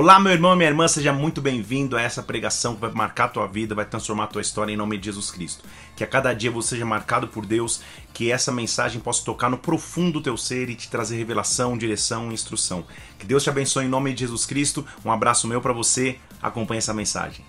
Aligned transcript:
Olá, 0.00 0.20
meu 0.20 0.30
irmão 0.30 0.52
e 0.52 0.56
minha 0.56 0.68
irmã, 0.68 0.86
seja 0.86 1.12
muito 1.12 1.42
bem-vindo 1.42 1.96
a 1.96 2.00
essa 2.00 2.22
pregação 2.22 2.76
que 2.76 2.80
vai 2.82 2.92
marcar 2.92 3.24
a 3.24 3.28
tua 3.30 3.48
vida, 3.48 3.74
vai 3.74 3.84
transformar 3.84 4.24
a 4.24 4.26
tua 4.28 4.40
história 4.40 4.72
em 4.72 4.76
nome 4.76 4.96
de 4.96 5.06
Jesus 5.06 5.28
Cristo. 5.28 5.64
Que 5.96 6.04
a 6.04 6.06
cada 6.06 6.32
dia 6.32 6.52
você 6.52 6.68
seja 6.68 6.86
marcado 6.86 7.26
por 7.26 7.44
Deus, 7.44 7.82
que 8.14 8.30
essa 8.30 8.52
mensagem 8.52 9.00
possa 9.00 9.24
tocar 9.24 9.50
no 9.50 9.58
profundo 9.58 10.20
do 10.20 10.22
teu 10.22 10.36
ser 10.36 10.70
e 10.70 10.76
te 10.76 10.88
trazer 10.88 11.16
revelação, 11.16 11.76
direção 11.76 12.30
e 12.30 12.34
instrução. 12.34 12.86
Que 13.18 13.26
Deus 13.26 13.42
te 13.42 13.50
abençoe 13.50 13.86
em 13.86 13.88
nome 13.88 14.14
de 14.14 14.20
Jesus 14.20 14.46
Cristo. 14.46 14.86
Um 15.04 15.10
abraço 15.10 15.48
meu 15.48 15.60
para 15.60 15.72
você. 15.72 16.20
Acompanhe 16.40 16.78
essa 16.78 16.94
mensagem. 16.94 17.44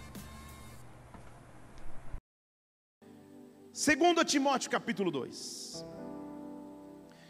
Segundo 3.71 4.25
Timóteo 4.25 4.71
capítulo 4.71 5.11
2. 5.11 5.86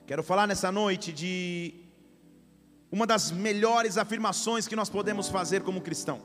Quero 0.08 0.24
falar 0.24 0.48
nessa 0.48 0.72
noite 0.72 1.12
de 1.12 1.89
uma 2.92 3.06
das 3.06 3.32
melhores 3.32 3.98
afirmações 3.98 4.68
que 4.68 4.76
nós 4.76 4.90
podemos 4.90 5.30
fazer 5.30 5.64
como 5.64 5.82
cristãos. 5.82 6.24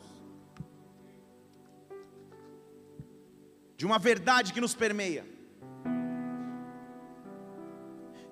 De 3.77 3.85
uma 3.85 3.99
verdade 3.99 4.53
que 4.53 4.61
nos 4.61 4.75
permeia. 4.75 5.27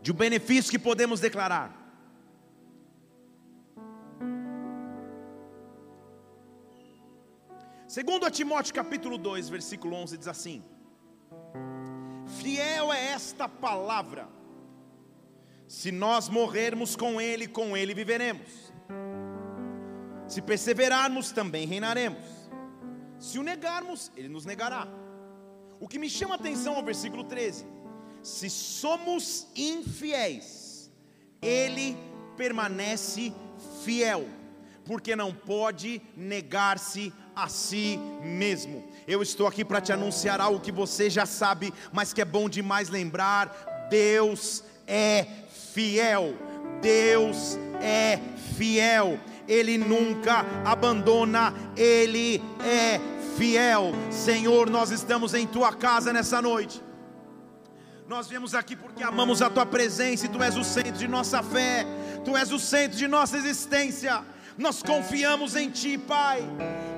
De 0.00 0.10
um 0.10 0.14
benefício 0.14 0.70
que 0.70 0.78
podemos 0.78 1.20
declarar. 1.20 1.78
Segundo 7.86 8.30
Timóteo 8.30 8.74
capítulo 8.74 9.18
2, 9.18 9.50
versículo 9.50 9.94
11 9.96 10.16
diz 10.16 10.26
assim: 10.26 10.64
Fiel 12.40 12.90
é 12.90 13.08
esta 13.08 13.46
palavra 13.46 14.26
se 15.72 15.90
nós 15.90 16.28
morrermos 16.28 16.94
com 16.94 17.18
Ele, 17.18 17.48
com 17.48 17.74
Ele 17.74 17.94
viveremos. 17.94 18.70
Se 20.28 20.42
perseverarmos, 20.42 21.32
também 21.32 21.66
reinaremos. 21.66 22.20
Se 23.18 23.38
o 23.38 23.42
negarmos, 23.42 24.12
Ele 24.14 24.28
nos 24.28 24.44
negará. 24.44 24.86
O 25.80 25.88
que 25.88 25.98
me 25.98 26.10
chama 26.10 26.34
a 26.34 26.36
atenção 26.36 26.74
é 26.74 26.78
o 26.78 26.84
versículo 26.84 27.24
13: 27.24 27.64
Se 28.22 28.50
somos 28.50 29.46
infiéis, 29.56 30.90
Ele 31.40 31.96
permanece 32.36 33.32
fiel, 33.82 34.28
porque 34.84 35.16
não 35.16 35.32
pode 35.32 36.02
negar-se 36.14 37.14
a 37.34 37.48
si 37.48 37.98
mesmo. 38.22 38.86
Eu 39.08 39.22
estou 39.22 39.46
aqui 39.46 39.64
para 39.64 39.80
te 39.80 39.90
anunciar 39.90 40.38
algo 40.38 40.60
que 40.60 40.70
você 40.70 41.08
já 41.08 41.24
sabe, 41.24 41.72
mas 41.94 42.12
que 42.12 42.20
é 42.20 42.26
bom 42.26 42.46
demais 42.46 42.90
lembrar: 42.90 43.88
Deus 43.88 44.64
é 44.92 45.26
fiel. 45.72 46.34
Deus 46.82 47.58
é 47.80 48.18
fiel. 48.56 49.18
Ele 49.48 49.78
nunca 49.78 50.44
abandona, 50.64 51.54
Ele 51.76 52.42
é 52.62 53.00
fiel. 53.36 53.92
Senhor, 54.10 54.68
nós 54.68 54.90
estamos 54.90 55.32
em 55.32 55.46
tua 55.46 55.72
casa 55.72 56.12
nessa 56.12 56.42
noite. 56.42 56.82
Nós 58.06 58.28
viemos 58.28 58.54
aqui 58.54 58.76
porque 58.76 59.02
amamos 59.02 59.40
a 59.40 59.48
tua 59.48 59.64
presença 59.64 60.26
e 60.26 60.28
tu 60.28 60.42
és 60.42 60.56
o 60.56 60.62
centro 60.62 60.92
de 60.92 61.08
nossa 61.08 61.42
fé, 61.42 61.86
tu 62.24 62.36
és 62.36 62.52
o 62.52 62.58
centro 62.58 62.98
de 62.98 63.08
nossa 63.08 63.38
existência. 63.38 64.22
Nós 64.58 64.82
confiamos 64.82 65.56
em 65.56 65.70
ti, 65.70 65.96
Pai. 65.96 66.42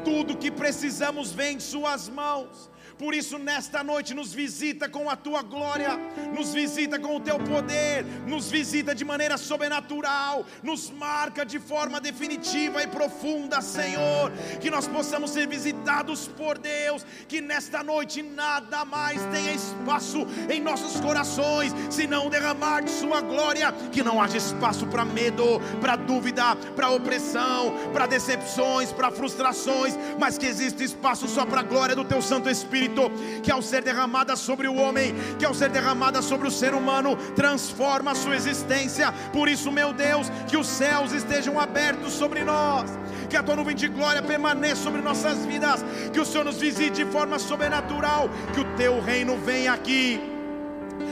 Tudo 0.04 0.36
que 0.36 0.50
precisamos 0.50 1.30
vem 1.30 1.56
em 1.56 1.60
Suas 1.60 2.08
mãos. 2.08 2.68
Por 2.98 3.12
isso, 3.12 3.38
nesta 3.38 3.82
noite, 3.82 4.14
nos 4.14 4.32
visita 4.32 4.88
com 4.88 5.10
a 5.10 5.16
tua 5.16 5.42
glória, 5.42 5.98
nos 6.32 6.54
visita 6.54 6.98
com 6.98 7.16
o 7.16 7.20
teu 7.20 7.38
poder, 7.40 8.04
nos 8.26 8.50
visita 8.50 8.94
de 8.94 9.04
maneira 9.04 9.36
sobrenatural, 9.36 10.46
nos 10.62 10.90
marca 10.90 11.44
de 11.44 11.58
forma 11.58 12.00
definitiva 12.00 12.82
e 12.82 12.86
profunda, 12.86 13.60
Senhor. 13.60 14.30
Que 14.60 14.70
nós 14.70 14.86
possamos 14.86 15.32
ser 15.32 15.48
visitados 15.48 16.28
por 16.28 16.56
Deus, 16.56 17.04
que 17.26 17.40
nesta 17.40 17.82
noite 17.82 18.22
nada 18.22 18.84
mais 18.84 19.20
tenha 19.26 19.52
espaço 19.52 20.24
em 20.48 20.60
nossos 20.60 21.00
corações, 21.00 21.74
senão 21.90 22.30
derramar 22.30 22.82
de 22.84 22.90
Sua 22.90 23.20
glória, 23.20 23.72
que 23.90 24.04
não 24.04 24.22
haja 24.22 24.36
espaço 24.36 24.86
para 24.86 25.04
medo, 25.04 25.60
para 25.80 25.96
dúvida, 25.96 26.54
para 26.76 26.90
opressão, 26.90 27.74
para 27.92 28.06
decepções, 28.06 28.92
para 28.92 29.10
frustrações, 29.10 29.94
mas 30.18 30.38
que 30.38 30.46
exista 30.46 30.84
espaço 30.84 31.26
só 31.26 31.44
para 31.44 31.60
a 31.60 31.64
glória 31.64 31.96
do 31.96 32.04
Teu 32.04 32.22
Santo 32.22 32.48
Espírito 32.48 32.83
Espírito, 32.84 33.10
que 33.42 33.50
ao 33.50 33.62
ser 33.62 33.82
derramada 33.82 34.36
sobre 34.36 34.68
o 34.68 34.76
homem, 34.76 35.14
que 35.38 35.44
ao 35.44 35.54
ser 35.54 35.70
derramada 35.70 36.20
sobre 36.20 36.46
o 36.48 36.50
ser 36.50 36.74
humano, 36.74 37.16
transforma 37.34 38.12
a 38.12 38.14
sua 38.14 38.36
existência. 38.36 39.12
Por 39.32 39.48
isso, 39.48 39.72
meu 39.72 39.92
Deus, 39.92 40.30
que 40.48 40.56
os 40.56 40.66
céus 40.66 41.12
estejam 41.12 41.58
abertos 41.58 42.12
sobre 42.12 42.44
nós, 42.44 42.90
que 43.28 43.36
a 43.36 43.42
tua 43.42 43.56
nuvem 43.56 43.74
de 43.74 43.88
glória 43.88 44.22
permaneça 44.22 44.82
sobre 44.82 45.00
nossas 45.00 45.44
vidas, 45.46 45.84
que 46.12 46.20
o 46.20 46.24
Senhor 46.24 46.44
nos 46.44 46.60
visite 46.60 47.04
de 47.04 47.06
forma 47.06 47.38
sobrenatural, 47.38 48.28
que 48.52 48.60
o 48.60 48.76
teu 48.76 49.00
reino 49.00 49.36
venha 49.36 49.72
aqui. 49.72 50.20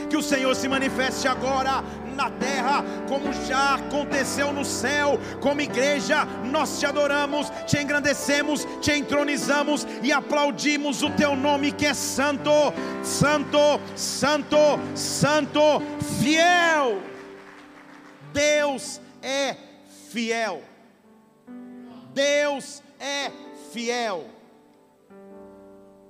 Que 0.08 0.16
o 0.16 0.22
Senhor 0.22 0.54
se 0.54 0.68
manifeste 0.68 1.26
agora 1.26 1.82
na 2.12 2.30
terra, 2.30 2.84
como 3.08 3.32
já 3.46 3.74
aconteceu 3.74 4.52
no 4.52 4.64
céu. 4.64 5.18
Como 5.40 5.60
igreja, 5.60 6.24
nós 6.44 6.78
te 6.78 6.86
adoramos, 6.86 7.50
te 7.66 7.78
engrandecemos, 7.78 8.66
te 8.80 8.92
entronizamos 8.92 9.86
e 10.02 10.12
aplaudimos 10.12 11.02
o 11.02 11.10
teu 11.10 11.34
nome 11.36 11.72
que 11.72 11.86
é 11.86 11.94
santo, 11.94 12.50
santo, 13.02 13.80
santo, 13.96 14.56
santo, 14.94 15.60
fiel. 16.20 17.02
Deus 18.32 19.00
é 19.22 19.56
fiel. 20.10 20.62
Deus 22.14 22.82
é 22.98 23.30
fiel 23.72 24.41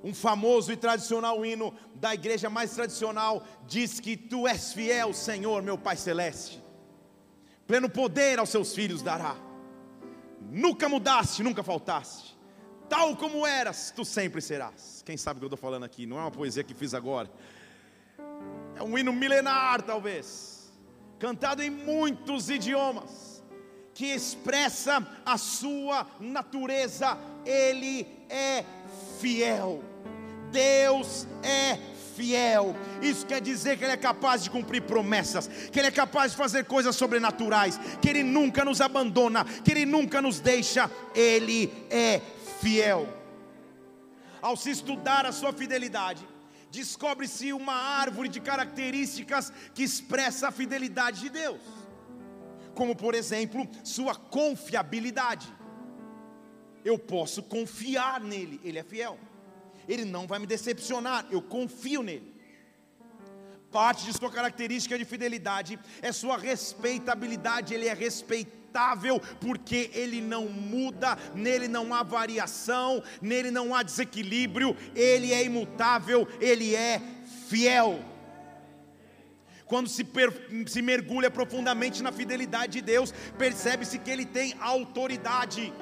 um 0.02 0.12
famoso 0.12 0.72
e 0.72 0.76
tradicional 0.76 1.44
hino 1.44 1.74
da 1.94 2.14
igreja 2.14 2.50
mais 2.50 2.72
tradicional 2.72 3.44
diz 3.66 4.00
que 4.00 4.16
tu 4.16 4.48
és 4.48 4.72
fiel, 4.72 5.12
Senhor, 5.12 5.62
meu 5.62 5.78
Pai 5.78 5.96
celeste. 5.96 6.62
Pleno 7.66 7.88
poder 7.88 8.38
aos 8.38 8.50
seus 8.50 8.74
filhos 8.74 9.02
dará. 9.02 9.36
Nunca 10.50 10.88
mudaste, 10.88 11.42
nunca 11.42 11.62
faltaste. 11.62 12.36
Tal 12.88 13.16
como 13.16 13.46
eras, 13.46 13.92
tu 13.94 14.04
sempre 14.04 14.40
serás. 14.42 15.02
Quem 15.06 15.16
sabe 15.16 15.38
o 15.38 15.40
que 15.40 15.44
eu 15.44 15.54
estou 15.54 15.58
falando 15.58 15.84
aqui? 15.84 16.04
Não 16.04 16.18
é 16.18 16.20
uma 16.20 16.30
poesia 16.30 16.64
que 16.64 16.74
fiz 16.74 16.92
agora. 16.92 17.30
É 18.76 18.82
um 18.82 18.98
hino 18.98 19.12
milenar, 19.12 19.82
talvez, 19.82 20.72
cantado 21.18 21.62
em 21.62 21.70
muitos 21.70 22.50
idiomas, 22.50 23.42
que 23.94 24.06
expressa 24.06 25.06
a 25.24 25.38
sua 25.38 26.06
natureza. 26.20 27.16
Ele 27.46 28.06
é 28.28 28.64
fiel. 29.20 29.91
Deus 30.52 31.26
é 31.42 31.78
fiel. 32.14 32.76
Isso 33.00 33.26
quer 33.26 33.40
dizer 33.40 33.76
que 33.76 33.84
Ele 33.84 33.92
é 33.92 33.96
capaz 33.96 34.44
de 34.44 34.50
cumprir 34.50 34.82
promessas, 34.82 35.48
que 35.48 35.78
Ele 35.78 35.88
é 35.88 35.90
capaz 35.90 36.32
de 36.32 36.38
fazer 36.38 36.64
coisas 36.66 36.94
sobrenaturais, 36.94 37.78
que 38.00 38.08
Ele 38.08 38.22
nunca 38.22 38.64
nos 38.64 38.80
abandona, 38.80 39.44
que 39.44 39.70
Ele 39.70 39.86
nunca 39.86 40.20
nos 40.20 40.38
deixa. 40.38 40.90
Ele 41.14 41.72
é 41.90 42.20
fiel. 42.60 43.08
Ao 44.40 44.56
se 44.56 44.70
estudar 44.70 45.24
a 45.24 45.32
sua 45.32 45.52
fidelidade, 45.52 46.26
descobre-se 46.70 47.52
uma 47.52 47.74
árvore 47.74 48.28
de 48.28 48.40
características 48.40 49.52
que 49.74 49.82
expressa 49.82 50.48
a 50.48 50.52
fidelidade 50.52 51.20
de 51.20 51.28
Deus, 51.28 51.60
como 52.74 52.94
por 52.96 53.14
exemplo, 53.14 53.68
sua 53.84 54.14
confiabilidade. 54.14 55.46
Eu 56.84 56.98
posso 56.98 57.42
confiar 57.42 58.20
nele, 58.20 58.60
ele 58.64 58.78
é 58.78 58.82
fiel. 58.82 59.16
Ele 59.92 60.06
não 60.06 60.26
vai 60.26 60.38
me 60.38 60.46
decepcionar, 60.46 61.26
eu 61.30 61.42
confio 61.42 62.02
nele. 62.02 62.32
Parte 63.70 64.04
de 64.06 64.12
sua 64.12 64.30
característica 64.30 64.96
de 64.96 65.04
fidelidade 65.04 65.78
é 66.00 66.10
sua 66.12 66.36
respeitabilidade, 66.38 67.74
ele 67.74 67.88
é 67.88 67.94
respeitável 67.94 69.20
porque 69.38 69.90
ele 69.92 70.20
não 70.20 70.46
muda, 70.46 71.18
nele 71.34 71.68
não 71.68 71.92
há 71.92 72.02
variação, 72.02 73.02
nele 73.20 73.50
não 73.50 73.74
há 73.74 73.82
desequilíbrio, 73.82 74.74
ele 74.94 75.30
é 75.32 75.44
imutável, 75.44 76.26
ele 76.40 76.74
é 76.74 77.00
fiel. 77.48 78.02
Quando 79.66 79.88
se, 79.88 80.06
se 80.66 80.82
mergulha 80.82 81.30
profundamente 81.30 82.02
na 82.02 82.12
fidelidade 82.12 82.72
de 82.72 82.82
Deus, 82.82 83.12
percebe-se 83.36 83.98
que 83.98 84.10
ele 84.10 84.24
tem 84.24 84.54
autoridade 84.58 85.72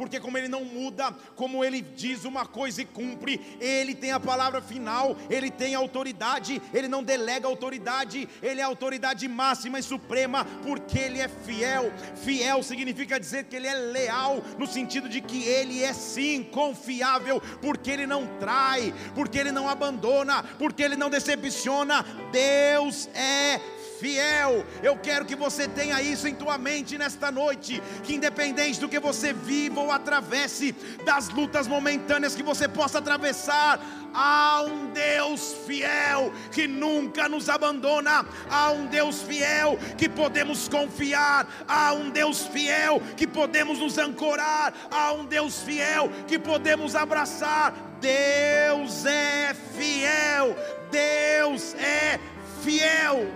porque 0.00 0.18
como 0.18 0.38
ele 0.38 0.48
não 0.48 0.64
muda, 0.64 1.14
como 1.36 1.62
ele 1.62 1.82
diz 1.82 2.24
uma 2.24 2.46
coisa 2.46 2.80
e 2.80 2.86
cumpre, 2.86 3.38
ele 3.60 3.94
tem 3.94 4.12
a 4.12 4.18
palavra 4.18 4.62
final, 4.62 5.14
ele 5.28 5.50
tem 5.50 5.74
autoridade, 5.74 6.62
ele 6.72 6.88
não 6.88 7.02
delega 7.02 7.46
autoridade, 7.46 8.26
ele 8.42 8.62
é 8.62 8.64
autoridade 8.64 9.28
máxima 9.28 9.78
e 9.78 9.82
suprema, 9.82 10.46
porque 10.62 10.98
ele 10.98 11.20
é 11.20 11.28
fiel. 11.28 11.92
Fiel 12.16 12.62
significa 12.62 13.20
dizer 13.20 13.44
que 13.44 13.54
ele 13.54 13.66
é 13.66 13.74
leal, 13.74 14.42
no 14.56 14.66
sentido 14.66 15.06
de 15.06 15.20
que 15.20 15.44
ele 15.44 15.82
é 15.82 15.92
sim 15.92 16.44
confiável, 16.44 17.38
porque 17.60 17.90
ele 17.90 18.06
não 18.06 18.26
trai, 18.38 18.94
porque 19.14 19.36
ele 19.36 19.52
não 19.52 19.68
abandona, 19.68 20.42
porque 20.58 20.82
ele 20.82 20.96
não 20.96 21.10
decepciona. 21.10 22.06
Deus 22.32 23.06
é 23.12 23.60
fiel. 24.00 24.64
Eu 24.82 24.96
quero 24.96 25.24
que 25.24 25.36
você 25.36 25.68
tenha 25.68 26.00
isso 26.00 26.26
em 26.26 26.34
tua 26.34 26.56
mente 26.56 26.96
nesta 26.96 27.30
noite, 27.30 27.82
que 28.02 28.14
independente 28.14 28.80
do 28.80 28.88
que 28.88 28.98
você 28.98 29.32
viva 29.32 29.80
ou 29.80 29.92
atravesse, 29.92 30.74
das 31.04 31.28
lutas 31.28 31.66
momentâneas 31.66 32.34
que 32.34 32.42
você 32.42 32.66
possa 32.66 32.98
atravessar, 32.98 33.78
há 34.14 34.62
um 34.62 34.90
Deus 34.92 35.54
fiel 35.66 36.32
que 36.50 36.66
nunca 36.66 37.28
nos 37.28 37.48
abandona, 37.48 38.26
há 38.48 38.70
um 38.72 38.86
Deus 38.86 39.22
fiel 39.22 39.78
que 39.96 40.08
podemos 40.08 40.68
confiar, 40.68 41.46
há 41.68 41.92
um 41.92 42.10
Deus 42.10 42.46
fiel 42.46 43.00
que 43.16 43.26
podemos 43.26 43.78
nos 43.78 43.98
ancorar, 43.98 44.72
há 44.90 45.12
um 45.12 45.24
Deus 45.24 45.62
fiel 45.62 46.10
que 46.26 46.38
podemos 46.38 46.96
abraçar. 46.96 47.74
Deus 48.00 49.04
é 49.04 49.54
fiel, 49.76 50.56
Deus 50.90 51.74
é 51.74 52.18
fiel, 52.62 53.30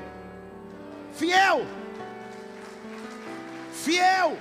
fiel, 1.16 1.60
fiel. 3.72 4.36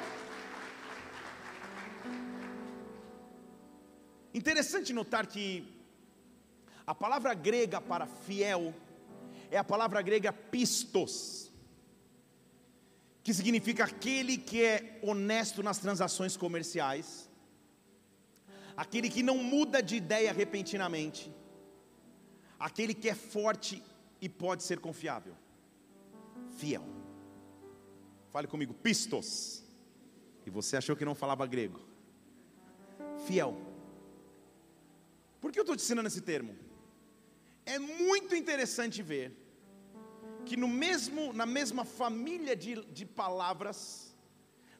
Interessante 4.33 4.91
notar 4.91 5.27
que 5.27 5.45
a 6.85 6.95
palavra 6.95 7.33
grega 7.33 7.79
para 7.79 8.07
fiel 8.07 8.73
é 9.51 9.57
a 9.57 9.63
palavra 9.63 10.01
grega 10.01 10.33
pistos, 10.33 11.51
que 13.21 13.33
significa 13.33 13.83
aquele 13.83 14.37
que 14.37 14.63
é 14.63 14.99
honesto 15.03 15.61
nas 15.61 15.77
transações 15.77 16.35
comerciais, 16.35 17.29
aquele 18.75 19.09
que 19.09 19.21
não 19.21 19.37
muda 19.37 19.81
de 19.81 19.95
ideia 19.95 20.33
repentinamente, 20.33 21.31
aquele 22.59 22.93
que 22.95 23.09
é 23.09 23.15
forte 23.15 23.81
e 24.19 24.27
pode 24.27 24.63
ser 24.63 24.79
confiável. 24.79 25.35
Fiel. 26.55 26.83
Fale 28.31 28.47
comigo, 28.47 28.73
pistos. 28.73 29.63
E 30.45 30.49
você 30.49 30.77
achou 30.77 30.95
que 30.95 31.05
não 31.05 31.15
falava 31.15 31.45
grego? 31.45 31.79
Fiel. 33.25 33.55
Por 35.39 35.51
que 35.51 35.59
eu 35.59 35.63
estou 35.63 35.75
te 35.75 35.83
ensinando 35.83 36.07
esse 36.07 36.21
termo? 36.21 36.55
É 37.65 37.79
muito 37.79 38.35
interessante 38.35 39.01
ver 39.01 39.37
que 40.45 40.57
no 40.57 40.67
mesmo, 40.67 41.31
na 41.31 41.45
mesma 41.45 41.85
família 41.85 42.55
de, 42.55 42.83
de 42.85 43.05
palavras, 43.05 44.13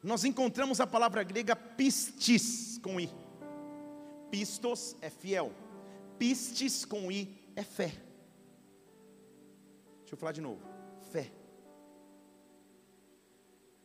nós 0.02 0.24
encontramos 0.24 0.80
a 0.80 0.86
palavra 0.86 1.22
grega 1.22 1.56
pistis 1.56 2.78
com 2.82 3.00
i. 3.00 3.08
Pistos 4.30 4.96
é 5.00 5.08
fiel, 5.08 5.52
pistis 6.18 6.84
com 6.84 7.10
i 7.10 7.50
é 7.56 7.62
fé. 7.62 7.94
Deixa 10.00 10.12
eu 10.14 10.18
falar 10.18 10.32
de 10.32 10.40
novo: 10.40 10.60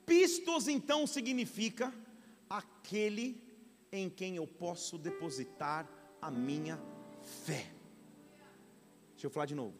Pistos 0.09 0.67
então 0.67 1.05
significa 1.05 1.93
aquele 2.49 3.39
em 3.91 4.09
quem 4.09 4.37
eu 4.37 4.47
posso 4.47 4.97
depositar 4.97 5.87
a 6.19 6.31
minha 6.31 6.81
fé. 7.45 7.67
Deixa 9.11 9.27
eu 9.27 9.29
falar 9.29 9.45
de 9.45 9.53
novo. 9.53 9.75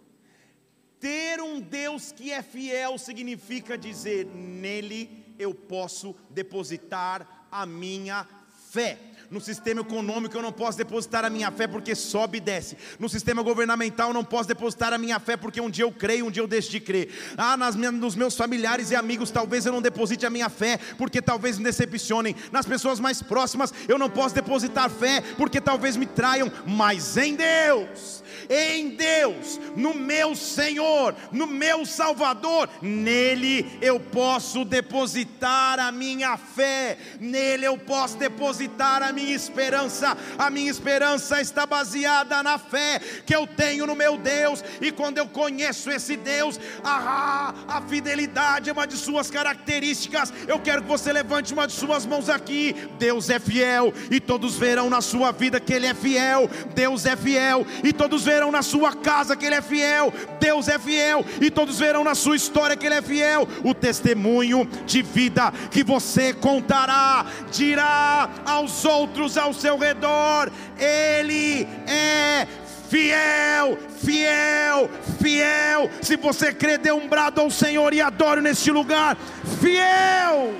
Ter 1.00 1.42
um 1.42 1.60
Deus 1.60 2.12
que 2.12 2.32
é 2.32 2.44
fiel 2.44 3.00
significa 3.00 3.76
dizer: 3.76 4.28
nele 4.28 5.34
eu 5.40 5.52
posso 5.52 6.16
depositar 6.30 7.48
a 7.52 7.66
minha 7.66 8.24
fé. 8.70 9.00
No 9.32 9.40
sistema 9.40 9.82
econômico 9.82 10.36
eu 10.36 10.42
não 10.42 10.52
posso 10.52 10.76
depositar 10.76 11.24
a 11.24 11.30
minha 11.30 11.52
fé 11.52 11.68
porque 11.68 11.94
sobe 11.94 12.40
e 12.40 12.42
desce. 12.42 12.76
No 12.98 13.08
sistema 13.08 13.44
governamental 13.44 14.10
eu 14.10 14.14
não 14.14 14.24
posso 14.24 14.48
depositar 14.48 14.92
a 14.92 14.98
minha 14.98 15.20
fé 15.20 15.38
porque 15.38 15.62
um 15.62 15.70
dia 15.70 15.84
eu 15.84 15.92
creio, 15.92 16.26
um 16.26 16.32
dia 16.32 16.42
eu 16.42 16.48
deixo 16.48 16.72
de 16.72 16.80
crer. 16.80 17.10
Ah, 17.38 17.56
nas 17.56 17.76
nos 17.76 18.16
meus 18.16 18.36
familiares 18.36 18.90
e 18.90 18.96
amigos 18.96 19.30
talvez 19.30 19.68
eu 19.68 19.72
não 19.72 19.84
deposite 19.84 20.26
a 20.26 20.32
minha 20.32 20.50
fé 20.50 20.80
porque 20.98 21.22
talvez 21.22 21.60
me 21.60 21.64
decepcionem. 21.64 22.36
Nas 22.52 22.66
pessoas 22.66 23.00
mais 23.00 23.22
próximas 23.22 23.72
eu 23.88 24.00
não 24.00 24.10
posso 24.10 24.34
depositar 24.34 24.90
fé 24.90 25.22
porque 25.38 25.62
talvez 25.62 25.96
me 25.96 26.08
traiam. 26.08 26.52
Mas 26.66 27.16
em 27.16 27.36
Deus 27.36 28.24
em 28.50 28.90
Deus, 28.90 29.60
no 29.76 29.94
meu 29.94 30.36
Senhor, 30.36 31.16
no 31.32 31.46
meu 31.46 31.86
Salvador, 31.86 32.68
nele 32.82 33.78
eu 33.80 34.00
posso 34.00 34.66
depositar 34.66 35.80
a 35.80 35.92
minha 35.92 36.36
fé, 36.36 36.98
nele 37.20 37.66
eu 37.66 37.78
posso 37.78 38.18
depositar 38.18 39.04
a 39.04 39.12
minha 39.12 39.19
esperança. 39.20 40.18
A 40.38 40.50
minha 40.50 40.70
esperança 40.70 41.42
está 41.42 41.66
baseada 41.66 42.42
na 42.44 42.58
fé 42.58 43.00
que 43.26 43.36
eu 43.36 43.46
tenho 43.46 43.86
no 43.86 43.96
meu 43.96 44.18
Deus, 44.18 44.64
e 44.82 44.92
quando 44.92 45.18
eu 45.18 45.28
conheço 45.28 45.90
esse 45.92 46.16
Deus, 46.16 46.60
ah, 46.84 47.54
a 47.68 47.82
fidelidade 47.82 48.70
é 48.70 48.74
uma 48.74 48.88
de 48.88 48.98
suas 48.98 49.30
características. 49.30 50.34
Eu 50.48 50.60
quero 50.60 50.82
que 50.82 50.88
você 50.88 51.12
levante 51.12 51.54
uma 51.54 51.68
de 51.68 51.74
suas 51.74 52.06
mãos 52.06 52.30
aqui. 52.30 52.76
Deus 52.98 53.30
é 53.30 53.40
fiel, 53.40 53.94
e 54.10 54.20
todos 54.20 54.56
verão 54.56 54.90
na 54.90 55.02
sua 55.02 55.32
vida 55.32 55.60
que 55.60 55.74
Ele 55.74 55.88
é 55.88 55.94
fiel. 55.94 56.50
Deus 56.74 57.06
é 57.06 57.16
fiel, 57.16 57.66
e 57.84 57.92
todos 57.92 58.24
verão 58.24 58.52
na 58.52 58.62
sua 58.62 58.94
casa 58.94 59.36
que 59.36 59.46
Ele 59.46 59.56
é 59.56 59.62
fiel, 59.62 60.14
Deus 60.40 60.68
é 60.68 60.78
fiel, 60.80 61.26
e 61.42 61.50
todos 61.50 61.80
verão 61.80 62.04
na 62.04 62.16
sua 62.16 62.36
história 62.36 62.76
que 62.76 62.86
Ele 62.86 62.96
é 62.96 63.02
fiel. 63.02 63.48
O 63.64 63.74
testemunho 63.74 64.66
de 64.86 65.02
vida 65.02 65.52
que 65.72 65.84
você 65.84 66.34
contará, 66.34 67.26
dirá 67.52 68.30
aos 68.46 68.86
outros 68.86 69.09
ao 69.38 69.54
seu 69.54 69.78
redor: 69.78 70.52
Ele 70.78 71.68
é 71.88 72.48
fiel, 72.90 73.78
fiel, 73.98 74.90
fiel. 75.22 75.90
Se 76.02 76.16
você 76.18 76.54
crê, 76.54 76.78
dê 76.78 76.92
um 76.92 77.08
brado 77.08 77.40
ao 77.40 77.50
Senhor 77.50 77.94
e 77.94 78.02
adore 78.02 78.42
neste 78.42 78.72
lugar. 78.72 79.16
Fiel. 79.62 80.54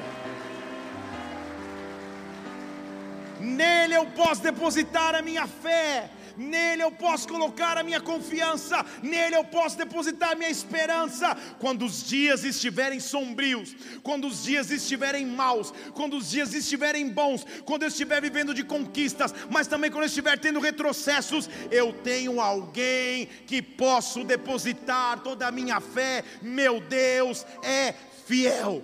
Nele 3.40 3.96
eu 3.96 4.06
posso 4.06 4.44
depositar 4.44 5.16
a 5.16 5.22
minha 5.22 5.48
fé 5.48 6.10
nele 6.40 6.82
eu 6.82 6.92
posso 6.92 7.28
colocar 7.28 7.78
a 7.78 7.84
minha 7.84 8.00
confiança, 8.00 8.86
nele 9.04 9.36
eu 9.36 9.44
posso 9.44 9.78
depositar 9.78 10.32
a 10.32 10.36
minha 10.36 10.50
esperança. 10.50 11.36
Quando 11.60 11.86
os 11.86 12.08
dias 12.08 12.44
estiverem 12.44 13.00
sombrios, 13.00 13.76
quando 14.02 14.28
os 14.28 14.44
dias 14.44 14.72
estiverem 14.72 15.26
maus, 15.26 15.74
quando 15.94 16.18
os 16.18 16.32
dias 16.32 16.54
estiverem 16.54 17.10
bons, 17.10 17.46
quando 17.66 17.84
eu 17.84 17.90
estiver 17.90 18.22
vivendo 18.22 18.54
de 18.54 18.64
conquistas, 18.64 19.34
mas 19.50 19.68
também 19.68 19.92
quando 19.92 20.04
eu 20.04 20.08
estiver 20.08 20.40
tendo 20.40 20.60
retrocessos, 20.60 21.50
eu 21.70 21.92
tenho 21.92 22.40
alguém 22.40 23.28
que 23.46 23.62
posso 23.62 24.24
depositar 24.24 25.20
toda 25.20 25.48
a 25.48 25.52
minha 25.52 25.80
fé. 25.82 26.24
Meu 26.42 26.80
Deus 26.80 27.46
é 27.62 27.94
fiel 28.26 28.84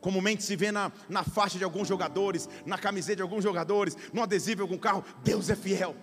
comumente 0.00 0.42
se 0.42 0.56
vê 0.56 0.70
na, 0.70 0.92
na 1.08 1.24
faixa 1.24 1.58
de 1.58 1.64
alguns 1.64 1.88
jogadores, 1.88 2.48
na 2.64 2.78
camiseta 2.78 3.16
de 3.16 3.22
alguns 3.22 3.42
jogadores, 3.42 3.96
no 4.12 4.22
adesivo 4.22 4.56
de 4.56 4.62
algum 4.62 4.78
carro, 4.78 5.04
Deus 5.22 5.50
é 5.50 5.56
fiel. 5.56 5.96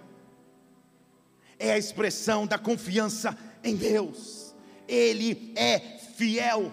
É 1.58 1.74
a 1.74 1.78
expressão 1.78 2.46
da 2.46 2.58
confiança 2.58 3.38
em 3.64 3.76
Deus. 3.76 4.56
Ele 4.88 5.54
é 5.56 5.80
fiel. 6.16 6.72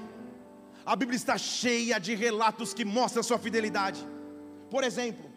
A 0.84 0.96
Bíblia 0.96 1.16
está 1.16 1.38
cheia 1.38 1.98
de 2.00 2.14
relatos 2.14 2.74
que 2.74 2.84
mostram 2.84 3.20
a 3.20 3.24
sua 3.24 3.38
fidelidade. 3.38 4.04
Por 4.70 4.82
exemplo, 4.82 5.30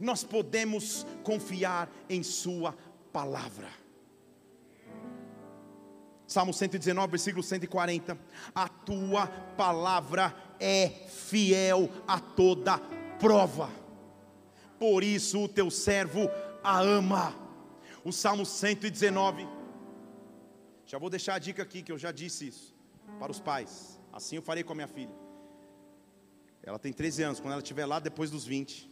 nós 0.00 0.24
podemos 0.24 1.06
confiar 1.22 1.88
em 2.08 2.22
Sua 2.22 2.74
palavra. 3.12 3.68
Salmo 6.26 6.54
119, 6.54 7.10
versículo 7.10 7.42
140. 7.42 8.16
A 8.54 8.68
tua 8.68 9.26
palavra 9.56 10.34
é 10.60 10.88
fiel 10.88 11.88
a 12.06 12.20
toda 12.20 12.78
prova. 13.18 13.70
Por 14.78 15.02
isso 15.02 15.44
o 15.44 15.48
teu 15.48 15.70
servo 15.70 16.28
a 16.62 16.80
ama. 16.80 17.34
O 18.04 18.12
Salmo 18.12 18.46
119. 18.46 19.46
Já 20.86 20.98
vou 20.98 21.10
deixar 21.10 21.34
a 21.34 21.38
dica 21.38 21.62
aqui 21.62 21.82
que 21.82 21.92
eu 21.92 21.98
já 21.98 22.12
disse 22.12 22.48
isso 22.48 22.74
para 23.18 23.30
os 23.32 23.40
pais. 23.40 24.00
Assim 24.12 24.36
eu 24.36 24.42
farei 24.42 24.62
com 24.62 24.72
a 24.72 24.74
minha 24.76 24.88
filha. 24.88 25.14
Ela 26.62 26.78
tem 26.78 26.92
13 26.92 27.22
anos, 27.22 27.40
quando 27.40 27.52
ela 27.52 27.62
estiver 27.62 27.86
lá 27.86 27.98
depois 27.98 28.30
dos 28.30 28.44
20, 28.44 28.90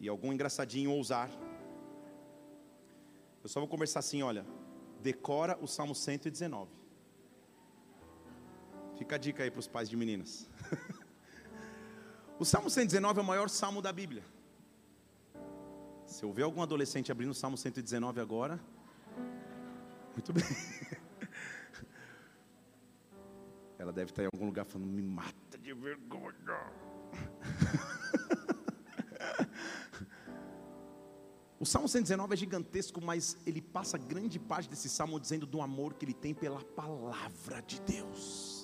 e 0.00 0.08
algum 0.08 0.32
engraçadinho 0.32 0.90
ousar, 0.90 1.30
eu 3.42 3.48
só 3.48 3.60
vou 3.60 3.68
conversar 3.68 4.00
assim, 4.00 4.22
olha, 4.22 4.44
decora 5.00 5.58
o 5.60 5.68
Salmo 5.68 5.94
119. 5.94 6.79
Fica 9.00 9.14
a 9.14 9.18
dica 9.18 9.42
aí 9.42 9.50
para 9.50 9.60
os 9.60 9.66
pais 9.66 9.88
de 9.88 9.96
meninas. 9.96 10.46
o 12.38 12.44
Salmo 12.44 12.68
119 12.68 13.18
é 13.18 13.22
o 13.22 13.24
maior 13.24 13.48
salmo 13.48 13.80
da 13.80 13.90
Bíblia. 13.90 14.22
Se 16.04 16.22
eu 16.22 16.30
ver 16.30 16.42
algum 16.42 16.60
adolescente 16.60 17.10
abrindo 17.10 17.30
o 17.30 17.34
Salmo 17.34 17.56
119 17.56 18.20
agora, 18.20 18.60
muito 20.12 20.34
bem. 20.34 20.44
Ela 23.78 23.90
deve 23.90 24.10
estar 24.10 24.22
em 24.22 24.26
algum 24.26 24.44
lugar 24.44 24.66
falando: 24.66 24.86
me 24.86 25.00
mata 25.00 25.56
de 25.56 25.72
vergonha. 25.72 26.34
O 31.58 31.66
Salmo 31.66 31.86
119 31.86 32.32
é 32.32 32.36
gigantesco, 32.38 33.02
mas 33.02 33.36
ele 33.44 33.60
passa 33.60 33.98
grande 33.98 34.38
parte 34.38 34.66
desse 34.66 34.88
salmo 34.88 35.20
dizendo 35.20 35.44
do 35.44 35.60
amor 35.60 35.92
que 35.92 36.06
ele 36.06 36.14
tem 36.14 36.32
pela 36.32 36.64
palavra 36.64 37.60
de 37.60 37.78
Deus. 37.82 38.59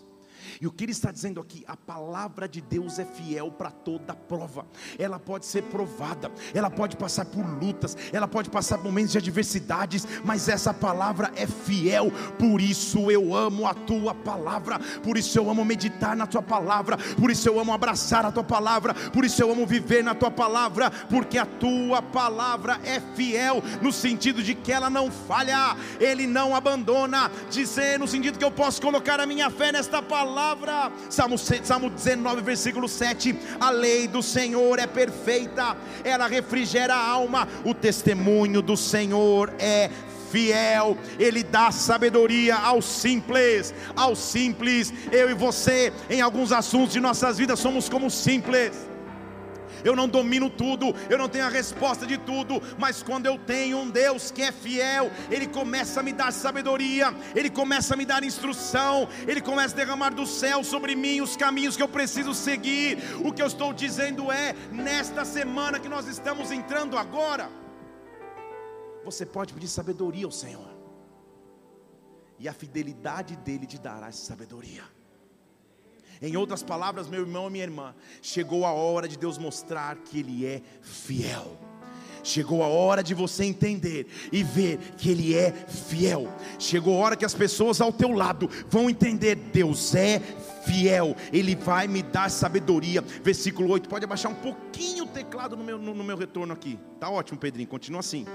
E 0.60 0.66
o 0.66 0.70
que 0.70 0.84
ele 0.84 0.92
está 0.92 1.10
dizendo 1.10 1.40
aqui? 1.40 1.64
A 1.66 1.76
palavra 1.76 2.48
de 2.48 2.60
Deus 2.60 2.98
é 2.98 3.04
fiel 3.04 3.50
para 3.50 3.70
toda 3.70 4.14
prova. 4.14 4.66
Ela 4.98 5.18
pode 5.18 5.46
ser 5.46 5.62
provada, 5.64 6.30
ela 6.54 6.70
pode 6.70 6.96
passar 6.96 7.24
por 7.26 7.44
lutas, 7.44 7.96
ela 8.12 8.28
pode 8.28 8.50
passar 8.50 8.78
por 8.78 8.84
momentos 8.84 9.12
de 9.12 9.18
adversidades, 9.18 10.06
mas 10.24 10.48
essa 10.48 10.72
palavra 10.72 11.32
é 11.36 11.46
fiel. 11.46 12.10
Por 12.38 12.60
isso 12.60 13.10
eu 13.10 13.34
amo 13.34 13.66
a 13.66 13.74
tua 13.74 14.14
palavra, 14.14 14.78
por 15.02 15.16
isso 15.18 15.38
eu 15.38 15.50
amo 15.50 15.64
meditar 15.64 16.16
na 16.16 16.26
tua 16.26 16.42
palavra, 16.42 16.96
por 17.18 17.30
isso 17.30 17.48
eu 17.48 17.58
amo 17.58 17.72
abraçar 17.72 18.24
a 18.24 18.32
tua 18.32 18.44
palavra, 18.44 18.94
por 18.94 19.24
isso 19.24 19.42
eu 19.42 19.50
amo 19.50 19.66
viver 19.66 20.02
na 20.02 20.14
tua 20.14 20.30
palavra, 20.30 20.90
porque 20.90 21.38
a 21.38 21.46
tua 21.46 22.00
palavra 22.00 22.80
é 22.84 23.00
fiel 23.14 23.62
no 23.82 23.92
sentido 23.92 24.42
de 24.42 24.54
que 24.54 24.72
ela 24.72 24.88
não 24.88 25.10
falha, 25.10 25.76
ele 26.00 26.26
não 26.26 26.54
abandona, 26.54 27.30
dizer 27.50 27.98
no 27.98 28.06
sentido 28.08 28.38
que 28.38 28.44
eu 28.44 28.50
posso 28.50 28.80
colocar 28.80 29.20
a 29.20 29.26
minha 29.26 29.50
fé 29.50 29.72
nesta 29.72 30.02
palavra 30.02 30.35
palavra. 30.36 30.92
Salmo, 31.08 31.38
Salmo 31.38 31.88
19, 31.88 32.42
versículo 32.42 32.86
7. 32.86 33.34
A 33.58 33.70
lei 33.70 34.06
do 34.06 34.22
Senhor 34.22 34.78
é 34.78 34.86
perfeita, 34.86 35.74
ela 36.04 36.26
refrigera 36.26 36.94
a 36.94 37.08
alma. 37.08 37.48
O 37.64 37.72
testemunho 37.72 38.60
do 38.60 38.76
Senhor 38.76 39.50
é 39.58 39.90
fiel, 40.30 40.98
Ele 41.18 41.42
dá 41.42 41.70
sabedoria 41.70 42.54
aos 42.54 42.84
simples, 42.84 43.72
aos 43.96 44.18
simples. 44.18 44.92
Eu 45.10 45.30
e 45.30 45.34
você, 45.34 45.90
em 46.10 46.20
alguns 46.20 46.52
assuntos 46.52 46.92
de 46.92 47.00
nossas 47.00 47.38
vidas, 47.38 47.58
somos 47.58 47.88
como 47.88 48.10
simples 48.10 48.72
eu 49.86 49.94
não 49.94 50.08
domino 50.08 50.50
tudo, 50.50 50.94
eu 51.08 51.16
não 51.16 51.28
tenho 51.28 51.46
a 51.46 51.48
resposta 51.48 52.04
de 52.04 52.18
tudo, 52.18 52.60
mas 52.76 53.02
quando 53.02 53.26
eu 53.26 53.38
tenho 53.38 53.78
um 53.78 53.88
Deus 53.88 54.32
que 54.32 54.42
é 54.42 54.50
fiel, 54.50 55.12
Ele 55.30 55.46
começa 55.46 56.00
a 56.00 56.02
me 56.02 56.12
dar 56.12 56.32
sabedoria, 56.32 57.14
Ele 57.34 57.48
começa 57.48 57.94
a 57.94 57.96
me 57.96 58.04
dar 58.04 58.24
instrução, 58.24 59.08
Ele 59.28 59.40
começa 59.40 59.74
a 59.74 59.76
derramar 59.76 60.10
do 60.10 60.26
céu 60.26 60.64
sobre 60.64 60.96
mim 60.96 61.20
os 61.20 61.36
caminhos 61.36 61.76
que 61.76 61.82
eu 61.82 61.88
preciso 61.88 62.34
seguir. 62.34 62.98
O 63.24 63.32
que 63.32 63.40
eu 63.40 63.46
estou 63.46 63.72
dizendo 63.72 64.32
é, 64.32 64.54
nesta 64.72 65.24
semana 65.24 65.78
que 65.78 65.88
nós 65.88 66.08
estamos 66.08 66.50
entrando 66.50 66.98
agora, 66.98 67.48
você 69.04 69.24
pode 69.24 69.54
pedir 69.54 69.68
sabedoria 69.68 70.24
ao 70.24 70.32
Senhor, 70.32 70.68
e 72.40 72.48
a 72.48 72.52
fidelidade 72.52 73.36
dEle 73.36 73.66
te 73.66 73.78
dará 73.78 74.08
essa 74.08 74.24
sabedoria. 74.26 74.95
Em 76.20 76.36
outras 76.36 76.62
palavras, 76.62 77.08
meu 77.08 77.20
irmão 77.20 77.48
e 77.48 77.52
minha 77.52 77.64
irmã, 77.64 77.94
chegou 78.22 78.64
a 78.64 78.72
hora 78.72 79.06
de 79.06 79.18
Deus 79.18 79.36
mostrar 79.38 79.96
que 79.96 80.20
Ele 80.20 80.46
é 80.46 80.62
fiel. 80.80 81.58
Chegou 82.22 82.64
a 82.64 82.66
hora 82.66 83.04
de 83.04 83.14
você 83.14 83.44
entender 83.44 84.08
e 84.32 84.42
ver 84.42 84.78
que 84.96 85.10
Ele 85.10 85.36
é 85.36 85.52
fiel. 85.52 86.26
Chegou 86.58 86.96
a 86.96 87.04
hora 87.04 87.16
que 87.16 87.24
as 87.24 87.34
pessoas 87.34 87.80
ao 87.80 87.92
teu 87.92 88.10
lado 88.10 88.50
vão 88.68 88.90
entender: 88.90 89.36
Deus 89.36 89.94
é 89.94 90.20
fiel, 90.64 91.14
Ele 91.32 91.54
vai 91.54 91.86
me 91.86 92.02
dar 92.02 92.28
sabedoria. 92.28 93.00
Versículo 93.00 93.70
8, 93.70 93.88
pode 93.88 94.04
abaixar 94.04 94.32
um 94.32 94.34
pouquinho 94.34 95.04
o 95.04 95.08
teclado 95.08 95.56
no 95.56 95.62
meu, 95.62 95.78
no, 95.78 95.94
no 95.94 96.02
meu 96.02 96.16
retorno 96.16 96.52
aqui. 96.52 96.78
Tá 96.98 97.08
ótimo, 97.08 97.38
Pedrinho, 97.38 97.68
continua 97.68 98.00
assim. 98.00 98.26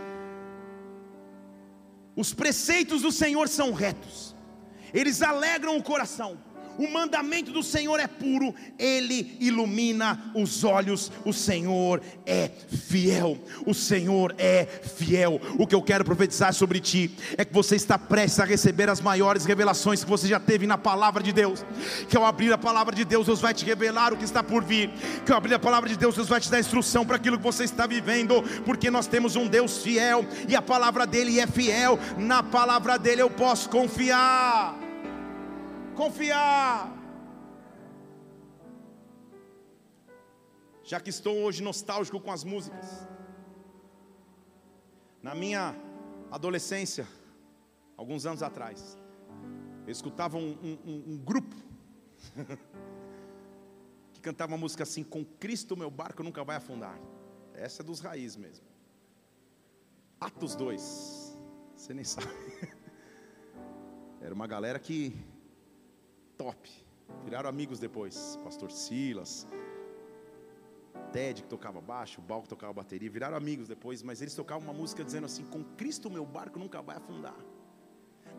Os 2.15 2.33
preceitos 2.33 3.01
do 3.01 3.11
Senhor 3.11 3.49
são 3.49 3.73
retos, 3.73 4.35
eles 4.93 5.21
alegram 5.21 5.77
o 5.77 5.83
coração 5.83 6.37
o 6.81 6.91
mandamento 6.91 7.51
do 7.51 7.61
Senhor 7.61 7.99
é 7.99 8.07
puro, 8.07 8.55
ele 8.79 9.37
ilumina 9.39 10.31
os 10.33 10.63
olhos, 10.63 11.11
o 11.23 11.31
Senhor 11.31 12.01
é 12.25 12.49
fiel, 12.67 13.37
o 13.67 13.73
Senhor 13.73 14.33
é 14.39 14.65
fiel. 14.65 15.39
O 15.59 15.67
que 15.67 15.75
eu 15.75 15.81
quero 15.83 16.03
profetizar 16.03 16.51
sobre 16.55 16.79
ti 16.79 17.15
é 17.37 17.45
que 17.45 17.53
você 17.53 17.75
está 17.75 17.99
prestes 17.99 18.39
a 18.39 18.45
receber 18.45 18.89
as 18.89 18.99
maiores 18.99 19.45
revelações 19.45 20.03
que 20.03 20.09
você 20.09 20.27
já 20.27 20.39
teve 20.39 20.65
na 20.65 20.75
palavra 20.75 21.21
de 21.21 21.31
Deus. 21.31 21.63
Que 22.09 22.17
ao 22.17 22.25
abrir 22.25 22.51
a 22.51 22.57
palavra 22.57 22.95
de 22.95 23.05
Deus, 23.05 23.27
Deus 23.27 23.39
vai 23.39 23.53
te 23.53 23.63
revelar 23.63 24.11
o 24.11 24.17
que 24.17 24.25
está 24.25 24.41
por 24.43 24.63
vir. 24.63 24.89
Que 25.23 25.31
ao 25.31 25.37
abrir 25.37 25.53
a 25.53 25.59
palavra 25.59 25.87
de 25.87 25.95
Deus, 25.95 26.15
Deus 26.15 26.29
vai 26.29 26.41
te 26.41 26.49
dar 26.49 26.59
instrução 26.59 27.05
para 27.05 27.17
aquilo 27.17 27.37
que 27.37 27.43
você 27.43 27.63
está 27.63 27.85
vivendo, 27.85 28.41
porque 28.65 28.89
nós 28.89 29.05
temos 29.05 29.35
um 29.35 29.47
Deus 29.47 29.83
fiel 29.83 30.25
e 30.47 30.55
a 30.55 30.63
palavra 30.63 31.05
dele 31.05 31.39
é 31.39 31.45
fiel. 31.45 31.99
Na 32.17 32.41
palavra 32.41 32.97
dele 32.97 33.21
eu 33.21 33.29
posso 33.29 33.69
confiar 33.69 34.80
confiar. 35.91 36.97
Já 40.83 40.99
que 40.99 41.09
estou 41.09 41.37
hoje 41.43 41.61
nostálgico 41.63 42.19
com 42.19 42.31
as 42.31 42.43
músicas, 42.43 43.07
na 45.21 45.35
minha 45.35 45.75
adolescência, 46.29 47.07
alguns 47.95 48.25
anos 48.25 48.41
atrás, 48.41 48.97
eu 49.85 49.91
escutava 49.91 50.37
um, 50.37 50.57
um, 50.85 51.03
um 51.13 51.17
grupo 51.17 51.55
que 54.13 54.21
cantava 54.21 54.51
uma 54.53 54.57
música 54.57 54.83
assim: 54.83 55.03
Com 55.03 55.23
Cristo 55.23 55.77
meu 55.77 55.91
barco 55.91 56.23
nunca 56.23 56.43
vai 56.43 56.55
afundar. 56.55 56.99
Essa 57.53 57.81
é 57.81 57.85
dos 57.85 57.99
raízes 57.99 58.37
mesmo. 58.37 58.65
Atos 60.19 60.55
2, 60.55 61.37
você 61.75 61.93
nem 61.93 62.03
sabe. 62.03 62.27
Era 64.21 64.33
uma 64.33 64.45
galera 64.45 64.77
que 64.77 65.15
top. 66.41 66.69
Viraram 67.23 67.47
amigos 67.47 67.77
depois. 67.77 68.39
Pastor 68.43 68.71
Silas, 68.71 69.47
Ted 71.13 71.43
que 71.43 71.47
tocava 71.47 71.79
baixo, 71.79 72.19
o 72.19 72.23
Bal 72.23 72.41
que 72.41 72.49
tocava 72.49 72.73
bateria, 72.73 73.09
viraram 73.09 73.37
amigos 73.37 73.67
depois, 73.67 74.01
mas 74.01 74.21
eles 74.21 74.33
tocavam 74.33 74.63
uma 74.67 74.73
música 74.73 75.03
dizendo 75.03 75.25
assim: 75.25 75.45
Com 75.45 75.63
Cristo 75.63 76.09
meu 76.09 76.25
barco 76.25 76.57
nunca 76.57 76.81
vai 76.81 76.97
afundar. 76.97 77.37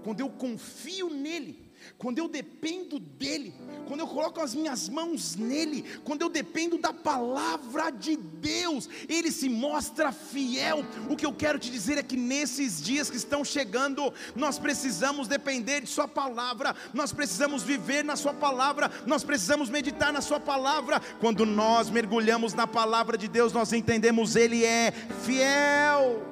Quando 0.03 0.21
eu 0.21 0.29
confio 0.29 1.11
nele, 1.11 1.73
quando 1.99 2.19
eu 2.19 2.29
dependo 2.29 2.99
dEle, 2.99 3.55
quando 3.87 4.01
eu 4.01 4.07
coloco 4.07 4.41
as 4.41 4.55
minhas 4.55 4.89
mãos 4.89 5.37
nele, 5.37 5.85
quando 6.05 6.23
eu 6.23 6.29
dependo 6.29 6.79
da 6.79 6.93
palavra 6.93 7.91
de 7.91 8.17
Deus, 8.17 8.89
Ele 9.09 9.31
se 9.31 9.49
mostra 9.49 10.13
fiel. 10.13 10.85
O 11.09 11.17
que 11.17 11.27
eu 11.27 11.33
quero 11.33 11.59
te 11.59 11.71
dizer 11.71 11.99
é 11.99 12.03
que 12.03 12.17
nesses 12.17 12.83
dias 12.83 13.11
que 13.11 13.17
estão 13.17 13.45
chegando, 13.45 14.13
nós 14.35 14.59
precisamos 14.59 15.29
depender 15.29 15.81
de 15.81 15.89
Sua 15.89 16.09
palavra, 16.09 16.75
nós 16.93 17.13
precisamos 17.13 17.63
viver 17.63 18.05
na 18.05 18.17
Sua 18.17 18.35
palavra, 18.35 18.91
nós 19.07 19.23
precisamos 19.23 19.69
meditar 19.69 20.13
na 20.13 20.21
Sua 20.21 20.41
palavra. 20.41 21.01
Quando 21.21 21.45
nós 21.45 21.91
mergulhamos 21.91 22.55
na 22.55 22.67
palavra 22.67 23.17
de 23.17 23.29
Deus, 23.29 23.53
nós 23.53 23.73
entendemos 23.73 24.37
Ele 24.37 24.65
é 24.65 24.93
fiel. 25.25 26.32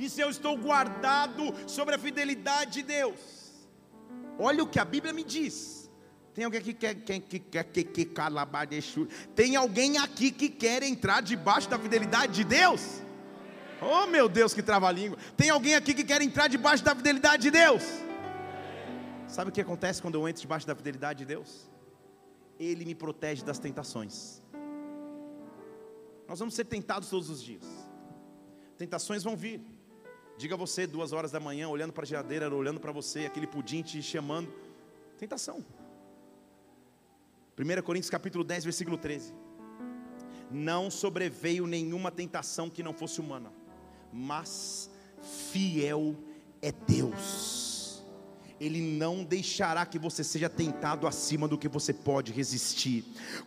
E 0.00 0.08
se 0.08 0.20
eu 0.20 0.30
estou 0.30 0.56
guardado 0.56 1.44
sobre 1.68 1.94
a 1.94 1.98
fidelidade 1.98 2.72
de 2.78 2.82
Deus, 2.82 3.40
Olha 4.42 4.64
o 4.64 4.66
que 4.66 4.80
a 4.80 4.84
Bíblia 4.86 5.12
me 5.12 5.22
diz. 5.22 5.90
Tem 6.32 6.44
alguém 6.44 6.60
aqui 6.60 6.72
que 6.72 6.80
quer 6.80 6.94
que, 6.94 7.20
que, 7.20 7.64
que, 7.64 7.84
que. 7.84 9.08
Tem 9.34 9.54
alguém 9.54 9.98
aqui 9.98 10.30
que 10.30 10.48
quer 10.48 10.82
entrar 10.82 11.20
debaixo 11.20 11.68
da 11.68 11.78
fidelidade 11.78 12.32
de 12.32 12.44
Deus? 12.44 13.02
Oh 13.82 14.06
meu 14.06 14.30
Deus, 14.30 14.54
que 14.54 14.62
trava-língua. 14.62 15.18
Tem 15.36 15.50
alguém 15.50 15.74
aqui 15.74 15.92
que 15.92 16.04
quer 16.04 16.22
entrar 16.22 16.48
debaixo 16.48 16.82
da 16.82 16.94
fidelidade 16.94 17.42
de 17.42 17.50
Deus? 17.50 17.82
Sabe 19.28 19.50
o 19.50 19.52
que 19.52 19.60
acontece 19.60 20.00
quando 20.00 20.14
eu 20.14 20.26
entro 20.26 20.40
debaixo 20.40 20.66
da 20.66 20.74
fidelidade 20.74 21.18
de 21.18 21.26
Deus? 21.26 21.70
Ele 22.58 22.86
me 22.86 22.94
protege 22.94 23.44
das 23.44 23.58
tentações. 23.58 24.42
Nós 26.26 26.38
vamos 26.38 26.54
ser 26.54 26.64
tentados 26.64 27.10
todos 27.10 27.28
os 27.28 27.42
dias. 27.42 27.64
Tentações 28.78 29.22
vão 29.22 29.36
vir. 29.36 29.60
Diga 30.40 30.56
você, 30.56 30.86
duas 30.86 31.12
horas 31.12 31.30
da 31.30 31.38
manhã, 31.38 31.68
olhando 31.68 31.92
para 31.92 32.02
a 32.02 32.06
geladeira, 32.06 32.48
olhando 32.54 32.80
para 32.80 32.90
você, 32.90 33.26
aquele 33.26 33.46
pudim 33.46 33.82
te 33.82 34.02
chamando. 34.02 34.50
Tentação. 35.18 35.62
1 37.58 37.82
Coríntios 37.82 38.08
capítulo 38.08 38.42
10, 38.42 38.64
versículo 38.64 38.96
13. 38.96 39.34
Não 40.50 40.90
sobreveio 40.90 41.66
nenhuma 41.66 42.10
tentação 42.10 42.70
que 42.70 42.82
não 42.82 42.94
fosse 42.94 43.20
humana, 43.20 43.52
mas 44.10 44.90
fiel 45.20 46.16
é 46.62 46.72
Deus 46.72 47.59
ele 48.60 48.82
não 48.82 49.24
deixará 49.24 49.86
que 49.86 49.98
você 49.98 50.22
seja 50.22 50.46
tentado 50.46 51.06
acima 51.06 51.48
do 51.48 51.56
que 51.56 51.66
você 51.66 51.94
pode 51.94 52.30
resistir. 52.30 53.02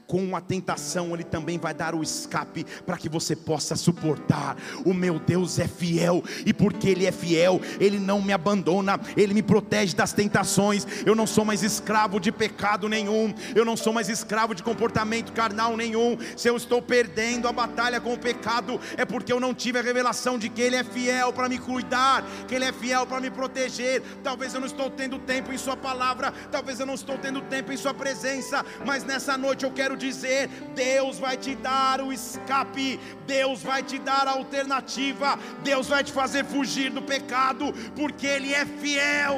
Com 0.08 0.36
a 0.36 0.42
tentação, 0.42 1.14
Ele 1.14 1.24
também 1.24 1.60
vai 1.60 1.72
dar 1.72 1.94
o 1.94 2.02
escape 2.02 2.66
para 2.84 2.98
que 2.98 3.08
você 3.08 3.36
possa 3.36 3.76
suportar. 3.76 4.58
O 4.84 4.92
meu 4.92 5.20
Deus 5.20 5.60
é 5.60 5.68
fiel, 5.68 6.24
e 6.48 6.52
porque 6.52 6.90
Ele 6.90 7.06
é 7.06 7.12
fiel, 7.12 7.62
Ele 7.80 8.00
não 8.00 8.24
me 8.24 8.34
abandona, 8.34 9.00
Ele 9.16 9.36
me 9.36 9.44
protege 9.44 9.96
das 9.96 10.14
tentações. 10.14 10.88
Eu 11.06 11.14
não 11.14 11.28
sou 11.28 11.46
mais 11.46 11.62
escravo 11.62 12.20
de 12.20 12.32
pecado 12.32 12.90
nenhum, 12.90 13.32
eu 13.54 13.64
não 13.64 13.78
sou 13.78 13.94
mais 13.94 14.10
escravo 14.10 14.56
de 14.56 14.64
comportamento 14.64 15.32
carnal 15.32 15.78
nenhum. 15.78 16.18
Se 16.36 16.48
eu 16.48 16.58
estou 16.58 16.82
perdendo 16.82 17.48
a 17.48 17.52
batalha 17.52 18.02
com 18.02 18.14
o 18.14 18.20
pecado, 18.20 18.82
é 18.98 19.06
porque 19.06 19.32
eu 19.32 19.40
não 19.40 19.54
tive 19.54 19.78
a 19.78 19.84
revelação 19.84 20.40
de 20.40 20.50
que 20.50 20.62
Ele 20.62 20.76
é 20.76 20.84
fiel 20.84 21.32
para 21.32 21.48
me 21.48 21.60
cuidar, 21.60 22.26
que 22.48 22.56
Ele 22.56 22.66
é 22.66 22.74
fiel 22.74 23.06
para 23.06 23.22
me 23.22 23.30
proteger. 23.30 24.02
Talvez 24.24 24.56
eu 24.56 24.60
não 24.60 24.68
estou 24.68 24.90
tendo 24.90 25.03
tendo 25.04 25.20
tempo 25.20 25.52
em 25.52 25.58
Sua 25.58 25.76
palavra, 25.76 26.32
talvez 26.50 26.80
eu 26.80 26.86
não 26.86 26.94
estou 26.94 27.18
tendo 27.18 27.42
tempo 27.42 27.72
em 27.74 27.78
Sua 27.78 27.94
presença, 27.94 28.66
mas 28.86 29.04
nessa 29.04 29.38
noite 29.38 29.66
eu 29.66 29.72
quero 29.80 29.98
dizer: 29.98 30.48
Deus 30.74 31.20
vai 31.20 31.36
te 31.36 31.56
dar 31.56 32.00
o 32.02 32.14
escape, 32.14 33.00
Deus 33.28 33.62
vai 33.62 33.84
te 33.84 34.00
dar 34.00 34.28
a 34.28 34.32
alternativa, 34.32 35.38
Deus 35.62 35.88
vai 35.88 36.04
te 36.04 36.14
fazer 36.14 36.46
fugir 36.46 36.90
do 36.90 37.02
pecado, 37.02 37.74
porque 37.96 38.26
Ele 38.26 38.54
é 38.54 38.66
fiel. 38.66 39.38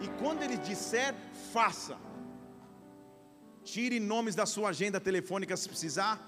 E 0.00 0.08
quando 0.20 0.42
Ele 0.42 0.56
disser, 0.56 1.14
faça. 1.52 1.96
Tire 3.62 4.00
nomes 4.00 4.34
da 4.34 4.46
sua 4.46 4.70
agenda 4.70 4.98
telefônica 4.98 5.54
se 5.56 5.68
precisar. 5.68 6.18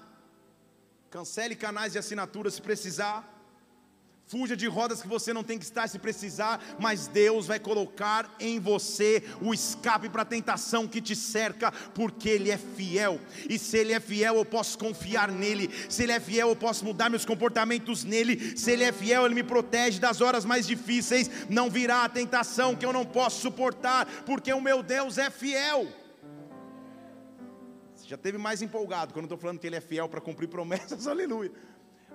Cancele 1.09 1.55
canais 1.55 1.93
de 1.93 1.99
assinatura 1.99 2.49
se 2.51 2.61
precisar. 2.61 3.32
Fuja 4.33 4.57
de 4.57 4.65
rodas 4.65 4.99
que 4.99 5.07
você 5.07 5.31
não 5.31 5.43
tem 5.43 5.59
que 5.59 5.63
estar 5.63 5.87
se 5.87 5.99
precisar, 5.99 6.59
mas 6.79 7.05
Deus 7.05 7.45
vai 7.45 7.59
colocar 7.59 8.35
em 8.39 8.59
você 8.59 9.23
o 9.39 9.53
escape 9.53 10.09
para 10.09 10.23
a 10.23 10.25
tentação 10.25 10.87
que 10.87 10.99
te 10.99 11.15
cerca, 11.15 11.71
porque 11.93 12.29
Ele 12.29 12.49
é 12.49 12.57
fiel. 12.57 13.21
E 13.47 13.59
se 13.59 13.77
Ele 13.77 13.93
é 13.93 13.99
fiel, 13.99 14.37
eu 14.37 14.43
posso 14.43 14.75
confiar 14.79 15.31
nele. 15.31 15.69
Se 15.87 16.01
Ele 16.01 16.13
é 16.13 16.19
fiel, 16.19 16.49
eu 16.49 16.55
posso 16.55 16.83
mudar 16.83 17.11
meus 17.11 17.25
comportamentos 17.25 18.03
nele. 18.03 18.57
Se 18.57 18.71
Ele 18.71 18.83
é 18.83 18.91
fiel, 18.91 19.23
Ele 19.27 19.35
me 19.35 19.43
protege 19.43 19.99
das 19.99 20.19
horas 20.19 20.43
mais 20.43 20.65
difíceis. 20.65 21.29
Não 21.47 21.69
virá 21.69 22.03
a 22.03 22.09
tentação 22.09 22.75
que 22.75 22.87
eu 22.87 22.91
não 22.91 23.05
posso 23.05 23.39
suportar, 23.39 24.07
porque 24.25 24.51
o 24.51 24.59
meu 24.59 24.81
Deus 24.81 25.19
é 25.19 25.29
fiel. 25.29 25.87
Você 27.93 28.07
já 28.07 28.17
teve 28.17 28.39
mais 28.39 28.63
empolgado 28.63 29.13
quando 29.13 29.25
eu 29.25 29.27
estou 29.27 29.37
falando 29.37 29.59
que 29.59 29.67
Ele 29.67 29.75
é 29.75 29.81
fiel 29.81 30.09
para 30.09 30.19
cumprir 30.19 30.47
promessas, 30.47 31.05
aleluia 31.05 31.51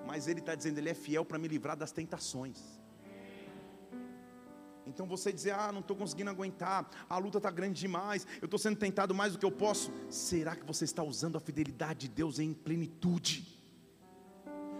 mas 0.08 0.26
Ele 0.26 0.40
está 0.40 0.54
dizendo, 0.54 0.78
Ele 0.78 0.88
é 0.88 0.94
fiel 0.94 1.22
para 1.22 1.38
me 1.38 1.46
livrar 1.46 1.76
das 1.76 1.92
tentações. 1.92 2.58
Então 4.86 5.06
você 5.06 5.30
dizer, 5.30 5.50
ah, 5.50 5.70
não 5.70 5.80
estou 5.80 5.94
conseguindo 5.94 6.30
aguentar, 6.30 6.88
a 7.06 7.18
luta 7.18 7.36
está 7.36 7.50
grande 7.50 7.78
demais, 7.78 8.26
eu 8.40 8.46
estou 8.46 8.58
sendo 8.58 8.78
tentado 8.78 9.14
mais 9.14 9.34
do 9.34 9.38
que 9.38 9.44
eu 9.44 9.52
posso. 9.52 9.92
Será 10.08 10.56
que 10.56 10.64
você 10.64 10.86
está 10.86 11.02
usando 11.02 11.36
a 11.36 11.40
fidelidade 11.40 12.00
de 12.00 12.08
Deus 12.08 12.38
em 12.38 12.54
plenitude? 12.54 13.62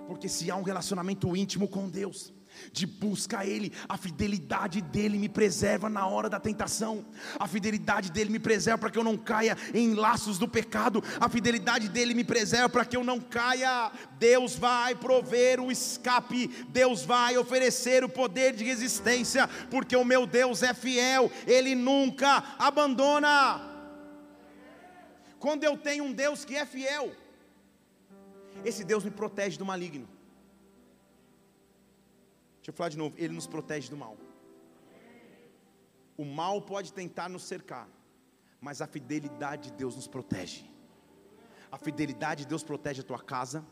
Porque 0.06 0.30
se 0.30 0.50
há 0.50 0.56
um 0.56 0.62
relacionamento 0.62 1.36
íntimo 1.36 1.68
com 1.68 1.90
Deus, 1.90 2.32
de 2.72 2.86
busca 2.86 3.40
a 3.40 3.46
Ele, 3.46 3.72
a 3.88 3.96
fidelidade 3.96 4.80
dEle 4.80 5.18
me 5.18 5.28
preserva 5.28 5.88
na 5.88 6.06
hora 6.06 6.28
da 6.28 6.40
tentação, 6.40 7.04
a 7.38 7.46
fidelidade 7.46 8.10
dEle 8.10 8.30
me 8.30 8.38
preserva 8.38 8.78
para 8.78 8.90
que 8.90 8.98
eu 8.98 9.04
não 9.04 9.16
caia 9.16 9.56
em 9.74 9.94
laços 9.94 10.38
do 10.38 10.48
pecado, 10.48 11.02
a 11.20 11.28
fidelidade 11.28 11.88
dEle 11.88 12.14
me 12.14 12.24
preserva 12.24 12.68
para 12.68 12.84
que 12.84 12.96
eu 12.96 13.04
não 13.04 13.20
caia. 13.20 13.90
Deus 14.18 14.56
vai 14.56 14.94
prover 14.94 15.60
o 15.60 15.70
escape, 15.70 16.48
Deus 16.68 17.04
vai 17.04 17.36
oferecer 17.36 18.04
o 18.04 18.08
poder 18.08 18.54
de 18.54 18.64
resistência, 18.64 19.48
porque 19.70 19.96
o 19.96 20.04
meu 20.04 20.26
Deus 20.26 20.62
é 20.62 20.74
fiel, 20.74 21.30
Ele 21.46 21.74
nunca 21.74 22.42
abandona. 22.58 23.60
Quando 25.38 25.64
eu 25.64 25.76
tenho 25.76 26.04
um 26.04 26.12
Deus 26.12 26.44
que 26.44 26.56
é 26.56 26.66
fiel, 26.66 27.12
esse 28.64 28.82
Deus 28.84 29.04
me 29.04 29.10
protege 29.10 29.56
do 29.56 29.64
maligno. 29.64 30.17
Deixa 32.68 32.74
eu 32.74 32.76
falar 32.76 32.90
de 32.90 32.98
novo, 32.98 33.14
ele 33.16 33.32
nos 33.32 33.46
protege 33.46 33.88
do 33.88 33.96
mal. 33.96 34.14
O 36.18 36.22
mal 36.22 36.60
pode 36.60 36.92
tentar 36.92 37.26
nos 37.26 37.44
cercar, 37.44 37.88
mas 38.60 38.82
a 38.82 38.86
fidelidade 38.86 39.70
de 39.70 39.72
Deus 39.78 39.96
nos 39.96 40.06
protege. 40.06 40.70
A 41.72 41.78
fidelidade 41.78 42.42
de 42.42 42.48
Deus 42.48 42.62
protege 42.62 43.00
a 43.00 43.02
tua 43.02 43.20
casa, 43.20 43.64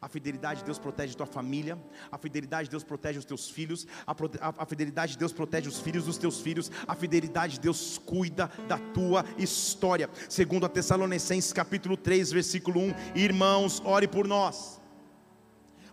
a 0.00 0.08
fidelidade 0.08 0.60
de 0.60 0.66
Deus 0.66 0.78
protege 0.78 1.14
a 1.14 1.16
tua 1.16 1.26
família, 1.26 1.76
a 2.12 2.16
fidelidade 2.16 2.68
de 2.68 2.70
Deus 2.70 2.84
protege 2.84 3.18
os 3.18 3.24
teus 3.24 3.50
filhos, 3.50 3.88
a, 4.06 4.12
a, 4.12 4.62
a, 4.62 4.66
fidelidade 4.66 5.14
de 5.14 5.18
Deus 5.18 5.32
protege 5.32 5.68
os 5.68 5.80
filhos 5.80 6.04
dos 6.04 6.16
teus 6.16 6.40
filhos, 6.40 6.70
a 6.86 6.94
fidelidade 6.94 7.54
de 7.54 7.60
Deus 7.60 7.98
cuida 7.98 8.46
da 8.68 8.78
tua 8.78 9.24
história. 9.36 10.08
Segundo 10.28 10.64
a 10.64 10.68
Tessalonicenses 10.68 11.52
capítulo 11.52 11.96
3, 11.96 12.30
versículo 12.30 12.78
1, 12.80 12.94
irmãos, 13.16 13.82
ore 13.84 14.06
por 14.06 14.28
nós 14.28 14.83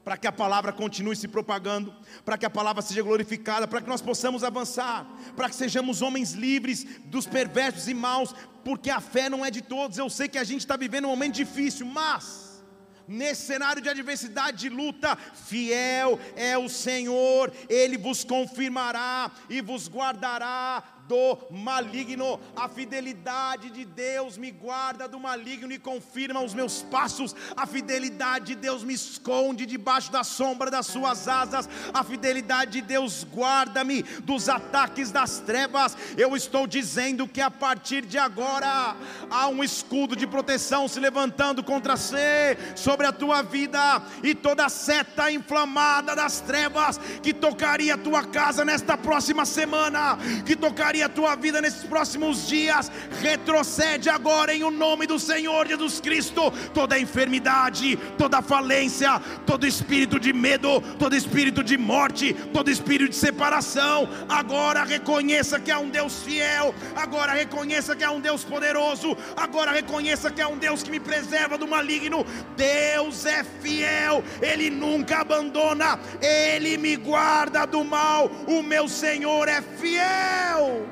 para 0.04 0.18
que 0.18 0.28
a 0.28 0.32
palavra 0.32 0.72
continue 0.72 1.16
se 1.16 1.28
propagando, 1.28 1.94
para 2.26 2.38
que 2.38 2.46
a 2.46 2.50
palavra 2.50 2.82
seja 2.82 3.04
glorificada, 3.04 3.68
para 3.68 3.82
que 3.82 3.90
nós 3.90 4.02
possamos 4.02 4.44
avançar, 4.44 5.06
para 5.36 5.50
que 5.50 5.56
sejamos 5.56 6.02
homens 6.02 6.32
livres 6.34 6.86
dos 7.06 7.28
perversos 7.28 7.88
e 7.88 7.94
maus, 7.94 8.34
porque 8.64 8.90
a 8.90 9.00
fé 9.00 9.30
não 9.30 9.46
é 9.46 9.52
de 9.52 9.62
todos. 9.62 9.98
Eu 9.98 10.10
sei 10.10 10.28
que 10.28 10.38
a 10.38 10.44
gente 10.44 10.62
está 10.62 10.76
vivendo 10.76 11.06
um 11.06 11.10
momento 11.10 11.36
difícil, 11.36 11.86
mas 11.86 12.64
nesse 13.08 13.46
cenário 13.46 13.82
de 13.82 13.90
adversidade, 13.90 14.58
de 14.58 14.70
luta, 14.70 15.16
fiel 15.16 16.20
é 16.36 16.58
o 16.58 16.70
Senhor, 16.70 17.52
Ele 17.68 17.98
vos 17.98 18.24
confirmará 18.24 19.32
e 19.50 19.62
vos 19.62 19.90
guardará 19.90 20.84
do 21.12 21.38
maligno. 21.50 22.40
A 22.56 22.70
fidelidade 22.70 23.70
de 23.70 23.84
Deus 23.84 24.38
me 24.38 24.50
guarda 24.50 25.10
do 25.10 25.20
maligno 25.20 25.74
e 25.74 25.78
confirma 25.78 26.42
os 26.42 26.54
meus 26.54 26.82
passos. 26.84 27.36
A 27.54 27.68
fidelidade 27.68 28.46
de 28.46 28.56
Deus 28.56 28.82
me 28.82 28.94
esconde 28.94 29.66
debaixo 29.66 30.10
da 30.10 30.24
sombra 30.24 30.72
das 30.72 30.88
suas 30.88 31.28
asas. 31.28 31.68
A 31.94 32.02
fidelidade 32.02 32.72
de 32.72 32.82
Deus 32.82 33.28
guarda-me 33.30 34.04
dos 34.24 34.48
ataques 34.48 35.12
das 35.12 35.40
trevas. 35.40 35.98
Eu 36.16 36.34
estou 36.34 36.66
dizendo 36.66 37.28
que 37.28 37.42
a 37.42 37.52
partir 37.52 38.06
de 38.06 38.18
agora 38.18 38.96
há 39.30 39.50
um 39.50 39.62
escudo 39.62 40.16
de 40.16 40.26
proteção 40.26 40.88
se 40.88 41.02
levantando 41.02 41.62
contra 41.62 41.98
você, 41.98 42.58
sobre 42.74 43.06
a 43.06 43.12
tua 43.12 43.42
vida 43.42 44.02
e 44.24 44.34
toda 44.34 44.70
seta 44.70 45.30
inflamada 45.30 46.16
das 46.16 46.40
trevas 46.40 46.98
que 47.22 47.34
tocaria 47.34 47.96
a 47.96 47.98
tua 47.98 48.24
casa 48.24 48.64
nesta 48.64 48.96
próxima 48.98 49.46
semana, 49.46 50.18
que 50.46 50.56
tocaria 50.56 51.01
a 51.04 51.10
tua 51.10 51.36
vida 51.36 51.62
nesses 51.62 51.84
próximos 51.84 52.48
dias. 52.48 52.92
Retrocede 53.22 54.10
agora 54.10 54.54
em 54.54 54.64
o 54.64 54.72
nome 54.72 55.08
do 55.08 55.20
Senhor 55.20 55.68
Jesus 55.68 56.00
Cristo. 56.00 56.52
Toda 56.74 57.00
enfermidade, 57.00 57.98
toda 58.18 58.42
falência, 58.42 59.22
todo 59.46 59.68
espírito 59.68 60.20
de 60.20 60.34
medo, 60.34 60.82
todo 60.98 61.16
espírito 61.16 61.64
de 61.64 61.78
morte, 61.78 62.34
todo 62.54 62.70
espírito 62.70 63.10
de 63.12 63.16
separação. 63.16 64.08
Agora 64.28 64.84
reconheça 64.84 65.60
que 65.60 65.72
há 65.72 65.80
um 65.80 65.90
Deus 65.90 66.22
fiel. 66.24 66.74
Agora 66.96 67.34
reconheça 67.34 67.96
que 67.96 68.04
há 68.04 68.12
um 68.12 68.20
Deus 68.20 68.44
poderoso. 68.44 69.18
Agora 69.36 69.72
reconheça 69.72 70.32
que 70.32 70.42
há 70.42 70.48
um 70.48 70.58
Deus 70.58 70.84
que 70.84 70.92
me 70.92 71.00
preserva 71.00 71.58
do 71.58 71.68
maligno. 71.68 72.26
Deus 72.56 73.26
é 73.26 73.44
fiel, 73.44 74.24
Ele 74.42 74.70
nunca 74.70 75.20
abandona, 75.20 76.00
Ele 76.22 76.78
me 76.78 76.96
guarda 76.96 77.66
do 77.66 77.84
mal. 77.84 78.30
O 78.48 78.62
meu 78.62 78.88
Senhor 78.88 79.48
é 79.48 79.62
fiel 79.62 80.91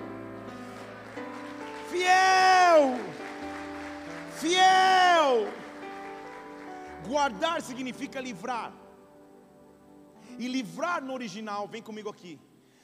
fiel, 2.00 2.84
fiel. 4.42 5.34
Guardar 7.08 7.62
significa 7.70 8.20
livrar, 8.22 8.72
e 10.38 10.48
livrar 10.48 11.00
no 11.04 11.14
original, 11.14 11.68
vem 11.68 11.82
comigo 11.90 12.10
aqui, 12.10 12.34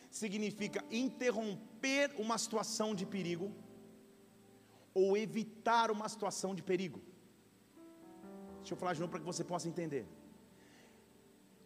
significa 0.09 0.83
interromper 1.03 2.13
uma 2.17 2.37
situação 2.37 2.89
de 2.99 3.05
perigo, 3.05 3.47
ou 4.93 5.17
evitar 5.17 5.91
uma 5.91 6.07
situação 6.13 6.53
de 6.55 6.63
perigo. 6.63 7.01
Deixa 8.59 8.73
eu 8.73 8.77
falar 8.77 8.93
de 8.93 9.01
novo 9.01 9.11
para 9.11 9.19
que 9.19 9.31
você 9.33 9.43
possa 9.43 9.67
entender. 9.69 10.05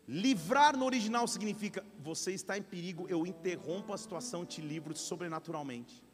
Livrar 0.07 0.75
no 0.75 0.85
original 0.85 1.25
significa 1.27 1.85
você 2.09 2.31
está 2.33 2.57
em 2.57 2.63
perigo, 2.73 3.07
eu 3.07 3.25
interrompo 3.25 3.93
a 3.93 3.97
situação, 3.97 4.45
te 4.45 4.59
livro 4.59 4.95
sobrenaturalmente 4.95 6.08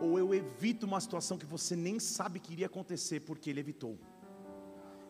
ou 0.00 0.18
eu 0.18 0.34
evito 0.34 0.86
uma 0.86 1.00
situação 1.00 1.36
que 1.38 1.46
você 1.46 1.74
nem 1.74 1.98
sabe 1.98 2.38
que 2.38 2.52
iria 2.52 2.66
acontecer 2.66 3.20
porque 3.20 3.50
ele 3.50 3.60
evitou. 3.60 3.98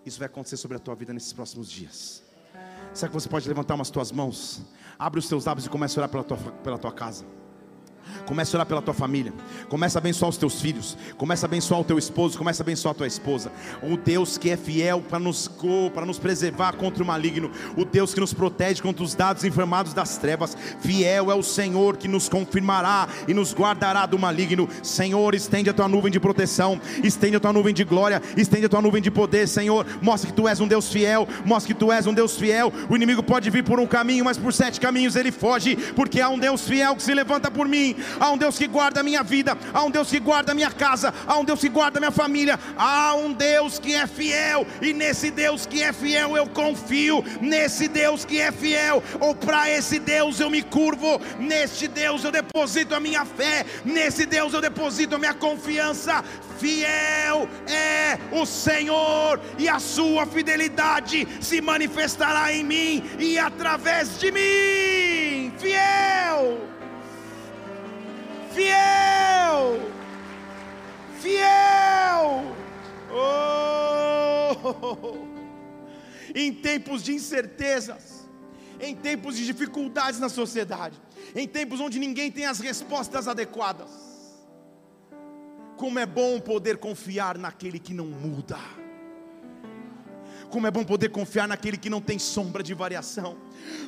Isso 0.05 0.19
vai 0.19 0.27
acontecer 0.27 0.57
sobre 0.57 0.77
a 0.77 0.81
tua 0.81 0.95
vida 0.95 1.13
nesses 1.13 1.33
próximos 1.33 1.71
dias. 1.71 2.25
Será 2.95 3.09
que 3.09 3.15
você 3.15 3.29
pode 3.29 3.47
levantar 3.47 3.75
umas 3.75 3.91
tuas 3.91 4.11
mãos? 4.11 4.63
Abre 4.99 5.19
os 5.19 5.29
teus 5.29 5.45
lábios 5.45 5.67
e 5.67 5.71
comece 5.71 5.99
a 5.99 6.03
orar 6.03 6.11
pela 6.11 6.25
tua, 6.25 6.37
pela 6.37 6.79
tua 6.79 6.93
casa. 6.93 7.27
Comece 8.29 8.55
a 8.55 8.59
orar 8.59 8.67
pela 8.67 8.83
tua 8.83 8.93
família. 8.93 9.33
Comece 9.71 9.97
a 9.97 10.01
abençoar 10.01 10.29
os 10.29 10.37
teus 10.37 10.61
filhos. 10.61 10.99
Comece 11.17 11.47
a 11.47 11.49
abençoar 11.49 11.81
o 11.81 11.85
teu 11.85 11.97
esposo. 11.97 12.37
Comece 12.37 12.61
a 12.61 12.63
abençoar 12.63 12.93
a 12.93 12.95
tua 12.95 13.07
esposa. 13.07 13.51
O 13.83 13.97
Deus 13.97 14.37
que 14.37 14.51
é 14.51 14.57
fiel 14.57 15.01
para 15.01 15.19
nos, 15.19 15.51
para 15.95 16.05
nos 16.05 16.19
preservar 16.19 16.77
contra 16.77 17.03
o 17.03 17.07
maligno. 17.07 17.51
O 17.75 17.87
Deus 17.87 18.13
que 18.13 18.21
nos 18.21 18.35
protege 18.35 18.83
contra 18.83 19.03
os 19.03 19.15
dados 19.15 19.45
inflamados 19.45 19.95
das 19.95 20.19
trevas. 20.19 20.55
Fiel 20.79 21.33
é 21.33 21.35
o 21.35 21.43
Senhor 21.43 21.97
que 21.97 22.07
nos 22.07 22.29
confirmará 22.29 23.09
e 23.27 23.33
nos 23.33 23.55
guardará 23.55 24.05
do 24.05 24.19
maligno. 24.19 24.69
Senhor, 24.83 25.35
estende 25.35 25.71
a 25.71 25.73
tua 25.73 25.89
nuvem 25.89 26.13
de 26.13 26.21
proteção. 26.21 26.79
Estende 27.03 27.37
a 27.37 27.41
tua 27.41 27.53
nuvem 27.55 27.73
de 27.73 27.83
glória. 27.83 28.21
Estende 28.37 28.67
a 28.67 28.69
tua 28.69 28.83
nuvem 28.83 29.01
de 29.01 29.11
poder, 29.11 29.49
Senhor. 29.49 29.87
Mostra 30.03 30.31
que 30.31 30.37
tu 30.37 30.47
és 30.47 30.61
um 30.61 30.69
Deus 30.69 30.93
fiel. 30.93 31.27
Mostra 31.47 31.73
que 31.73 31.81
tu 31.81 31.91
és 31.91 32.07
um 32.07 32.13
Deus 32.13 32.37
fiel. 32.37 32.71
O 32.91 32.95
inimigo 32.95 33.23
pode 33.23 33.49
vir 33.49 33.65
por 33.65 33.81
um 33.81 33.87
caminho, 33.87 34.27
mas 34.27 34.37
por 34.37 34.53
sete 34.53 34.79
caminhos 34.79 35.17
ele 35.17 35.33
foge. 35.33 35.77
Porque 35.97 36.21
há 36.21 36.29
um 36.29 36.39
Deus 36.39 36.69
fiel 36.69 36.95
que 36.95 37.03
se 37.03 37.15
levanta 37.15 37.51
por 37.51 37.67
mim 37.67 37.97
há 38.19 38.31
um 38.31 38.39
Deus 38.39 38.59
que 38.59 38.67
guarda 38.67 39.01
a 39.01 39.03
minha 39.03 39.23
vida, 39.23 39.57
há 39.73 39.85
um 39.85 39.91
Deus 39.91 40.11
que 40.11 40.21
guarda 40.21 40.53
a 40.53 40.55
minha 40.55 40.71
casa, 40.71 41.13
há 41.27 41.37
um 41.37 41.45
Deus 41.45 41.61
que 41.61 41.69
guarda 41.69 41.99
a 41.99 42.01
minha 42.01 42.11
família, 42.11 42.59
há 42.77 43.15
um 43.15 43.33
Deus 43.33 43.79
que 43.79 43.95
é 43.95 44.07
fiel, 44.07 44.67
e 44.81 44.93
nesse 44.93 45.31
Deus 45.31 45.67
que 45.67 45.83
é 45.83 45.93
fiel 45.93 46.37
eu 46.37 46.47
confio, 46.47 47.25
nesse 47.41 47.89
Deus 47.89 48.25
que 48.25 48.41
é 48.41 48.51
fiel, 48.51 49.03
ou 49.21 49.35
para 49.35 49.71
esse 49.71 49.99
Deus 49.99 50.41
eu 50.41 50.51
me 50.51 50.63
curvo, 50.63 51.21
neste 51.39 51.89
Deus 51.89 52.25
eu 52.25 52.31
deposito 52.31 52.95
a 52.95 53.01
minha 53.01 53.25
fé, 53.25 53.65
nesse 53.85 54.27
Deus 54.27 54.53
eu 54.53 54.61
deposito 54.61 55.15
a 55.15 55.19
minha 55.19 55.35
confiança. 55.35 56.25
Fiel 56.59 57.49
é 57.69 58.19
o 58.33 58.45
Senhor, 58.45 59.41
e 59.59 59.69
a 59.69 59.79
sua 59.79 60.27
fidelidade 60.27 61.27
se 61.41 61.61
manifestará 61.61 62.53
em 62.53 62.65
mim 62.65 63.05
e 63.19 63.39
através 63.39 64.19
de 64.19 64.33
mim. 64.33 65.53
Fiel, 65.59 66.59
fiel, 68.59 69.79
fiel. 71.21 72.57
Oh! 73.13 75.29
Em 76.35 76.53
tempos 76.53 77.05
de 77.05 77.13
incertezas, 77.13 78.29
em 78.81 78.97
tempos 78.97 79.37
de 79.37 79.47
dificuldades 79.47 80.19
na 80.19 80.29
sociedade, 80.29 81.01
em 81.35 81.47
tempos 81.47 81.81
onde 81.81 81.99
ninguém 81.99 82.33
tem 82.33 82.47
as 82.47 82.59
respostas 82.59 83.29
adequadas. 83.29 83.91
Como 85.77 85.99
é 85.99 86.07
bom 86.07 86.41
poder 86.41 86.79
confiar 86.79 87.39
naquele 87.39 87.79
que 87.79 87.95
não 87.95 88.07
muda. 88.07 88.59
Como 90.51 90.67
é 90.67 90.71
bom 90.71 90.85
poder 90.85 91.11
confiar 91.11 91.47
naquele 91.47 91.77
que 91.77 91.91
não 91.91 92.01
tem 92.01 92.19
sombra 92.19 92.63
de 92.63 92.75
variação. 92.75 93.37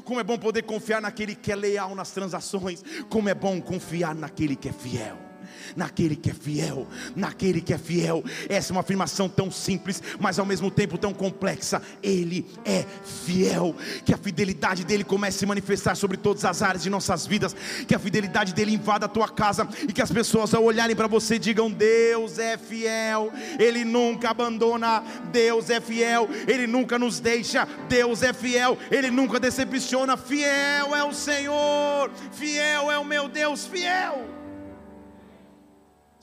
Como 0.04 0.20
é 0.20 0.24
bom 0.24 0.38
poder 0.38 0.62
confiar 0.62 1.00
naquele 1.00 1.34
que 1.34 1.50
é 1.50 1.56
leal 1.56 1.94
nas 1.94 2.10
transações. 2.10 2.82
Como 3.08 3.28
é 3.28 3.34
bom 3.34 3.60
confiar 3.60 4.14
naquele 4.14 4.56
que 4.56 4.68
é 4.68 4.72
fiel 4.72 5.29
naquele 5.76 6.16
que 6.16 6.30
é 6.30 6.34
fiel, 6.34 6.86
naquele 7.14 7.60
que 7.60 7.72
é 7.72 7.78
fiel. 7.78 8.24
Essa 8.48 8.72
é 8.72 8.72
uma 8.72 8.80
afirmação 8.80 9.28
tão 9.28 9.50
simples, 9.50 10.02
mas 10.18 10.38
ao 10.38 10.46
mesmo 10.46 10.70
tempo 10.70 10.98
tão 10.98 11.12
complexa. 11.12 11.82
Ele 12.02 12.46
é 12.64 12.84
fiel. 13.24 13.74
Que 14.04 14.14
a 14.14 14.18
fidelidade 14.18 14.84
dele 14.84 15.04
comece 15.04 15.36
a 15.36 15.40
se 15.40 15.46
manifestar 15.46 15.94
sobre 15.94 16.16
todas 16.16 16.44
as 16.44 16.62
áreas 16.62 16.82
de 16.82 16.90
nossas 16.90 17.26
vidas. 17.26 17.54
Que 17.86 17.94
a 17.94 17.98
fidelidade 17.98 18.52
dele 18.54 18.74
invada 18.74 19.06
a 19.06 19.08
tua 19.08 19.28
casa 19.28 19.68
e 19.88 19.92
que 19.92 20.02
as 20.02 20.10
pessoas 20.10 20.54
ao 20.54 20.64
olharem 20.64 20.96
para 20.96 21.06
você 21.06 21.38
digam: 21.38 21.70
Deus 21.70 22.38
é 22.38 22.56
fiel. 22.56 23.32
Ele 23.58 23.84
nunca 23.84 24.30
abandona. 24.30 25.02
Deus 25.32 25.70
é 25.70 25.80
fiel. 25.80 26.28
Ele 26.46 26.66
nunca 26.66 26.98
nos 26.98 27.20
deixa. 27.20 27.66
Deus 27.88 28.22
é 28.22 28.32
fiel. 28.32 28.78
Ele 28.90 29.10
nunca 29.10 29.40
decepciona. 29.40 30.16
Fiel 30.16 30.94
é 30.94 31.04
o 31.04 31.12
Senhor. 31.12 32.10
Fiel 32.32 32.90
é 32.90 32.98
o 32.98 33.04
meu 33.04 33.28
Deus. 33.28 33.66
Fiel. 33.66 34.39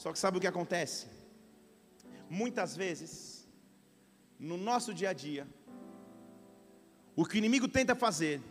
Só 0.07 0.13
que 0.13 0.19
sabe 0.19 0.37
o 0.37 0.39
que 0.39 0.47
acontece? 0.47 1.05
Muitas 2.29 2.77
vezes, 2.77 3.45
no 4.39 4.55
nosso 4.55 4.93
dia 4.93 5.09
a 5.09 5.13
dia, 5.13 5.45
o 7.13 7.25
que 7.25 7.35
o 7.35 7.37
inimigo 7.37 7.67
tenta 7.67 7.93
fazer 7.93 8.41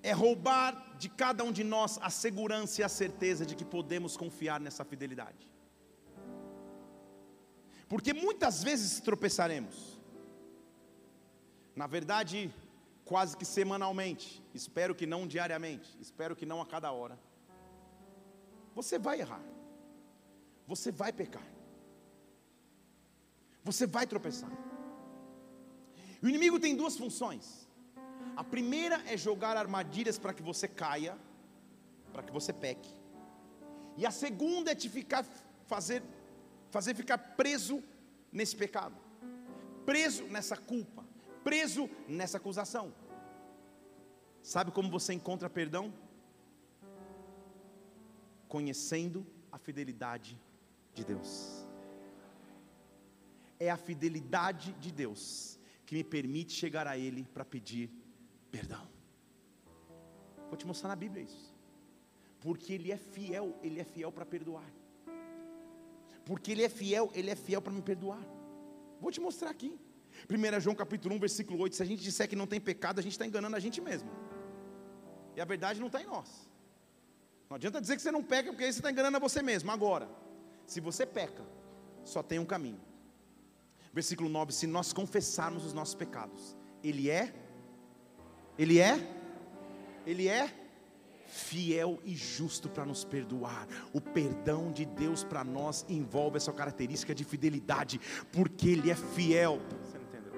é 0.00 0.12
roubar 0.12 0.96
de 0.96 1.08
cada 1.08 1.42
um 1.42 1.50
de 1.50 1.64
nós 1.64 1.98
a 2.00 2.08
segurança 2.08 2.80
e 2.80 2.84
a 2.84 2.88
certeza 2.88 3.44
de 3.44 3.56
que 3.56 3.64
podemos 3.64 4.16
confiar 4.16 4.60
nessa 4.60 4.84
fidelidade. 4.84 5.50
Porque 7.88 8.12
muitas 8.12 8.62
vezes 8.62 9.00
tropeçaremos. 9.00 10.00
Na 11.74 11.88
verdade, 11.88 12.54
quase 13.04 13.36
que 13.36 13.44
semanalmente, 13.44 14.40
espero 14.54 14.94
que 14.94 15.04
não 15.04 15.26
diariamente, 15.26 15.98
espero 16.00 16.36
que 16.36 16.46
não 16.46 16.62
a 16.62 16.66
cada 16.66 16.92
hora. 16.92 17.18
Você 18.72 18.96
vai 18.96 19.20
errar 19.20 19.42
você 20.70 20.92
vai 20.92 21.12
pecar. 21.12 21.46
Você 23.68 23.84
vai 23.94 24.06
tropeçar. 24.06 24.52
O 26.22 26.28
inimigo 26.28 26.60
tem 26.64 26.76
duas 26.76 26.96
funções. 26.96 27.68
A 28.36 28.44
primeira 28.44 28.96
é 29.12 29.16
jogar 29.16 29.56
armadilhas 29.56 30.16
para 30.16 30.32
que 30.32 30.44
você 30.50 30.68
caia, 30.68 31.18
para 32.12 32.22
que 32.22 32.32
você 32.32 32.52
peque. 32.52 32.92
E 33.96 34.06
a 34.06 34.12
segunda 34.12 34.70
é 34.70 34.76
te 34.82 34.88
ficar 34.88 35.24
fazer 35.66 36.02
fazer 36.70 36.94
ficar 36.94 37.18
preso 37.40 37.82
nesse 38.32 38.54
pecado. 38.54 38.96
Preso 39.84 40.22
nessa 40.34 40.56
culpa, 40.56 41.04
preso 41.42 41.90
nessa 42.06 42.36
acusação. 42.36 42.94
Sabe 44.40 44.70
como 44.70 44.88
você 44.88 45.12
encontra 45.12 45.50
perdão? 45.50 45.92
Conhecendo 48.46 49.26
a 49.50 49.58
fidelidade 49.58 50.38
de 51.00 51.04
Deus. 51.12 51.66
É 53.58 53.68
a 53.70 53.76
fidelidade 53.76 54.72
de 54.84 54.90
Deus 55.02 55.58
que 55.86 55.94
me 55.94 56.04
permite 56.04 56.52
chegar 56.52 56.86
a 56.86 56.96
Ele 56.96 57.22
para 57.34 57.44
pedir 57.44 57.90
perdão. 58.50 58.86
Vou 60.48 60.56
te 60.56 60.66
mostrar 60.66 60.88
na 60.88 60.96
Bíblia 60.96 61.22
isso. 61.30 61.54
Porque 62.40 62.72
Ele 62.72 62.90
é 62.92 62.96
fiel, 62.96 63.46
Ele 63.62 63.80
é 63.80 63.84
fiel 63.84 64.12
para 64.12 64.26
perdoar. 64.26 64.70
Porque 66.24 66.52
Ele 66.52 66.64
é 66.64 66.68
fiel, 66.68 67.10
Ele 67.14 67.30
é 67.30 67.36
fiel 67.36 67.62
para 67.62 67.72
me 67.72 67.82
perdoar. 67.82 68.24
Vou 69.00 69.10
te 69.10 69.20
mostrar 69.20 69.50
aqui. 69.50 69.78
1 70.28 70.60
João 70.60 70.76
capítulo 70.76 71.14
1, 71.16 71.18
versículo 71.18 71.58
8. 71.60 71.76
Se 71.76 71.82
a 71.82 71.86
gente 71.86 72.02
disser 72.02 72.28
que 72.28 72.36
não 72.36 72.46
tem 72.46 72.60
pecado, 72.60 72.98
a 72.98 73.02
gente 73.02 73.12
está 73.12 73.26
enganando 73.26 73.56
a 73.56 73.60
gente 73.60 73.80
mesmo. 73.80 74.10
E 75.36 75.40
a 75.40 75.44
verdade 75.44 75.80
não 75.80 75.86
está 75.86 76.02
em 76.02 76.06
nós. 76.06 76.28
Não 77.48 77.56
adianta 77.56 77.80
dizer 77.80 77.96
que 77.96 78.02
você 78.02 78.12
não 78.12 78.22
peca, 78.22 78.50
porque 78.50 78.64
aí 78.64 78.72
você 78.72 78.78
está 78.78 78.90
enganando 78.90 79.16
a 79.16 79.20
você 79.20 79.42
mesmo. 79.42 79.70
Agora, 79.70 80.08
se 80.70 80.78
você 80.78 81.04
peca, 81.04 81.42
só 82.04 82.22
tem 82.22 82.38
um 82.38 82.44
caminho. 82.44 82.80
Versículo 83.92 84.28
9: 84.28 84.52
Se 84.52 84.68
nós 84.68 84.92
confessarmos 84.92 85.64
os 85.64 85.72
nossos 85.72 85.96
pecados, 85.96 86.56
Ele 86.80 87.10
é, 87.10 87.34
Ele 88.56 88.78
é, 88.78 88.96
Ele 90.06 90.28
é 90.28 90.48
fiel 91.26 91.98
e 92.04 92.14
justo 92.14 92.68
para 92.68 92.84
nos 92.84 93.02
perdoar. 93.04 93.66
O 93.92 94.00
perdão 94.00 94.70
de 94.70 94.84
Deus 94.84 95.24
para 95.24 95.42
nós 95.42 95.84
envolve 95.88 96.36
essa 96.36 96.52
característica 96.52 97.12
de 97.12 97.24
fidelidade, 97.24 98.00
porque 98.30 98.68
Ele 98.68 98.92
é 98.92 98.94
fiel. 98.94 99.60
Você 99.82 99.98
não 99.98 100.04
entendeu? 100.04 100.32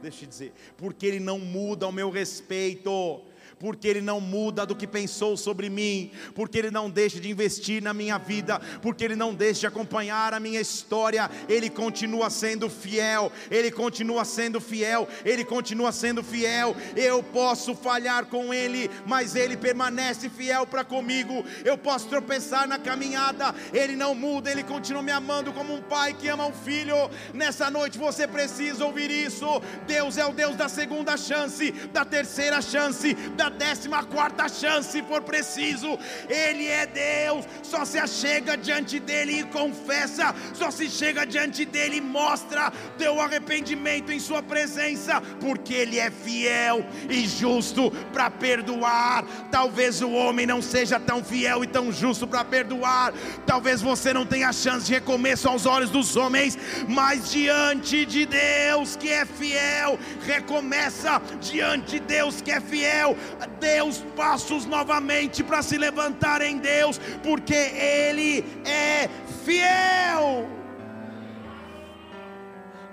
Deixa 0.00 0.24
eu 0.24 0.28
dizer, 0.30 0.54
porque 0.78 1.04
Ele 1.04 1.20
não 1.20 1.38
muda 1.38 1.84
ao 1.84 1.92
meu 1.92 2.08
respeito 2.08 3.22
porque 3.64 3.88
Ele 3.88 4.02
não 4.02 4.20
muda 4.20 4.66
do 4.66 4.76
que 4.76 4.86
pensou 4.86 5.38
sobre 5.38 5.70
mim, 5.70 6.10
porque 6.34 6.58
Ele 6.58 6.70
não 6.70 6.90
deixa 6.90 7.18
de 7.18 7.30
investir 7.30 7.82
na 7.82 7.94
minha 7.94 8.18
vida, 8.18 8.60
porque 8.82 9.02
Ele 9.02 9.16
não 9.16 9.34
deixa 9.34 9.60
de 9.60 9.66
acompanhar 9.66 10.34
a 10.34 10.38
minha 10.38 10.60
história, 10.60 11.30
Ele 11.48 11.70
continua 11.70 12.28
sendo 12.28 12.68
fiel, 12.68 13.32
Ele 13.50 13.70
continua 13.70 14.22
sendo 14.26 14.60
fiel, 14.60 15.08
Ele 15.24 15.46
continua 15.46 15.92
sendo 15.92 16.22
fiel. 16.22 16.76
Eu 16.94 17.22
posso 17.22 17.74
falhar 17.74 18.26
com 18.26 18.52
Ele, 18.52 18.90
mas 19.06 19.34
Ele 19.34 19.56
permanece 19.56 20.28
fiel 20.28 20.66
para 20.66 20.84
comigo. 20.84 21.42
Eu 21.64 21.78
posso 21.78 22.06
tropeçar 22.06 22.68
na 22.68 22.78
caminhada, 22.78 23.54
Ele 23.72 23.96
não 23.96 24.14
muda, 24.14 24.50
Ele 24.50 24.62
continua 24.62 25.02
me 25.02 25.10
amando 25.10 25.54
como 25.54 25.72
um 25.72 25.80
pai 25.80 26.12
que 26.12 26.28
ama 26.28 26.44
um 26.44 26.52
filho. 26.52 27.08
Nessa 27.32 27.70
noite 27.70 27.96
você 27.96 28.28
precisa 28.28 28.84
ouvir 28.84 29.10
isso. 29.10 29.46
Deus 29.86 30.18
é 30.18 30.26
o 30.26 30.34
Deus 30.34 30.54
da 30.54 30.68
segunda 30.68 31.16
chance, 31.16 31.72
da 31.94 32.04
terceira 32.04 32.60
chance, 32.60 33.14
da 33.14 33.53
décima 33.54 34.04
quarta 34.04 34.48
chance, 34.48 34.90
se 34.90 35.02
for 35.02 35.22
preciso. 35.22 35.98
Ele 36.28 36.66
é 36.66 36.86
Deus, 36.86 37.46
só 37.62 37.84
se 37.84 37.98
achega 37.98 38.56
diante 38.56 38.98
dele 38.98 39.40
e 39.40 39.44
confessa, 39.44 40.34
só 40.52 40.70
se 40.70 40.88
chega 40.88 41.24
diante 41.24 41.64
dele 41.64 41.96
e 41.96 42.00
mostra 42.00 42.72
teu 42.98 43.20
arrependimento 43.20 44.12
em 44.12 44.20
sua 44.20 44.42
presença, 44.42 45.20
porque 45.40 45.72
ele 45.72 45.98
é 45.98 46.10
fiel 46.10 46.84
e 47.08 47.26
justo 47.26 47.90
para 48.12 48.30
perdoar. 48.30 49.24
Talvez 49.50 50.02
o 50.02 50.10
homem 50.10 50.46
não 50.46 50.60
seja 50.60 51.00
tão 51.00 51.22
fiel 51.22 51.64
e 51.64 51.66
tão 51.66 51.92
justo 51.92 52.26
para 52.26 52.44
perdoar, 52.44 53.12
talvez 53.46 53.80
você 53.80 54.12
não 54.12 54.26
tenha 54.26 54.52
chance 54.52 54.86
de 54.86 54.94
recomeço 54.94 55.48
aos 55.48 55.66
olhos 55.66 55.90
dos 55.90 56.16
homens, 56.16 56.58
mas 56.88 57.30
diante 57.30 58.04
de 58.04 58.26
Deus 58.26 58.96
que 58.96 59.10
é 59.10 59.24
fiel, 59.24 59.98
recomeça 60.26 61.20
diante 61.40 61.94
de 61.94 62.00
Deus 62.00 62.40
que 62.40 62.50
é 62.50 62.60
fiel, 62.60 63.16
Deus 63.60 63.98
passos 64.16 64.64
novamente 64.66 65.42
para 65.42 65.62
se 65.62 65.76
levantar 65.76 66.42
em 66.42 66.58
Deus, 66.58 66.98
porque 67.22 67.54
Ele 67.54 68.44
é 68.64 69.08
fiel. 69.44 70.48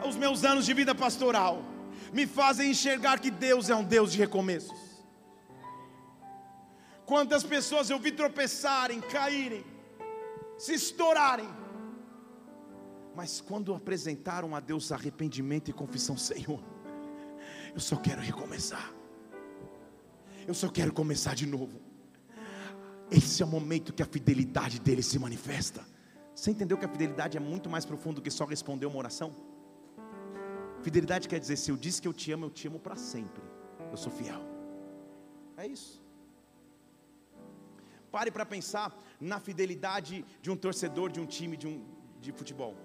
Os 0.08 0.16
meus 0.16 0.44
anos 0.44 0.66
de 0.66 0.74
vida 0.74 0.94
pastoral 0.94 1.64
me 2.12 2.26
fazem 2.26 2.72
enxergar 2.72 3.20
que 3.20 3.32
Deus 3.32 3.70
é 3.70 3.76
um 3.76 3.84
Deus 3.84 4.12
de 4.12 4.18
recomeços. 4.18 4.80
Quantas 7.06 7.44
pessoas 7.44 7.90
eu 7.90 8.00
vi 8.00 8.12
tropeçarem, 8.12 9.02
caírem, 9.02 9.66
se 10.58 10.74
estourarem, 10.74 11.50
mas 13.16 13.42
quando 13.42 13.74
apresentaram 13.74 14.56
a 14.56 14.60
Deus 14.60 14.92
arrependimento 14.92 15.70
e 15.70 15.74
confissão, 15.74 16.18
Senhor, 16.18 16.64
eu 17.74 17.80
só 17.80 17.96
quero 17.96 18.22
recomeçar. 18.22 19.01
Eu 20.48 20.54
só 20.54 20.70
quero 20.70 20.92
começar 20.94 21.36
de 21.36 21.46
novo. 21.46 21.80
esse 23.12 23.44
é 23.44 23.46
o 23.46 23.50
momento 23.50 23.94
que 23.94 24.02
a 24.02 24.06
fidelidade 24.06 24.80
dele 24.80 25.04
se 25.04 25.20
manifesta. 25.20 25.86
Você 26.34 26.50
entendeu 26.52 26.78
que 26.78 26.86
a 26.86 26.90
fidelidade 26.90 27.38
é 27.38 27.40
muito 27.40 27.70
mais 27.70 27.86
profundo 27.86 28.16
do 28.16 28.22
que 28.22 28.32
só 28.32 28.46
responder 28.46 28.86
uma 28.86 28.98
oração? 28.98 29.32
Fidelidade 30.82 31.28
quer 31.28 31.40
dizer: 31.40 31.58
se 31.58 31.70
eu 31.72 31.78
disse 31.78 32.02
que 32.02 32.08
eu 32.08 32.14
te 32.14 32.32
amo, 32.32 32.46
eu 32.46 32.50
te 32.50 32.68
amo 32.68 32.80
para 32.80 32.96
sempre. 32.96 33.44
Eu 33.92 33.98
sou 33.98 34.12
fiel. 34.12 34.42
É 35.58 35.68
isso. 35.68 36.02
Pare 38.12 38.32
para 38.32 38.46
pensar 38.46 38.98
na 39.20 39.40
fidelidade 39.40 40.26
de 40.42 40.50
um 40.50 40.56
torcedor 40.56 41.12
de 41.12 41.20
um 41.20 41.26
time 41.26 41.56
de, 41.56 41.68
um, 41.68 41.86
de 42.20 42.32
futebol. 42.32 42.76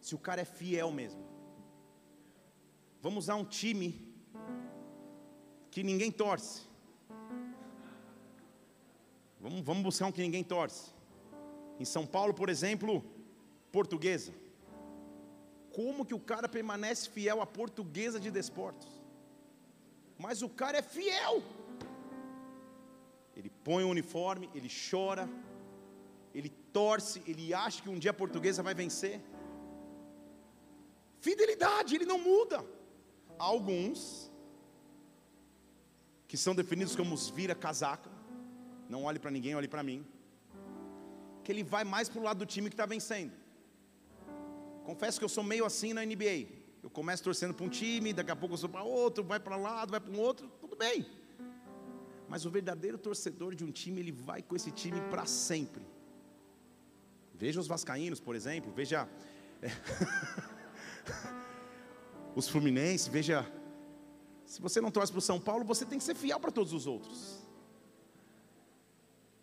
Se 0.00 0.14
o 0.14 0.18
cara 0.18 0.40
é 0.42 0.44
fiel 0.44 0.90
mesmo. 0.92 1.22
Vamos 3.02 3.24
usar 3.24 3.34
um 3.34 3.44
time 3.44 4.09
que 5.70 5.82
ninguém 5.82 6.10
torce. 6.10 6.62
Vamos, 9.40 9.62
vamos 9.62 9.82
buscar 9.82 10.06
um 10.06 10.12
que 10.12 10.20
ninguém 10.20 10.44
torce. 10.44 10.90
Em 11.78 11.84
São 11.84 12.06
Paulo, 12.06 12.34
por 12.34 12.48
exemplo, 12.48 13.04
portuguesa. 13.72 14.32
Como 15.72 16.04
que 16.04 16.14
o 16.14 16.20
cara 16.20 16.48
permanece 16.48 17.08
fiel 17.08 17.40
à 17.40 17.46
portuguesa 17.46 18.20
de 18.20 18.30
desportos? 18.30 18.88
Mas 20.18 20.42
o 20.42 20.48
cara 20.48 20.78
é 20.78 20.82
fiel. 20.82 21.42
Ele 23.34 23.48
põe 23.64 23.84
o 23.84 23.88
uniforme, 23.88 24.50
ele 24.54 24.68
chora, 24.90 25.28
ele 26.34 26.50
torce, 26.72 27.22
ele 27.26 27.54
acha 27.54 27.82
que 27.82 27.88
um 27.88 27.98
dia 27.98 28.10
a 28.10 28.14
portuguesa 28.14 28.62
vai 28.62 28.74
vencer. 28.74 29.20
Fidelidade, 31.20 31.94
ele 31.94 32.04
não 32.04 32.18
muda. 32.18 32.64
Alguns 33.38 34.29
que 36.30 36.36
são 36.36 36.54
definidos 36.54 36.94
como 36.94 37.12
os 37.12 37.28
vira-casaca, 37.28 38.08
não 38.88 39.02
olhe 39.02 39.18
para 39.18 39.32
ninguém, 39.32 39.56
olhe 39.56 39.66
para 39.66 39.82
mim. 39.82 40.06
Que 41.42 41.50
ele 41.50 41.64
vai 41.64 41.82
mais 41.82 42.08
para 42.08 42.20
o 42.20 42.22
lado 42.22 42.38
do 42.38 42.46
time 42.46 42.68
que 42.68 42.74
está 42.74 42.86
vencendo. 42.86 43.32
Confesso 44.84 45.18
que 45.18 45.24
eu 45.24 45.28
sou 45.28 45.42
meio 45.42 45.64
assim 45.64 45.92
na 45.92 46.06
NBA. 46.06 46.46
Eu 46.84 46.88
começo 46.88 47.24
torcendo 47.24 47.52
para 47.52 47.66
um 47.66 47.68
time, 47.68 48.12
daqui 48.12 48.30
a 48.30 48.36
pouco 48.36 48.54
eu 48.54 48.58
sou 48.58 48.68
para 48.68 48.84
outro, 48.84 49.24
vai 49.24 49.40
para 49.40 49.56
lado, 49.56 49.90
vai 49.90 49.98
para 49.98 50.12
um 50.12 50.20
outro, 50.20 50.48
tudo 50.60 50.76
bem. 50.76 51.04
Mas 52.28 52.46
o 52.46 52.50
verdadeiro 52.50 52.96
torcedor 52.96 53.56
de 53.56 53.64
um 53.64 53.72
time, 53.72 54.00
ele 54.00 54.12
vai 54.12 54.40
com 54.40 54.54
esse 54.54 54.70
time 54.70 55.00
para 55.10 55.26
sempre. 55.26 55.82
Veja 57.34 57.58
os 57.58 57.66
vascaínos, 57.66 58.20
por 58.20 58.36
exemplo, 58.36 58.72
veja 58.72 59.08
os 62.36 62.48
fluminenses, 62.48 63.08
veja 63.08 63.44
se 64.50 64.60
você 64.60 64.80
não 64.80 64.90
torce 64.90 65.12
para 65.12 65.20
o 65.20 65.22
São 65.22 65.38
Paulo, 65.38 65.64
você 65.64 65.84
tem 65.84 65.96
que 65.96 66.04
ser 66.04 66.16
fiel 66.16 66.40
para 66.40 66.50
todos 66.50 66.72
os 66.72 66.84
outros. 66.84 67.38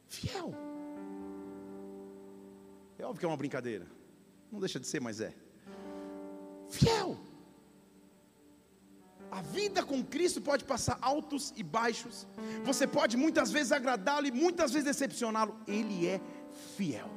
Fiel. 0.05 0.53
É 2.99 3.05
óbvio 3.05 3.19
que 3.21 3.25
é 3.25 3.29
uma 3.29 3.37
brincadeira. 3.37 3.87
Não 4.51 4.59
deixa 4.59 4.81
de 4.81 4.85
ser, 4.85 4.99
mas 4.99 5.21
é. 5.21 5.33
Fiel. 6.67 7.17
A 9.31 9.41
vida 9.41 9.81
com 9.81 10.03
Cristo 10.03 10.41
pode 10.41 10.65
passar 10.65 10.97
altos 10.99 11.53
e 11.55 11.63
baixos. 11.63 12.27
Você 12.65 12.85
pode 12.85 13.15
muitas 13.15 13.49
vezes 13.49 13.71
agradá-lo 13.71 14.27
e 14.27 14.31
muitas 14.31 14.73
vezes 14.73 14.87
decepcioná-lo. 14.87 15.55
Ele 15.65 16.05
é 16.05 16.19
fiel. 16.75 17.09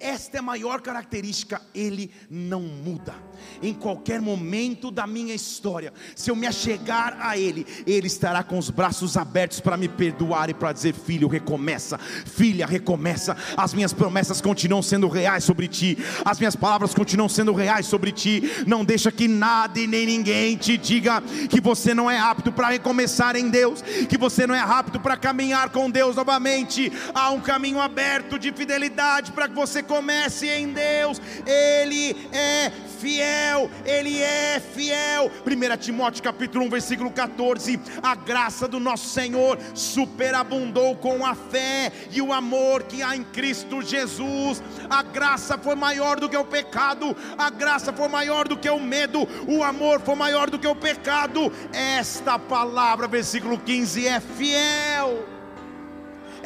Esta 0.00 0.36
é 0.36 0.40
a 0.40 0.42
maior 0.42 0.80
característica, 0.80 1.60
ele 1.74 2.12
não 2.30 2.60
muda. 2.60 3.14
Em 3.60 3.74
qualquer 3.74 4.20
momento 4.20 4.92
da 4.92 5.06
minha 5.06 5.34
história, 5.34 5.92
se 6.14 6.30
eu 6.30 6.36
me 6.36 6.46
achegar 6.46 7.16
a 7.20 7.36
ele, 7.36 7.66
ele 7.84 8.06
estará 8.06 8.44
com 8.44 8.58
os 8.58 8.70
braços 8.70 9.16
abertos 9.16 9.58
para 9.58 9.76
me 9.76 9.88
perdoar 9.88 10.50
e 10.50 10.54
para 10.54 10.72
dizer: 10.72 10.94
Filho, 10.94 11.26
recomeça, 11.26 11.98
filha, 11.98 12.64
recomeça. 12.64 13.36
As 13.56 13.74
minhas 13.74 13.92
promessas 13.92 14.40
continuam 14.40 14.82
sendo 14.82 15.08
reais 15.08 15.42
sobre 15.42 15.66
ti, 15.66 15.98
as 16.24 16.38
minhas 16.38 16.54
palavras 16.54 16.94
continuam 16.94 17.28
sendo 17.28 17.52
reais 17.52 17.86
sobre 17.86 18.12
ti. 18.12 18.42
Não 18.66 18.84
deixa 18.84 19.10
que 19.10 19.26
nada 19.26 19.80
e 19.80 19.86
nem 19.88 20.06
ninguém 20.06 20.56
te 20.56 20.76
diga 20.76 21.20
que 21.50 21.60
você 21.60 21.92
não 21.92 22.08
é 22.08 22.18
apto 22.18 22.52
para 22.52 22.68
recomeçar 22.68 23.34
em 23.34 23.48
Deus, 23.48 23.82
que 24.08 24.16
você 24.16 24.46
não 24.46 24.54
é 24.54 24.60
apto 24.60 25.00
para 25.00 25.16
caminhar 25.16 25.70
com 25.70 25.90
Deus 25.90 26.14
novamente. 26.14 26.92
Há 27.12 27.30
um 27.30 27.40
caminho 27.40 27.80
aberto 27.80 28.38
de 28.38 28.52
fidelidade 28.52 29.32
para 29.32 29.48
que 29.48 29.54
você 29.54 29.82
comece 29.88 30.46
em 30.46 30.68
Deus, 30.68 31.20
Ele 31.46 32.28
é 32.32 32.70
fiel, 33.00 33.70
Ele 33.84 34.20
é 34.20 34.60
fiel. 34.60 35.30
1 35.46 35.76
Timóteo 35.78 36.22
capítulo 36.22 36.66
1, 36.66 36.70
versículo 36.70 37.10
14: 37.10 37.80
a 38.02 38.14
graça 38.14 38.68
do 38.68 38.78
nosso 38.78 39.08
Senhor 39.08 39.58
superabundou 39.74 40.94
com 40.96 41.24
a 41.24 41.34
fé 41.34 41.90
e 42.10 42.20
o 42.20 42.32
amor 42.32 42.84
que 42.84 43.02
há 43.02 43.16
em 43.16 43.24
Cristo 43.24 43.80
Jesus. 43.82 44.62
A 44.90 45.02
graça 45.02 45.56
foi 45.56 45.74
maior 45.74 46.20
do 46.20 46.28
que 46.28 46.36
o 46.36 46.44
pecado, 46.44 47.16
a 47.36 47.50
graça 47.50 47.92
foi 47.92 48.08
maior 48.08 48.46
do 48.46 48.56
que 48.56 48.68
o 48.68 48.78
medo, 48.78 49.26
o 49.48 49.64
amor 49.64 50.00
foi 50.00 50.14
maior 50.14 50.50
do 50.50 50.58
que 50.58 50.66
o 50.66 50.76
pecado. 50.76 51.50
Esta 51.72 52.38
palavra, 52.38 53.08
versículo 53.08 53.58
15, 53.58 54.06
é 54.06 54.20
fiel 54.20 55.37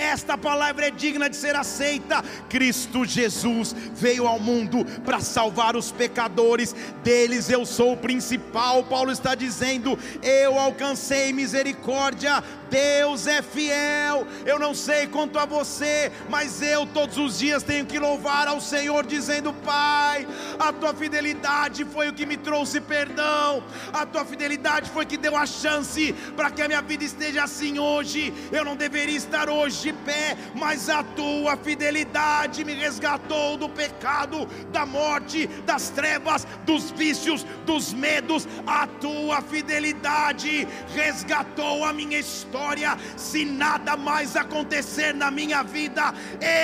esta 0.03 0.37
palavra 0.37 0.89
é 0.89 0.91
digna 0.91 1.31
de 1.31 1.37
ser 1.37 1.55
aceita. 1.55 2.23
Cristo 2.49 3.05
Jesus 3.05 3.75
veio 3.95 4.27
ao 4.27 4.39
mundo 4.39 4.85
para 5.05 5.21
salvar 5.21 5.77
os 5.77 5.91
pecadores, 5.93 6.75
deles 7.03 7.49
eu 7.49 7.65
sou 7.65 7.93
o 7.93 7.97
principal. 7.97 8.85
Paulo 8.85 9.13
está 9.13 9.35
dizendo: 9.35 9.99
Eu 10.23 10.59
alcancei 10.59 11.33
misericórdia 11.33 12.43
Deus 12.73 13.27
é 13.27 13.43
fiel. 13.43 14.27
Eu 14.47 14.59
não 14.59 14.75
sei 14.75 15.07
quanto 15.07 15.39
a 15.39 15.45
você, 15.45 16.11
mas 16.31 16.63
eu 16.63 16.87
todos 16.87 17.19
os 17.19 17.39
dias 17.39 17.63
tenho 17.63 17.85
que 17.85 17.99
louvar 17.99 18.49
ao 18.49 18.63
Senhor, 18.63 19.05
dizendo: 19.05 19.53
Pai, 19.53 20.27
a 20.59 20.73
tua 20.73 20.95
fidelidade 20.95 21.85
foi 21.85 22.09
o 22.09 22.15
que 22.15 22.25
me 22.25 22.39
trouxe 22.39 22.81
perdão, 22.81 23.63
a 23.93 24.07
tua 24.07 24.25
fidelidade 24.25 24.89
foi 24.89 25.05
que 25.05 25.19
deu 25.19 25.37
a 25.37 25.45
chance 25.45 26.15
para 26.35 26.51
que 26.51 26.63
a 26.63 26.69
minha 26.69 26.81
vida 26.81 27.05
esteja 27.05 27.45
assim 27.45 27.79
hoje. 27.79 28.33
Eu 28.51 28.65
não 28.65 28.75
deveria 28.75 29.19
estar 29.19 29.51
hoje 29.51 29.92
de 29.93 30.05
pé, 30.05 30.37
mas 30.55 30.89
a 30.89 31.03
tua 31.03 31.57
fidelidade 31.57 32.65
me 32.65 32.75
resgatou 32.75 33.57
do 33.57 33.69
pecado, 33.69 34.49
da 34.73 34.87
morte, 34.87 35.47
das 35.67 35.91
trevas, 35.91 36.47
dos 36.65 36.91
vícios, 36.91 37.45
dos 37.67 37.93
medos. 37.93 38.49
A 38.67 38.87
tua 38.87 39.43
fidelidade 39.43 40.67
resgatou 40.95 41.85
a 41.85 41.93
minha 41.93 42.19
história 42.19 42.97
se 43.17 43.45
nada 43.45 43.97
mais 43.97 44.37
acontecer 44.37 45.15
na 45.15 45.31
minha 45.31 45.63
vida, 45.63 46.15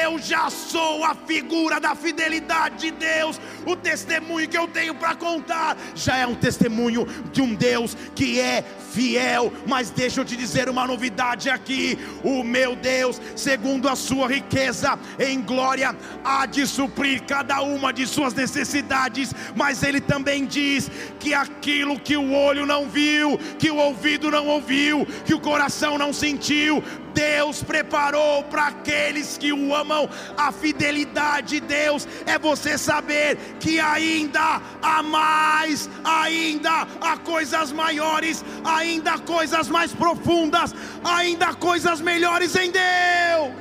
eu 0.02 0.18
já 0.18 0.50
sou 0.50 1.04
a 1.04 1.14
figura 1.14 1.80
da 1.80 1.94
fidelidade 1.94 2.78
de 2.78 2.90
Deus. 2.90 3.40
O 3.66 3.76
testemunho 3.76 4.48
que 4.48 4.56
eu 4.56 4.66
tenho 4.66 4.94
para 4.94 5.14
contar 5.14 5.76
já 5.94 6.16
é 6.16 6.26
um 6.26 6.34
testemunho 6.34 7.06
de 7.32 7.42
um 7.42 7.54
Deus 7.54 7.96
que 8.14 8.40
é 8.40 8.64
fiel. 8.92 9.52
Mas 9.66 9.90
deixa 9.90 10.20
eu 10.20 10.24
te 10.24 10.36
dizer 10.36 10.68
uma 10.68 10.86
novidade 10.86 11.50
aqui: 11.50 11.98
o 12.22 12.42
meu 12.42 12.74
Deus, 12.74 13.07
segundo 13.34 13.88
a 13.88 13.96
sua 13.96 14.28
riqueza 14.28 14.98
em 15.18 15.40
glória, 15.40 15.94
há 16.24 16.46
de 16.46 16.66
suprir 16.66 17.22
cada 17.24 17.60
uma 17.62 17.92
de 17.92 18.06
suas 18.06 18.34
necessidades. 18.34 19.32
Mas 19.54 19.82
Ele 19.82 20.00
também 20.00 20.44
diz 20.46 20.90
que 21.18 21.34
aquilo 21.34 21.98
que 21.98 22.16
o 22.16 22.32
olho 22.32 22.66
não 22.66 22.88
viu, 22.88 23.38
que 23.58 23.70
o 23.70 23.76
ouvido 23.76 24.30
não 24.30 24.46
ouviu, 24.46 25.06
que 25.24 25.34
o 25.34 25.40
coração 25.40 25.98
não 25.98 26.12
sentiu, 26.12 26.82
Deus 27.18 27.64
preparou 27.64 28.44
para 28.44 28.68
aqueles 28.68 29.37
que 29.37 29.52
o 29.52 29.74
amam. 29.74 30.09
A 30.37 30.52
fidelidade 30.52 31.48
de 31.48 31.61
Deus 31.61 32.07
é 32.24 32.38
você 32.38 32.78
saber 32.78 33.37
que 33.59 33.81
ainda 33.81 34.62
há 34.81 35.02
mais, 35.02 35.90
ainda 36.04 36.87
há 37.00 37.16
coisas 37.16 37.72
maiores, 37.72 38.44
ainda 38.64 39.14
há 39.14 39.18
coisas 39.18 39.68
mais 39.68 39.92
profundas, 39.92 40.72
ainda 41.02 41.46
há 41.48 41.54
coisas 41.54 42.00
melhores 42.00 42.54
em 42.54 42.70
Deus. 42.70 43.52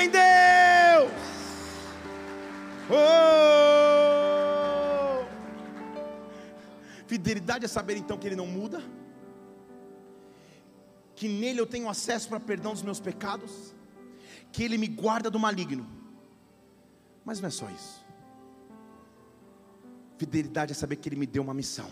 Em 0.00 0.10
Deus. 0.10 1.12
Oh! 2.90 3.72
Fidelidade 7.06 7.64
é 7.64 7.68
saber 7.68 7.96
então 7.96 8.18
que 8.18 8.26
Ele 8.26 8.36
não 8.36 8.46
muda 8.46 8.82
que 11.22 11.28
nele 11.28 11.60
eu 11.60 11.66
tenho 11.66 11.88
acesso 11.88 12.28
para 12.28 12.40
perdão 12.40 12.72
dos 12.72 12.82
meus 12.82 12.98
pecados, 12.98 13.72
que 14.50 14.60
ele 14.64 14.76
me 14.76 14.88
guarda 14.88 15.30
do 15.30 15.38
maligno. 15.38 15.88
Mas 17.24 17.40
não 17.40 17.46
é 17.46 17.50
só 17.50 17.70
isso. 17.70 18.04
Fidelidade 20.18 20.72
é 20.72 20.74
saber 20.74 20.96
que 20.96 21.08
ele 21.08 21.14
me 21.14 21.24
deu 21.24 21.44
uma 21.44 21.54
missão. 21.54 21.88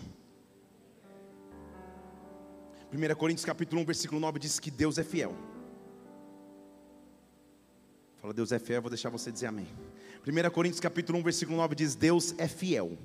1 2.91 3.15
Coríntios 3.15 3.45
capítulo 3.45 3.81
1, 3.83 3.85
versículo 3.85 4.19
9 4.19 4.37
diz 4.37 4.59
que 4.59 4.69
Deus 4.69 4.97
é 4.97 5.03
fiel. 5.05 5.33
Fala, 8.17 8.33
Deus 8.33 8.51
é 8.51 8.59
fiel, 8.59 8.81
vou 8.81 8.91
deixar 8.91 9.09
você 9.09 9.31
dizer 9.31 9.45
amém. 9.45 9.67
1 10.27 10.49
Coríntios 10.49 10.81
capítulo 10.81 11.19
1, 11.19 11.23
versículo 11.23 11.55
9 11.55 11.73
diz: 11.73 11.95
Deus 11.95 12.35
é 12.37 12.49
fiel. 12.49 12.97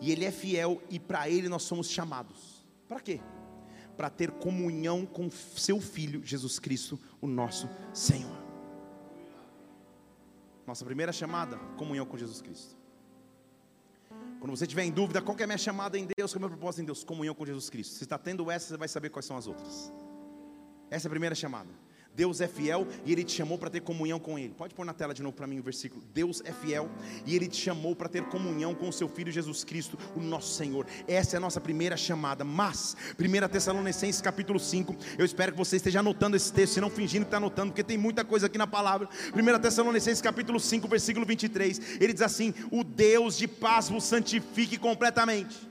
E 0.00 0.10
Ele 0.10 0.24
é 0.24 0.30
fiel, 0.30 0.80
e 0.88 0.98
para 0.98 1.28
Ele 1.28 1.50
nós 1.50 1.64
somos 1.64 1.90
chamados. 1.90 2.66
Para 2.88 3.00
quê? 3.00 3.20
Para 3.98 4.08
ter 4.08 4.30
comunhão 4.30 5.04
com 5.04 5.28
seu 5.28 5.80
Filho 5.80 6.24
Jesus 6.24 6.60
Cristo, 6.60 6.96
o 7.20 7.26
nosso 7.26 7.68
Senhor. 7.92 8.38
Nossa 10.64 10.84
primeira 10.84 11.12
chamada, 11.12 11.58
comunhão 11.76 12.06
com 12.06 12.16
Jesus 12.16 12.40
Cristo. 12.40 12.76
Quando 14.38 14.56
você 14.56 14.68
tiver 14.68 14.84
em 14.84 14.92
dúvida, 14.92 15.20
qual 15.20 15.36
é 15.36 15.42
a 15.42 15.46
minha 15.48 15.58
chamada 15.58 15.98
em 15.98 16.06
Deus, 16.16 16.32
qual 16.32 16.36
é 16.36 16.46
o 16.46 16.48
meu 16.48 16.56
propósito 16.56 16.82
em 16.82 16.84
Deus? 16.84 17.02
Comunhão 17.02 17.34
com 17.34 17.44
Jesus 17.44 17.68
Cristo. 17.68 17.94
Se 17.94 18.04
está 18.04 18.16
tendo 18.16 18.48
essa, 18.48 18.68
você 18.68 18.76
vai 18.76 18.86
saber 18.86 19.08
quais 19.10 19.26
são 19.26 19.36
as 19.36 19.48
outras. 19.48 19.92
Essa 20.88 21.06
é 21.06 21.08
a 21.08 21.10
primeira 21.10 21.34
chamada. 21.34 21.70
Deus 22.14 22.40
é 22.40 22.48
fiel 22.48 22.86
e 23.04 23.12
Ele 23.12 23.22
te 23.22 23.32
chamou 23.32 23.56
para 23.56 23.70
ter 23.70 23.80
comunhão 23.80 24.18
com 24.18 24.38
Ele. 24.38 24.52
Pode 24.56 24.74
pôr 24.74 24.84
na 24.84 24.92
tela 24.92 25.14
de 25.14 25.22
novo 25.22 25.36
para 25.36 25.46
mim 25.46 25.58
o 25.58 25.62
versículo. 25.62 26.02
Deus 26.12 26.42
é 26.44 26.52
fiel 26.52 26.90
e 27.24 27.36
Ele 27.36 27.46
te 27.46 27.56
chamou 27.56 27.94
para 27.94 28.08
ter 28.08 28.24
comunhão 28.24 28.74
com 28.74 28.88
o 28.88 28.92
Seu 28.92 29.08
Filho 29.08 29.30
Jesus 29.30 29.64
Cristo, 29.64 29.98
o 30.16 30.20
nosso 30.20 30.54
Senhor. 30.54 30.86
Essa 31.06 31.36
é 31.36 31.38
a 31.38 31.40
nossa 31.40 31.60
primeira 31.60 31.96
chamada. 31.96 32.44
Mas, 32.44 32.96
1 33.18 33.48
Tessalonicenses 33.48 34.20
capítulo 34.20 34.58
5, 34.58 34.96
eu 35.16 35.24
espero 35.24 35.52
que 35.52 35.58
você 35.58 35.76
esteja 35.76 36.00
anotando 36.00 36.36
esse 36.36 36.52
texto, 36.52 36.74
se 36.74 36.80
não 36.80 36.90
fingindo 36.90 37.24
que 37.24 37.28
está 37.28 37.36
anotando, 37.36 37.70
porque 37.70 37.84
tem 37.84 37.96
muita 37.96 38.24
coisa 38.24 38.46
aqui 38.46 38.58
na 38.58 38.66
palavra. 38.66 39.08
1 39.34 39.60
Tessalonicenses 39.60 40.20
capítulo 40.20 40.58
5, 40.58 40.88
versículo 40.88 41.24
23, 41.24 42.00
ele 42.00 42.12
diz 42.12 42.22
assim: 42.22 42.52
O 42.70 42.82
Deus 42.82 43.38
de 43.38 43.46
paz 43.46 43.88
vos 43.88 44.04
santifique 44.04 44.76
completamente. 44.76 45.68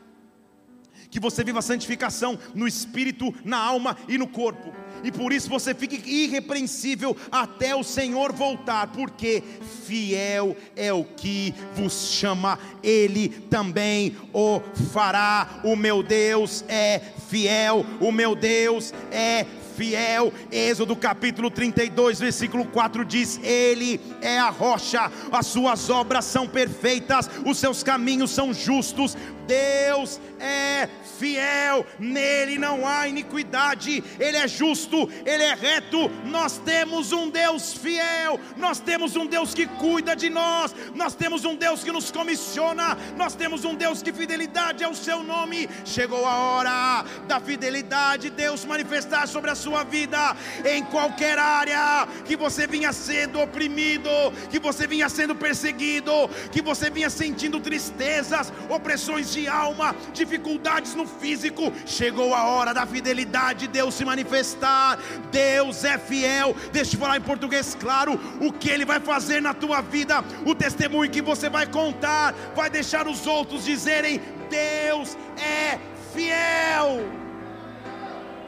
Que 1.09 1.19
você 1.19 1.43
viva 1.43 1.61
santificação 1.61 2.37
no 2.53 2.67
espírito, 2.67 3.33
na 3.43 3.57
alma 3.57 3.97
e 4.07 4.17
no 4.17 4.27
corpo 4.27 4.73
e 5.03 5.11
por 5.11 5.31
isso 5.31 5.49
você 5.49 5.73
fique 5.73 6.01
irrepreensível 6.09 7.15
até 7.31 7.75
o 7.75 7.83
Senhor 7.83 8.33
voltar, 8.33 8.87
porque 8.87 9.43
fiel 9.85 10.55
é 10.75 10.91
o 10.91 11.03
que 11.03 11.53
vos 11.75 12.11
chama, 12.11 12.57
Ele 12.83 13.29
também 13.29 14.15
o 14.33 14.61
fará. 14.91 15.61
O 15.63 15.75
meu 15.75 16.01
Deus 16.01 16.63
é 16.67 17.01
fiel, 17.29 17.85
o 17.99 18.11
meu 18.11 18.35
Deus 18.35 18.93
é 19.11 19.45
fiel. 19.77 20.33
Êxodo 20.51 20.95
capítulo 20.95 21.51
32, 21.51 22.19
versículo 22.19 22.65
4 22.65 23.05
diz: 23.05 23.39
Ele 23.43 24.01
é 24.21 24.39
a 24.39 24.49
rocha, 24.49 25.11
as 25.31 25.45
suas 25.45 25.89
obras 25.89 26.25
são 26.25 26.47
perfeitas, 26.47 27.29
os 27.45 27.57
seus 27.59 27.83
caminhos 27.83 28.31
são 28.31 28.53
justos. 28.53 29.15
Deus 29.47 30.19
é 30.39 30.89
fiel, 31.17 31.85
nele 31.97 32.57
não 32.57 32.87
há 32.87 33.07
iniquidade, 33.07 34.03
ele 34.19 34.37
é 34.37 34.47
justo, 34.47 35.09
ele 35.25 35.43
é 35.43 35.53
reto. 35.53 36.09
Nós 36.25 36.57
temos 36.57 37.11
um 37.11 37.29
Deus 37.29 37.73
fiel, 37.73 38.39
nós 38.57 38.79
temos 38.79 39.15
um 39.15 39.25
Deus 39.25 39.53
que 39.53 39.65
cuida 39.65 40.15
de 40.15 40.29
nós, 40.29 40.75
nós 40.93 41.15
temos 41.15 41.45
um 41.45 41.55
Deus 41.55 41.83
que 41.83 41.91
nos 41.91 42.11
comissiona, 42.11 42.97
nós 43.15 43.33
temos 43.33 43.65
um 43.65 43.73
Deus 43.73 44.01
que 44.03 44.13
fidelidade 44.13 44.83
é 44.83 44.87
o 44.87 44.95
seu 44.95 45.23
nome. 45.23 45.69
Chegou 45.85 46.25
a 46.25 46.35
hora 46.35 47.05
da 47.27 47.39
fidelidade, 47.39 48.29
Deus 48.29 48.65
manifestar 48.65 49.27
sobre 49.27 49.49
a 49.49 49.55
sua 49.55 49.83
vida 49.83 50.35
em 50.65 50.83
qualquer 50.83 51.39
área 51.39 52.07
que 52.25 52.35
você 52.35 52.67
vinha 52.67 52.91
sendo 52.93 53.39
oprimido, 53.39 54.09
que 54.49 54.59
você 54.59 54.85
vinha 54.85 55.09
sendo 55.09 55.35
perseguido, 55.35 56.11
que 56.51 56.61
você 56.61 56.89
vinha 56.89 57.09
sentindo 57.09 57.59
tristezas, 57.59 58.51
opressões 58.69 59.36
de 59.37 59.47
alma, 59.47 59.95
dificuldades 60.13 60.95
no 60.95 61.05
físico, 61.05 61.71
chegou 61.85 62.33
a 62.33 62.45
hora 62.45 62.73
da 62.73 62.85
fidelidade 62.85 63.61
de 63.61 63.67
Deus 63.67 63.93
se 63.93 64.03
manifestar. 64.03 64.97
Deus 65.31 65.83
é 65.83 65.97
fiel. 65.97 66.55
Deixa 66.71 66.95
eu 66.95 66.99
falar 66.99 67.17
em 67.17 67.21
português 67.21 67.77
claro 67.79 68.19
o 68.41 68.51
que 68.51 68.69
Ele 68.69 68.85
vai 68.85 68.99
fazer 68.99 69.41
na 69.41 69.53
tua 69.53 69.81
vida, 69.81 70.23
o 70.45 70.55
testemunho 70.55 71.11
que 71.11 71.21
você 71.21 71.49
vai 71.49 71.67
contar, 71.67 72.33
vai 72.55 72.69
deixar 72.69 73.07
os 73.07 73.27
outros 73.27 73.63
dizerem: 73.63 74.19
Deus 74.49 75.15
é 75.37 75.79
fiel. 76.13 77.07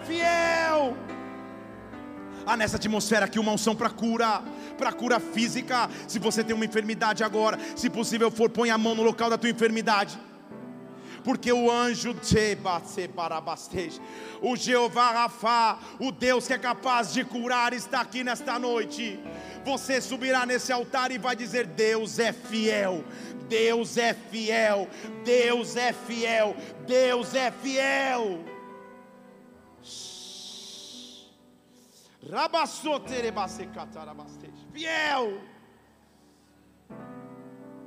Fiel. 0.07 0.97
Há 2.47 2.57
nessa 2.57 2.77
atmosfera 2.77 3.25
aqui 3.25 3.37
uma 3.37 3.51
unção 3.51 3.75
para 3.75 3.91
cura, 3.91 4.41
para 4.75 4.91
cura 4.91 5.19
física. 5.19 5.87
Se 6.07 6.17
você 6.17 6.43
tem 6.43 6.55
uma 6.55 6.65
enfermidade 6.65 7.23
agora, 7.23 7.59
se 7.75 7.91
possível 7.91 8.31
for, 8.31 8.49
põe 8.49 8.71
a 8.71 8.77
mão 8.77 8.95
no 8.95 9.03
local 9.03 9.29
da 9.29 9.37
tua 9.37 9.51
enfermidade 9.51 10.17
porque 11.23 11.51
o 11.51 11.69
anjo 11.69 12.13
o 14.41 14.55
Jeová 14.55 15.11
Rafa, 15.11 15.79
o 15.99 16.11
Deus 16.11 16.47
que 16.47 16.53
é 16.53 16.57
capaz 16.57 17.13
de 17.13 17.23
curar, 17.23 17.73
está 17.73 18.01
aqui 18.01 18.23
nesta 18.23 18.57
noite. 18.57 19.19
Você 19.65 20.01
subirá 20.01 20.45
nesse 20.45 20.71
altar 20.71 21.11
e 21.11 21.17
vai 21.17 21.35
dizer: 21.35 21.65
Deus 21.65 22.19
é 22.19 22.31
fiel, 22.31 23.03
Deus 23.47 23.97
é 23.97 24.13
fiel, 24.13 24.87
Deus 25.23 25.75
é 25.75 25.93
fiel, 25.93 26.55
Deus 26.87 27.35
é 27.35 27.51
fiel. 27.51 28.39
Fiel. 34.71 35.41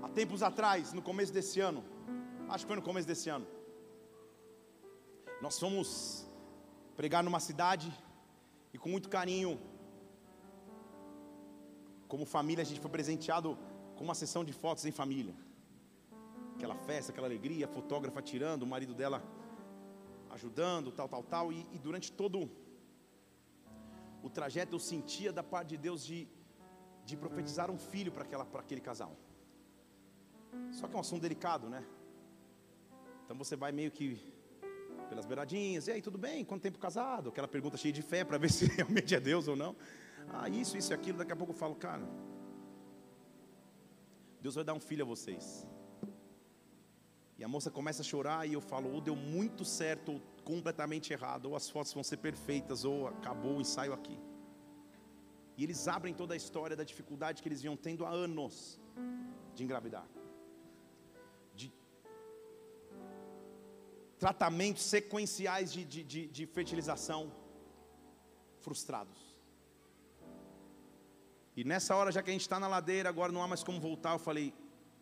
Há 0.03 0.09
tempos 0.09 0.42
atrás, 0.42 0.92
no 0.92 1.01
começo 1.01 1.33
desse 1.33 1.61
ano, 1.61 1.85
acho 2.55 2.65
que 2.65 2.71
foi 2.73 2.77
no 2.77 2.83
começo 2.83 3.09
desse 3.09 3.29
ano. 3.31 3.47
Nós 5.41 5.59
fomos 5.59 6.27
pregar 6.95 7.23
numa 7.25 7.41
cidade 7.41 7.91
e 8.75 8.79
com 8.79 8.91
muito 8.91 9.09
carinho, 9.09 9.59
como 12.07 12.27
família, 12.27 12.61
a 12.61 12.67
gente 12.67 12.79
foi 12.79 12.91
presenteado 12.91 13.57
com 13.97 14.05
uma 14.05 14.15
sessão 14.15 14.45
de 14.45 14.53
fotos 14.53 14.85
em 14.85 14.93
família. 14.93 15.35
Aquela 16.55 16.75
festa, 16.75 17.11
aquela 17.11 17.27
alegria, 17.27 17.67
fotógrafa 17.67 18.21
tirando, 18.21 18.65
o 18.65 18.67
marido 18.67 18.95
dela 18.95 19.23
ajudando, 20.31 20.93
tal, 20.93 21.09
tal, 21.09 21.23
tal. 21.23 21.53
E, 21.53 21.67
e 21.73 21.79
durante 21.79 22.12
todo 22.12 22.51
o 24.23 24.29
trajeto 24.29 24.75
eu 24.75 24.79
sentia 24.79 25.33
da 25.33 25.43
parte 25.43 25.71
de 25.71 25.79
Deus 25.79 26.05
de, 26.05 26.29
de 27.07 27.17
profetizar 27.17 27.71
um 27.71 27.79
filho 27.79 28.12
para 28.12 28.25
aquele 28.61 28.83
casal. 28.83 29.17
Só 30.71 30.87
que 30.87 30.95
é 30.95 30.97
um 30.99 31.01
assunto 31.01 31.23
delicado, 31.23 31.71
né? 31.71 31.83
Então 33.25 33.37
você 33.37 33.57
vai 33.57 33.73
meio 33.73 33.91
que 33.91 34.19
pelas 35.09 35.27
beiradinhas, 35.27 35.89
e 35.89 35.93
aí, 35.93 36.01
tudo 36.01 36.17
bem? 36.17 36.43
Quanto 36.43 36.63
tempo 36.63 36.79
casado? 36.79 37.29
Aquela 37.29 37.47
pergunta 37.47 37.77
cheia 37.77 37.93
de 37.93 38.01
fé 38.01 38.25
para 38.25 38.39
ver 38.39 38.51
se 38.57 38.67
realmente 38.67 39.15
é 39.15 39.21
Deus 39.21 39.47
ou 39.47 39.55
não. 39.55 39.77
Ah, 40.33 40.49
isso, 40.49 40.77
isso 40.77 40.93
e 40.93 40.95
aquilo, 40.95 41.19
daqui 41.19 41.33
a 41.33 41.37
pouco 41.37 41.53
eu 41.53 41.57
falo, 41.57 41.75
cara, 41.75 42.03
Deus 44.41 44.55
vai 44.55 44.65
dar 44.65 44.73
um 44.73 44.81
filho 44.81 45.05
a 45.05 45.07
vocês. 45.07 45.67
E 47.39 47.45
a 47.45 47.49
moça 47.49 47.71
começa 47.71 48.03
a 48.03 48.05
chorar 48.05 48.49
e 48.49 48.55
eu 48.55 48.61
falo, 48.61 48.91
ou 48.91 49.01
deu 49.01 49.17
muito 49.17 49.65
certo, 49.65 50.13
ou 50.13 50.21
completamente 50.45 51.13
errado, 51.13 51.47
ou 51.47 51.57
as 51.57 51.69
fotos 51.69 51.93
vão 51.93 52.03
ser 52.03 52.17
perfeitas, 52.17 52.85
ou 52.85 53.09
acabou 53.09 53.57
o 53.57 53.61
ensaio 53.61 53.93
aqui. 53.93 54.19
E 55.57 55.65
eles 55.65 55.87
abrem 55.89 56.15
toda 56.15 56.35
a 56.35 56.37
história 56.37 56.75
da 56.75 56.85
dificuldade 56.85 57.43
que 57.43 57.49
eles 57.49 57.61
vinham 57.61 57.77
tendo 57.77 58.07
há 58.07 58.11
anos 58.11 58.81
de 59.55 59.63
engravidar. 59.63 60.07
Tratamentos 64.23 64.85
sequenciais 64.85 65.73
de, 65.73 65.85
de, 65.85 66.05
de, 66.05 66.29
de 66.29 66.47
fertilização 66.47 67.33
frustrados. 68.61 69.21
E 71.57 71.65
nessa 71.65 71.97
hora, 71.97 72.13
já 72.13 72.23
que 72.23 72.31
a 72.31 72.33
gente 72.33 72.43
está 72.43 72.61
na 72.61 72.69
ladeira, 72.69 73.09
agora 73.09 73.33
não 73.33 73.43
há 73.43 73.49
mais 73.49 73.65
como 73.65 73.81
voltar, 73.81 74.13
eu 74.13 74.21
falei: 74.21 74.55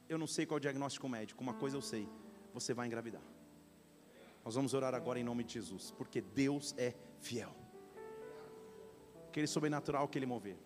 eu 0.08 0.16
não 0.16 0.26
sei 0.26 0.46
qual 0.46 0.56
é 0.56 0.60
o 0.60 0.60
diagnóstico 0.60 1.06
médico, 1.06 1.42
uma 1.42 1.52
coisa 1.52 1.76
eu 1.76 1.82
sei, 1.82 2.08
você 2.54 2.72
vai 2.72 2.86
engravidar. 2.86 3.20
Nós 4.42 4.54
vamos 4.54 4.72
orar 4.72 4.94
agora 4.94 5.20
em 5.20 5.22
nome 5.22 5.44
de 5.44 5.52
Jesus, 5.52 5.90
porque 5.90 6.22
Deus 6.22 6.74
é 6.78 6.94
fiel. 7.20 7.54
Aquele 9.28 9.46
sobrenatural 9.46 10.08
que 10.08 10.18
Ele 10.18 10.24
mover. 10.24 10.56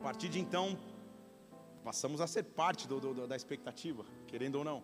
A 0.00 0.02
partir 0.02 0.28
de 0.28 0.40
então, 0.40 0.76
passamos 1.84 2.20
a 2.20 2.26
ser 2.26 2.42
parte 2.42 2.88
do, 2.88 2.98
do, 2.98 3.28
da 3.28 3.36
expectativa, 3.36 4.04
querendo 4.26 4.56
ou 4.56 4.64
não. 4.64 4.82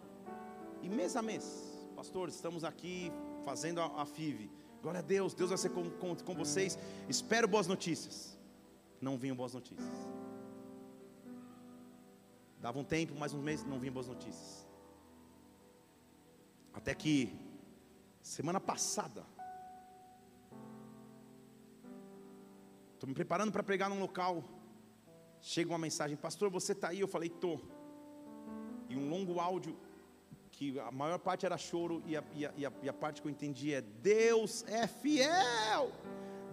E 0.80 0.88
mês 0.88 1.16
a 1.16 1.20
mês, 1.20 1.71
pastor, 2.02 2.28
estamos 2.28 2.64
aqui 2.64 3.12
fazendo 3.44 3.80
a, 3.80 4.02
a 4.02 4.04
FIV. 4.04 4.50
Glória 4.82 4.98
a 4.98 5.02
Deus, 5.02 5.34
Deus 5.34 5.50
vai 5.50 5.56
ser 5.56 5.68
com, 5.68 5.88
com, 5.88 6.16
com 6.16 6.34
vocês. 6.34 6.76
Espero 7.08 7.46
boas 7.46 7.68
notícias. 7.68 8.36
Não 9.00 9.16
vinham 9.16 9.36
boas 9.36 9.54
notícias. 9.54 9.88
Dava 12.60 12.76
um 12.76 12.82
tempo, 12.82 13.14
mais 13.14 13.32
um 13.32 13.40
mês, 13.40 13.64
não 13.64 13.78
vinham 13.78 13.94
boas 13.94 14.08
notícias. 14.08 14.66
Até 16.74 16.92
que, 16.92 17.38
semana 18.20 18.58
passada, 18.58 19.24
estou 22.94 23.08
me 23.08 23.14
preparando 23.14 23.52
para 23.52 23.62
pregar 23.62 23.88
num 23.88 24.00
local. 24.00 24.42
Chega 25.40 25.70
uma 25.70 25.78
mensagem, 25.78 26.16
pastor, 26.16 26.50
você 26.50 26.72
está 26.72 26.88
aí? 26.88 26.98
Eu 26.98 27.06
falei, 27.06 27.28
estou. 27.28 27.60
E 28.88 28.96
um 28.96 29.08
longo 29.08 29.38
áudio 29.38 29.78
que 30.52 30.78
a 30.78 30.90
maior 30.92 31.18
parte 31.18 31.44
era 31.44 31.56
choro 31.56 32.02
e 32.06 32.16
a, 32.16 32.22
e, 32.34 32.46
a, 32.46 32.72
e 32.82 32.88
a, 32.88 32.92
parte 32.92 33.20
que 33.20 33.26
eu 33.26 33.32
entendi 33.32 33.74
é: 33.74 33.80
Deus 33.80 34.64
é 34.68 34.86
fiel. 34.86 35.90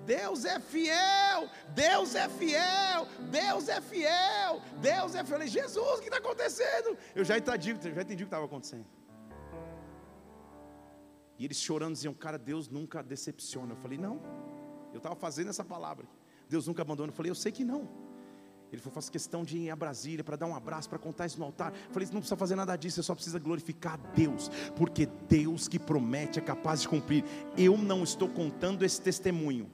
Deus 0.06 0.46
é 0.46 0.60
fiel, 0.60 1.50
Deus 1.76 2.16
é 2.16 2.28
fiel, 2.30 3.06
Deus 3.30 3.68
é 3.68 3.80
fiel, 3.80 4.62
Deus 4.82 5.14
é 5.14 5.24
fiel. 5.24 5.24
Eu 5.24 5.26
falei, 5.26 5.48
Jesus, 5.48 6.00
o 6.00 6.02
que 6.02 6.06
está 6.06 6.18
acontecendo? 6.18 6.98
Eu 7.14 7.24
já 7.24 7.38
entendi, 7.38 7.78
já 7.94 8.02
entendi 8.02 8.24
o 8.24 8.26
que 8.26 8.34
estava 8.34 8.46
acontecendo. 8.46 8.88
E 11.38 11.46
eles 11.46 11.58
chorando 11.58 11.94
diziam: 11.94 12.14
Cara, 12.14 12.40
Deus 12.40 12.68
nunca 12.70 13.04
decepciona. 13.04 13.74
Eu 13.74 13.78
falei: 13.78 13.98
Não, 13.98 14.20
eu 14.94 14.98
estava 14.98 15.16
fazendo 15.16 15.50
essa 15.50 15.64
palavra. 15.64 16.08
Deus 16.48 16.66
nunca 16.66 16.82
abandona. 16.82 17.12
Eu 17.12 17.16
falei: 17.16 17.30
Eu 17.30 17.36
sei 17.36 17.52
que 17.52 17.64
não. 17.64 18.09
Ele 18.72 18.82
falou: 18.82 18.94
Faço 18.94 19.12
questão 19.12 19.44
de 19.44 19.58
ir 19.58 19.70
a 19.70 19.76
Brasília 19.76 20.24
para 20.24 20.36
dar 20.36 20.46
um 20.46 20.56
abraço, 20.56 20.90
para 20.90 21.00
contar 21.00 21.26
isso 21.26 21.40
no 21.40 21.46
altar. 21.46 21.74
Eu 21.74 21.94
falei: 21.94 22.08
Não 22.12 22.20
precisa 22.20 22.36
fazer 22.36 22.56
nada 22.56 22.76
disso, 22.76 22.98
você 22.98 23.04
só 23.04 23.16
precisa 23.16 23.40
glorificar 23.40 23.94
a 23.94 24.14
Deus, 24.16 24.50
porque 24.76 25.08
Deus 25.28 25.68
que 25.68 25.80
promete 25.80 26.40
é 26.40 26.42
capaz 26.42 26.82
de 26.82 26.88
cumprir. 26.88 27.24
Eu 27.58 27.78
não 27.78 28.04
estou 28.04 28.30
contando 28.30 28.84
esse 28.84 29.02
testemunho 29.02 29.70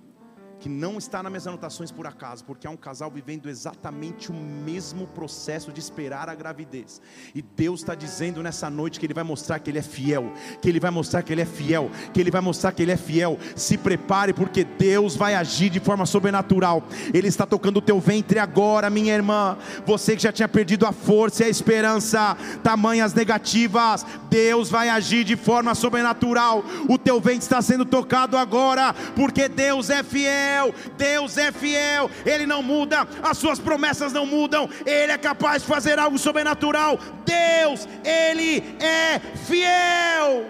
que 0.60 0.70
não 0.70 0.98
está 0.98 1.22
nas 1.22 1.32
minhas 1.32 1.48
anotações 1.48 1.92
por 1.92 2.08
acaso, 2.08 2.44
porque 2.44 2.66
há 2.66 2.70
um 2.70 2.78
casal 2.78 3.12
vivendo 3.12 3.50
exatamente 3.50 4.32
o 4.32 4.34
mesmo 4.34 5.08
processo 5.08 5.72
de 5.72 5.80
esperar 5.80 6.30
a 6.30 6.36
gravidez. 6.36 7.02
E 7.34 7.42
Deus 7.42 7.82
está 7.82 7.96
dizendo 7.96 8.42
nessa 8.42 8.70
noite 8.70 9.00
que 9.00 9.06
Ele 9.06 9.14
vai 9.14 9.24
mostrar 9.24 9.60
que 9.60 9.70
Ele 9.70 9.80
é 9.80 9.84
fiel, 9.84 10.32
que 10.62 10.70
Ele 10.70 10.80
vai 10.80 10.92
mostrar 10.92 11.22
que 11.24 11.34
Ele 11.34 11.42
é 11.42 11.46
fiel, 11.46 11.92
que 12.14 12.20
Ele 12.20 12.32
vai 12.32 12.42
mostrar 12.42 12.72
que 12.72 12.82
Ele 12.82 12.92
é 12.92 12.98
fiel. 12.98 13.38
Se 13.56 13.78
prepare, 13.78 14.34
porque 14.34 14.64
Deus 14.64 15.16
vai 15.16 15.36
agir 15.36 15.70
de 15.70 15.80
forma 15.80 16.06
sobrenatural. 16.06 16.84
Ele 17.14 17.28
está 17.28 17.46
tocando 17.46 17.78
o 17.78 17.82
teu 17.82 18.00
ventre 18.00 18.40
agora, 18.40 18.90
minha 18.90 19.14
irmã. 19.14 19.58
Você 19.86 20.16
que 20.16 20.24
já 20.24 20.32
tinha 20.32 20.48
perdido 20.48 20.86
a 20.86 20.92
força 20.92 21.44
e 21.44 21.48
a 21.48 21.50
esperança, 21.50 22.38
tamanhas 22.64 23.14
negativas, 23.14 24.06
Deus 24.30 24.70
vai 24.70 24.90
agir 24.90 25.24
de 25.24 25.36
forma 25.36 25.76
sobrenatural. 25.76 26.64
O 26.90 26.98
teu 26.98 27.20
ventre 27.20 27.40
está 27.40 27.62
sendo 27.62 27.86
tocado 27.86 28.38
agora, 28.38 28.94
porque 29.16 29.48
Deus 29.48 29.90
é 29.90 30.04
fiel 30.04 30.45
fiel, 30.46 30.74
Deus 30.98 31.38
é 31.38 31.52
fiel, 31.52 32.10
Ele 32.26 32.46
não 32.46 32.62
muda, 32.62 33.08
as 33.24 33.38
suas 33.38 33.60
promessas 33.60 34.14
não 34.14 34.26
mudam, 34.26 34.70
Ele 34.86 35.12
é 35.12 35.18
capaz 35.18 35.62
de 35.62 35.68
fazer 35.68 35.98
algo 36.00 36.18
sobrenatural. 36.18 36.98
Deus, 37.26 37.88
Ele 38.04 38.64
é 38.80 39.20
fiel. 39.48 40.46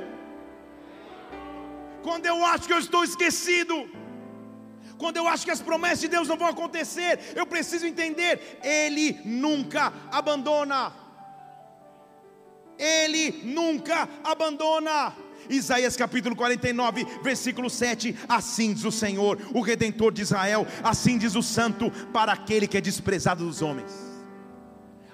Quando 2.04 2.26
eu 2.26 2.46
acho 2.46 2.68
que 2.68 2.74
eu 2.74 2.80
estou 2.80 3.04
esquecido, 3.04 3.90
quando 4.98 5.18
eu 5.18 5.28
acho 5.28 5.46
que 5.46 5.52
as 5.52 5.62
promessas 5.62 6.02
de 6.02 6.08
Deus 6.08 6.28
não 6.28 6.38
vão 6.38 6.48
acontecer, 6.48 7.20
eu 7.36 7.46
preciso 7.46 7.88
entender: 7.88 8.60
Ele 8.64 9.20
nunca 9.26 9.92
abandona. 10.12 10.94
Ele 12.78 13.42
nunca 13.44 14.08
abandona. 14.24 15.14
Isaías 15.50 15.96
capítulo 15.96 16.36
49, 16.36 17.06
versículo 17.22 17.70
7: 17.70 18.16
Assim 18.28 18.74
diz 18.74 18.84
o 18.84 18.92
Senhor, 18.92 19.40
o 19.54 19.62
redentor 19.62 20.12
de 20.12 20.22
Israel, 20.22 20.66
assim 20.84 21.18
diz 21.18 21.36
o 21.36 21.44
Santo, 21.44 21.92
para 22.12 22.32
aquele 22.32 22.68
que 22.68 22.78
é 22.78 22.82
desprezado 22.82 23.46
dos 23.46 23.62
homens, 23.62 23.94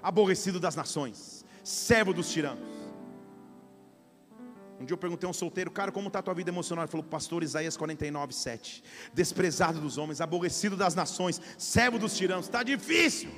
aborrecido 0.01 0.59
das 0.59 0.75
nações, 0.75 1.45
servo 1.63 2.13
dos 2.13 2.32
tiranos. 2.32 2.82
Um 4.79 4.86
dia 4.86 4.95
eu 4.95 4.97
perguntei 4.97 5.27
a 5.27 5.29
um 5.29 5.34
solteiro, 5.34 5.69
cara, 5.69 5.91
como 5.91 6.07
está 6.07 6.17
a 6.19 6.21
tua 6.23 6.34
vida 6.34 6.49
emocional? 6.49 6.84
Ele 6.84 6.91
falou, 6.91 7.05
pastor 7.05 7.43
Isaías 7.43 7.77
49, 7.77 8.34
7. 8.34 8.84
Desprezado 9.13 9.79
dos 9.79 9.99
homens, 9.99 10.19
aborrecido 10.19 10.75
das 10.75 10.95
nações, 10.95 11.39
servo 11.55 11.99
dos 11.99 12.17
tiranos, 12.17 12.47
está 12.47 12.63
difícil. 12.63 13.29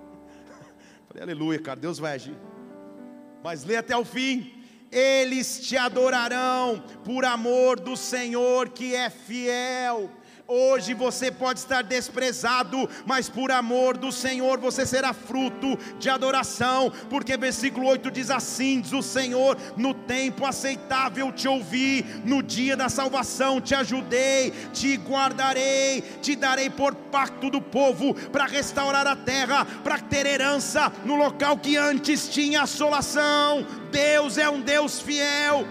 Falei, 1.08 1.22
aleluia, 1.22 1.58
cara, 1.58 1.80
Deus 1.80 1.98
vai 1.98 2.12
agir. 2.12 2.36
Mas 3.42 3.64
lê 3.64 3.76
até 3.76 3.96
o 3.96 4.04
fim 4.04 4.61
eles 4.92 5.58
te 5.60 5.76
adorarão 5.76 6.84
por 7.02 7.24
amor 7.24 7.80
do 7.80 7.96
Senhor 7.96 8.68
que 8.68 8.94
é 8.94 9.08
fiel. 9.08 10.10
Hoje 10.54 10.92
você 10.92 11.30
pode 11.30 11.60
estar 11.60 11.82
desprezado, 11.82 12.86
mas 13.06 13.26
por 13.26 13.50
amor 13.50 13.96
do 13.96 14.12
Senhor 14.12 14.60
você 14.60 14.84
será 14.84 15.14
fruto 15.14 15.78
de 15.98 16.10
adoração, 16.10 16.92
porque 17.08 17.38
versículo 17.38 17.86
8 17.86 18.10
diz 18.10 18.28
assim: 18.28 18.82
diz 18.82 18.92
o 18.92 19.00
Senhor, 19.00 19.56
no 19.78 19.94
tempo 19.94 20.44
aceitável 20.44 21.32
te 21.32 21.48
ouvi, 21.48 22.04
no 22.22 22.42
dia 22.42 22.76
da 22.76 22.90
salvação 22.90 23.62
te 23.62 23.74
ajudei, 23.74 24.50
te 24.74 24.94
guardarei, 24.96 26.02
te 26.20 26.36
darei 26.36 26.68
por 26.68 26.94
pacto 26.94 27.48
do 27.48 27.62
povo, 27.62 28.12
para 28.30 28.44
restaurar 28.44 29.06
a 29.06 29.16
terra, 29.16 29.64
para 29.82 30.00
ter 30.00 30.26
herança 30.26 30.92
no 31.06 31.16
local 31.16 31.56
que 31.56 31.78
antes 31.78 32.28
tinha 32.28 32.64
assolação. 32.64 33.66
Deus 33.90 34.36
é 34.36 34.50
um 34.50 34.60
Deus 34.60 35.00
fiel 35.00 35.66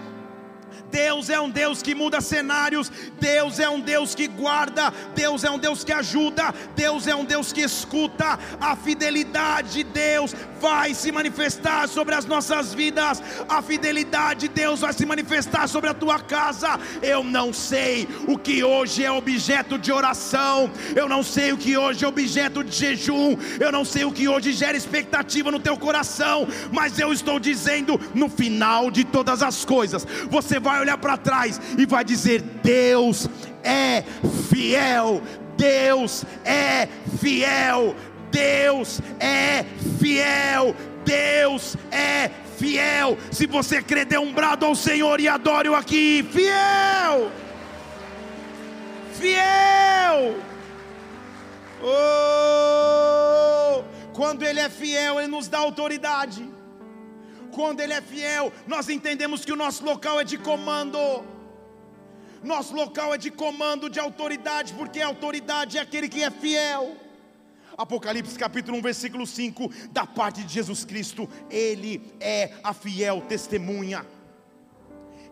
Deus 0.92 1.30
é 1.30 1.40
um 1.40 1.48
Deus 1.48 1.80
que 1.82 1.94
muda 1.94 2.20
cenários, 2.20 2.92
Deus 3.18 3.58
é 3.58 3.68
um 3.68 3.80
Deus 3.80 4.14
que 4.14 4.28
guarda, 4.28 4.92
Deus 5.14 5.42
é 5.42 5.50
um 5.50 5.58
Deus 5.58 5.82
que 5.82 5.92
ajuda, 5.92 6.54
Deus 6.76 7.06
é 7.06 7.14
um 7.14 7.24
Deus 7.24 7.50
que 7.50 7.62
escuta. 7.62 8.38
A 8.60 8.76
fidelidade 8.76 9.72
de 9.72 9.84
Deus 9.84 10.34
vai 10.60 10.94
se 10.94 11.10
manifestar 11.10 11.88
sobre 11.88 12.14
as 12.14 12.26
nossas 12.26 12.74
vidas, 12.74 13.22
a 13.48 13.62
fidelidade 13.62 14.40
de 14.42 14.48
Deus 14.48 14.80
vai 14.80 14.92
se 14.92 15.06
manifestar 15.06 15.66
sobre 15.66 15.88
a 15.88 15.94
tua 15.94 16.20
casa. 16.20 16.78
Eu 17.00 17.24
não 17.24 17.52
sei 17.52 18.06
o 18.28 18.36
que 18.36 18.62
hoje 18.62 19.02
é 19.02 19.10
objeto 19.10 19.78
de 19.78 19.90
oração, 19.90 20.70
eu 20.94 21.08
não 21.08 21.22
sei 21.22 21.52
o 21.52 21.56
que 21.56 21.76
hoje 21.76 22.04
é 22.04 22.08
objeto 22.08 22.62
de 22.62 22.76
jejum, 22.76 23.36
eu 23.58 23.72
não 23.72 23.84
sei 23.84 24.04
o 24.04 24.12
que 24.12 24.28
hoje 24.28 24.52
gera 24.52 24.76
expectativa 24.76 25.50
no 25.50 25.58
teu 25.58 25.76
coração, 25.76 26.46
mas 26.70 26.98
eu 26.98 27.12
estou 27.12 27.40
dizendo: 27.40 27.98
no 28.14 28.28
final 28.28 28.90
de 28.90 29.04
todas 29.04 29.42
as 29.42 29.64
coisas, 29.64 30.06
você 30.28 30.60
vai 30.60 30.81
olhar 30.82 30.98
para 30.98 31.16
trás 31.16 31.60
e 31.78 31.86
vai 31.86 32.04
dizer: 32.04 32.42
Deus 32.62 33.28
é 33.64 34.04
fiel, 34.50 35.22
Deus 35.56 36.24
é 36.44 36.88
fiel, 37.18 37.94
Deus 38.30 39.00
é 39.18 39.64
fiel, 39.98 40.76
Deus 41.04 41.76
é 41.90 42.30
fiel. 42.58 43.16
Se 43.30 43.46
você 43.46 43.82
crê, 43.82 44.04
dê 44.04 44.18
um 44.18 44.32
brado 44.32 44.66
ao 44.66 44.74
Senhor 44.74 45.20
e 45.20 45.28
adore-o 45.28 45.74
aqui, 45.74 46.28
fiel, 46.30 47.30
fiel. 49.14 50.36
Oh, 51.84 53.82
quando 54.12 54.44
Ele 54.44 54.60
é 54.60 54.68
fiel, 54.68 55.18
Ele 55.18 55.28
nos 55.28 55.48
dá 55.48 55.58
autoridade 55.58 56.51
quando 57.52 57.80
Ele 57.80 57.92
é 57.92 58.00
fiel, 58.00 58.52
nós 58.66 58.88
entendemos 58.88 59.44
que 59.44 59.52
o 59.52 59.56
nosso 59.56 59.84
local 59.84 60.20
é 60.20 60.24
de 60.24 60.38
comando. 60.38 60.98
Nosso 62.42 62.74
local 62.74 63.14
é 63.14 63.18
de 63.18 63.30
comando, 63.30 63.88
de 63.88 64.00
autoridade, 64.00 64.72
porque 64.74 65.00
a 65.00 65.06
autoridade 65.06 65.78
é 65.78 65.80
aquele 65.80 66.08
que 66.08 66.24
é 66.24 66.30
fiel. 66.30 66.96
Apocalipse 67.76 68.38
capítulo 68.38 68.76
1, 68.78 68.82
versículo 68.82 69.26
5, 69.26 69.70
da 69.90 70.06
parte 70.06 70.42
de 70.42 70.52
Jesus 70.52 70.84
Cristo, 70.84 71.28
Ele 71.48 72.02
é 72.20 72.52
a 72.62 72.74
fiel 72.74 73.22
testemunha. 73.22 74.04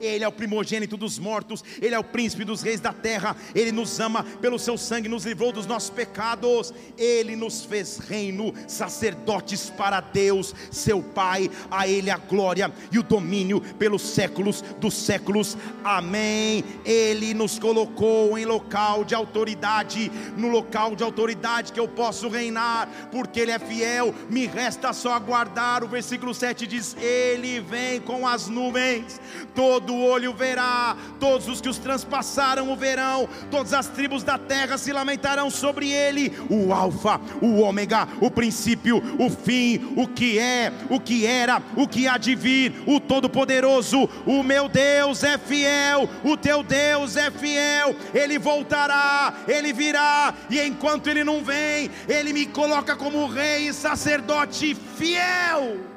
Ele 0.00 0.24
é 0.24 0.28
o 0.28 0.32
primogênito 0.32 0.96
dos 0.96 1.18
mortos, 1.18 1.62
Ele 1.80 1.94
é 1.94 1.98
o 1.98 2.04
príncipe 2.04 2.44
dos 2.44 2.62
reis 2.62 2.80
da 2.80 2.92
terra, 2.92 3.36
Ele 3.54 3.70
nos 3.70 4.00
ama 4.00 4.24
pelo 4.40 4.58
seu 4.58 4.78
sangue, 4.78 5.08
nos 5.08 5.24
livrou 5.24 5.52
dos 5.52 5.66
nossos 5.66 5.90
pecados, 5.90 6.72
Ele 6.96 7.36
nos 7.36 7.64
fez 7.64 7.98
reino, 7.98 8.54
sacerdotes 8.66 9.68
para 9.68 10.00
Deus, 10.00 10.54
seu 10.70 11.02
Pai, 11.02 11.50
a 11.70 11.86
Ele 11.86 12.10
a 12.10 12.16
glória 12.16 12.72
e 12.90 12.98
o 12.98 13.02
domínio 13.02 13.60
pelos 13.60 14.02
séculos 14.02 14.62
dos 14.80 14.94
séculos, 14.94 15.56
amém. 15.84 16.64
Ele 16.84 17.34
nos 17.34 17.58
colocou 17.58 18.38
em 18.38 18.44
local 18.44 19.04
de 19.04 19.14
autoridade, 19.14 20.10
no 20.36 20.48
local 20.48 20.96
de 20.96 21.02
autoridade 21.02 21.72
que 21.72 21.80
eu 21.80 21.88
posso 21.88 22.28
reinar, 22.28 22.88
porque 23.12 23.40
Ele 23.40 23.50
é 23.50 23.58
fiel, 23.58 24.14
me 24.30 24.46
resta 24.46 24.92
só 24.92 25.12
aguardar. 25.12 25.84
O 25.84 25.88
versículo 25.88 26.34
7 26.34 26.66
diz: 26.66 26.96
Ele 26.98 27.60
vem 27.60 28.00
com 28.00 28.26
as 28.26 28.48
nuvens, 28.48 29.20
todo 29.54 29.89
todo 29.90 30.04
olho 30.04 30.32
verá, 30.32 30.96
todos 31.18 31.48
os 31.48 31.60
que 31.60 31.68
os 31.68 31.78
transpassaram 31.78 32.70
o 32.70 32.76
verão, 32.76 33.28
todas 33.50 33.74
as 33.74 33.88
tribos 33.88 34.22
da 34.22 34.38
terra 34.38 34.78
se 34.78 34.92
lamentarão 34.92 35.50
sobre 35.50 35.90
ele. 35.90 36.32
O 36.48 36.72
Alfa, 36.72 37.20
o 37.42 37.60
Ômega, 37.60 38.06
o 38.20 38.30
princípio, 38.30 39.02
o 39.18 39.28
fim, 39.28 39.92
o 39.96 40.06
que 40.06 40.38
é, 40.38 40.72
o 40.88 41.00
que 41.00 41.26
era, 41.26 41.60
o 41.76 41.88
que 41.88 42.06
há 42.06 42.16
de 42.16 42.36
vir, 42.36 42.72
o 42.86 43.00
Todo-Poderoso. 43.00 44.08
O 44.24 44.44
meu 44.44 44.68
Deus 44.68 45.24
é 45.24 45.36
fiel, 45.36 46.08
o 46.22 46.36
teu 46.36 46.62
Deus 46.62 47.16
é 47.16 47.30
fiel. 47.30 47.96
Ele 48.14 48.38
voltará, 48.38 49.34
ele 49.48 49.72
virá, 49.72 50.32
e 50.48 50.60
enquanto 50.60 51.08
ele 51.08 51.24
não 51.24 51.42
vem, 51.42 51.90
ele 52.08 52.32
me 52.32 52.46
coloca 52.46 52.94
como 52.94 53.26
rei 53.26 53.68
e 53.68 53.74
sacerdote 53.74 54.76
fiel. 54.96 55.90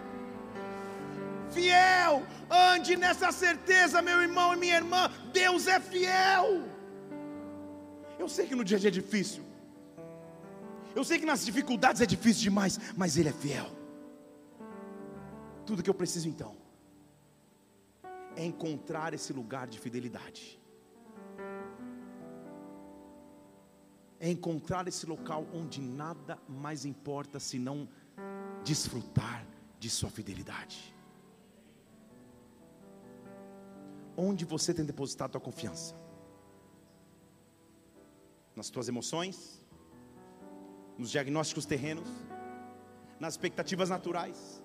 Fiel, 1.54 2.24
Ande 2.54 2.96
nessa 2.96 3.32
certeza, 3.32 4.00
meu 4.02 4.22
irmão 4.22 4.54
e 4.54 4.58
minha 4.58 4.76
irmã, 4.76 5.10
Deus 5.32 5.66
é 5.66 5.80
fiel. 5.80 6.64
Eu 8.20 8.30
sei 8.30 8.46
que 8.46 8.56
no 8.56 8.64
dia 8.64 8.78
a 8.78 8.80
dia 8.80 8.90
é 8.90 8.92
difícil. 8.92 9.44
Eu 10.96 11.04
sei 11.04 11.18
que 11.18 11.26
nas 11.26 11.44
dificuldades 11.44 12.00
é 12.00 12.06
difícil 12.06 12.44
demais, 12.44 12.80
mas 12.96 13.18
Ele 13.18 13.30
é 13.30 13.34
fiel. 13.34 13.70
Tudo 15.66 15.82
que 15.82 15.90
eu 15.90 15.94
preciso 15.96 16.30
então 16.30 16.56
é 18.36 18.46
encontrar 18.46 19.14
esse 19.16 19.34
lugar 19.34 19.68
de 19.68 19.80
fidelidade. 19.80 20.60
É 24.20 24.30
encontrar 24.30 24.88
esse 24.88 25.08
local 25.08 25.48
onde 25.54 25.82
nada 25.82 26.38
mais 26.48 26.86
importa 26.86 27.40
senão 27.40 27.90
desfrutar 28.64 29.44
de 29.80 29.90
Sua 29.90 30.10
fidelidade. 30.12 30.93
Onde 34.16 34.46
você 34.46 34.74
tem 34.74 34.86
depositado 34.86 35.30
a 35.30 35.32
tua 35.34 35.42
confiança? 35.42 35.96
Nas 38.56 38.70
tuas 38.70 38.88
emoções? 38.88 39.66
Nos 40.98 41.10
diagnósticos 41.10 41.66
terrenos? 41.66 42.08
Nas 43.20 43.34
expectativas 43.34 43.90
naturais? 43.90 44.62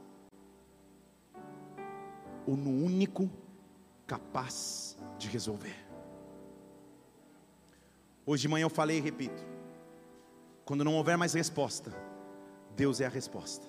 Ou 2.47 2.57
no 2.57 2.71
único 2.71 3.31
capaz 4.07 4.97
de 5.19 5.29
resolver? 5.29 5.77
Hoje 8.27 8.43
de 8.43 8.49
manhã 8.49 8.65
eu 8.65 8.71
falei 8.71 8.99
e 8.99 9.01
repito: 9.01 9.43
quando 10.65 10.85
não 10.85 10.97
houver 10.97 11.17
mais 11.17 11.33
resposta, 11.33 11.91
Deus 12.77 13.01
é 13.01 13.07
a 13.07 13.09
resposta. 13.09 13.67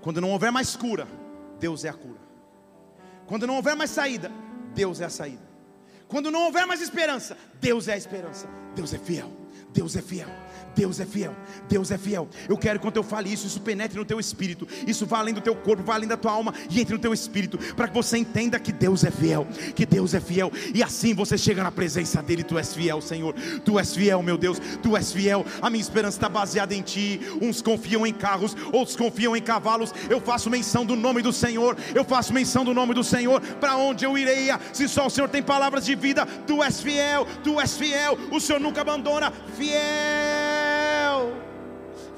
Quando 0.00 0.20
não 0.20 0.30
houver 0.30 0.52
mais 0.52 0.76
cura, 0.76 1.08
Deus 1.58 1.84
é 1.84 1.88
a 1.88 1.92
cura. 1.92 2.25
Quando 3.26 3.46
não 3.46 3.56
houver 3.56 3.76
mais 3.76 3.90
saída, 3.90 4.30
Deus 4.74 5.00
é 5.00 5.04
a 5.04 5.10
saída. 5.10 5.42
Quando 6.08 6.30
não 6.30 6.44
houver 6.44 6.66
mais 6.66 6.80
esperança, 6.80 7.36
Deus 7.60 7.88
é 7.88 7.94
a 7.94 7.96
esperança. 7.96 8.48
Deus 8.74 8.94
é 8.94 8.98
fiel. 8.98 9.30
Deus 9.72 9.96
é 9.96 10.02
fiel. 10.02 10.28
Deus 10.76 11.00
é 11.00 11.06
fiel, 11.06 11.34
Deus 11.66 11.90
é 11.90 11.96
fiel. 11.96 12.28
Eu 12.46 12.58
quero 12.58 12.78
que 12.78 12.82
quando 12.84 12.98
eu 12.98 13.02
fale 13.02 13.32
isso, 13.32 13.46
isso 13.46 13.60
penetre 13.62 13.98
no 13.98 14.04
teu 14.04 14.20
espírito, 14.20 14.68
isso 14.86 15.06
vá 15.06 15.18
além 15.18 15.32
do 15.32 15.40
teu 15.40 15.56
corpo, 15.56 15.82
vá 15.82 15.94
além 15.94 16.06
da 16.06 16.18
tua 16.18 16.30
alma 16.30 16.52
e 16.68 16.78
entre 16.78 16.92
no 16.92 17.00
teu 17.00 17.14
espírito, 17.14 17.56
para 17.74 17.88
que 17.88 17.94
você 17.94 18.18
entenda 18.18 18.60
que 18.60 18.70
Deus 18.70 19.02
é 19.02 19.10
fiel, 19.10 19.46
que 19.74 19.86
Deus 19.86 20.12
é 20.12 20.20
fiel, 20.20 20.52
e 20.74 20.82
assim 20.82 21.14
você 21.14 21.38
chega 21.38 21.62
na 21.62 21.72
presença 21.72 22.22
dEle. 22.22 22.44
Tu 22.44 22.58
és 22.58 22.74
fiel, 22.74 23.00
Senhor, 23.00 23.34
tu 23.64 23.78
és 23.78 23.94
fiel, 23.94 24.22
meu 24.22 24.36
Deus, 24.36 24.60
tu 24.82 24.94
és 24.96 25.10
fiel. 25.10 25.46
A 25.62 25.70
minha 25.70 25.80
esperança 25.80 26.18
está 26.18 26.28
baseada 26.28 26.74
em 26.74 26.82
Ti. 26.82 27.20
Uns 27.40 27.62
confiam 27.62 28.06
em 28.06 28.12
carros, 28.12 28.54
outros 28.70 28.96
confiam 28.96 29.34
em 29.34 29.40
cavalos. 29.40 29.94
Eu 30.10 30.20
faço 30.20 30.50
menção 30.50 30.84
do 30.84 30.94
nome 30.94 31.22
do 31.22 31.32
Senhor, 31.32 31.74
eu 31.94 32.04
faço 32.04 32.34
menção 32.34 32.66
do 32.66 32.74
nome 32.74 32.92
do 32.92 33.02
Senhor. 33.02 33.40
Para 33.40 33.76
onde 33.76 34.04
eu 34.04 34.18
irei? 34.18 34.48
Se 34.74 34.86
só 34.86 35.06
o 35.06 35.10
Senhor 35.10 35.28
tem 35.28 35.42
palavras 35.42 35.86
de 35.86 35.94
vida, 35.94 36.26
tu 36.46 36.62
és 36.62 36.82
fiel, 36.82 37.26
tu 37.42 37.58
és 37.58 37.74
fiel, 37.76 38.18
o 38.30 38.38
Senhor 38.38 38.60
nunca 38.60 38.82
abandona, 38.82 39.32
fiel 39.56 40.65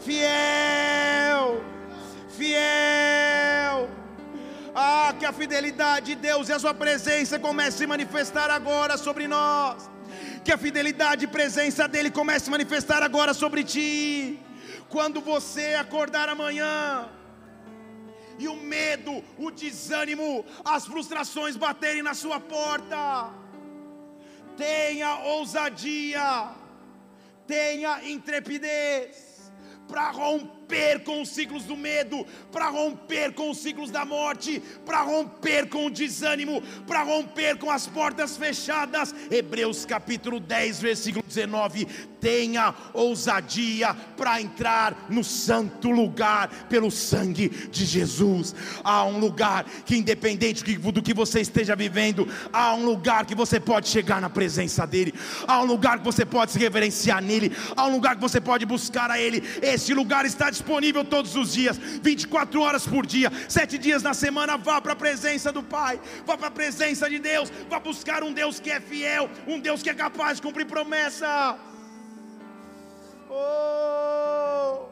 fiel, 0.08 1.62
fiel. 2.38 3.76
Ah, 4.74 5.12
que 5.18 5.26
a 5.26 5.32
fidelidade 5.32 6.06
de 6.06 6.14
Deus 6.14 6.48
e 6.48 6.52
a 6.52 6.58
Sua 6.58 6.72
presença 6.72 7.38
comece 7.38 7.76
a 7.76 7.78
se 7.80 7.86
manifestar 7.86 8.48
agora 8.50 8.96
sobre 8.96 9.28
nós. 9.28 9.90
Que 10.44 10.52
a 10.52 10.58
fidelidade 10.66 11.26
e 11.26 11.34
presença 11.38 11.86
dEle 11.86 12.10
comece 12.10 12.44
a 12.44 12.46
se 12.46 12.50
manifestar 12.50 13.02
agora 13.02 13.34
sobre 13.34 13.62
ti. 13.62 14.38
Quando 14.88 15.20
você 15.20 15.74
acordar 15.74 16.26
amanhã, 16.30 17.10
e 18.38 18.48
o 18.48 18.56
medo, 18.56 19.22
o 19.36 19.50
desânimo, 19.50 20.44
as 20.64 20.86
frustrações 20.86 21.56
baterem 21.56 22.02
na 22.02 22.14
sua 22.14 22.38
porta, 22.40 23.30
tenha 24.56 25.10
ousadia, 25.34 26.52
tenha 27.46 27.92
intrepidez 28.08 29.27
para 29.88 30.12
romper 30.12 30.57
com 31.04 31.22
os 31.22 31.30
ciclos 31.30 31.64
do 31.64 31.76
medo, 31.76 32.26
para 32.52 32.68
romper 32.68 33.32
com 33.32 33.50
os 33.50 33.58
ciclos 33.58 33.90
da 33.90 34.04
morte, 34.04 34.62
para 34.84 35.02
romper 35.02 35.68
com 35.68 35.86
o 35.86 35.90
desânimo, 35.90 36.62
para 36.86 37.02
romper 37.02 37.56
com 37.56 37.70
as 37.70 37.86
portas 37.86 38.36
fechadas. 38.36 39.14
Hebreus 39.30 39.84
capítulo 39.86 40.38
10, 40.38 40.80
versículo 40.80 41.24
19: 41.26 41.86
tenha 42.20 42.74
ousadia 42.92 43.94
para 44.16 44.40
entrar 44.40 45.06
no 45.08 45.22
santo 45.22 45.90
lugar 45.90 46.48
pelo 46.68 46.90
sangue 46.90 47.48
de 47.48 47.84
Jesus. 47.84 48.54
Há 48.82 49.04
um 49.04 49.18
lugar 49.18 49.64
que, 49.84 49.96
independente 49.96 50.64
do 50.78 51.02
que 51.02 51.14
você 51.14 51.40
esteja 51.40 51.74
vivendo, 51.74 52.28
há 52.52 52.74
um 52.74 52.84
lugar 52.84 53.24
que 53.26 53.34
você 53.34 53.60
pode 53.60 53.88
chegar 53.88 54.20
na 54.20 54.30
presença 54.30 54.86
dEle, 54.86 55.14
há 55.46 55.60
um 55.60 55.64
lugar 55.64 55.98
que 55.98 56.04
você 56.04 56.24
pode 56.24 56.52
se 56.52 56.58
reverenciar 56.58 57.22
nele, 57.22 57.52
há 57.76 57.86
um 57.86 57.92
lugar 57.92 58.16
que 58.16 58.20
você 58.22 58.40
pode 58.40 58.66
buscar 58.66 59.10
a 59.10 59.20
Ele. 59.20 59.42
Esse 59.62 59.94
lugar 59.94 60.24
está 60.24 60.50
disponível 60.58 61.04
todos 61.04 61.36
os 61.36 61.52
dias, 61.52 61.78
24 61.78 62.60
horas 62.60 62.86
por 62.86 63.06
dia, 63.06 63.30
sete 63.48 63.78
dias 63.78 64.02
na 64.02 64.12
semana. 64.12 64.56
Vá 64.56 64.80
para 64.80 64.92
a 64.92 64.96
presença 64.96 65.52
do 65.52 65.62
Pai, 65.62 66.00
vá 66.26 66.36
para 66.36 66.48
a 66.48 66.50
presença 66.50 67.08
de 67.08 67.18
Deus, 67.18 67.50
vá 67.68 67.78
buscar 67.78 68.22
um 68.22 68.32
Deus 68.32 68.58
que 68.60 68.70
é 68.70 68.80
fiel, 68.80 69.30
um 69.46 69.58
Deus 69.60 69.82
que 69.82 69.90
é 69.90 69.94
capaz 69.94 70.36
de 70.36 70.42
cumprir 70.42 70.66
promessa. 70.66 71.58
Oh! 73.30 74.88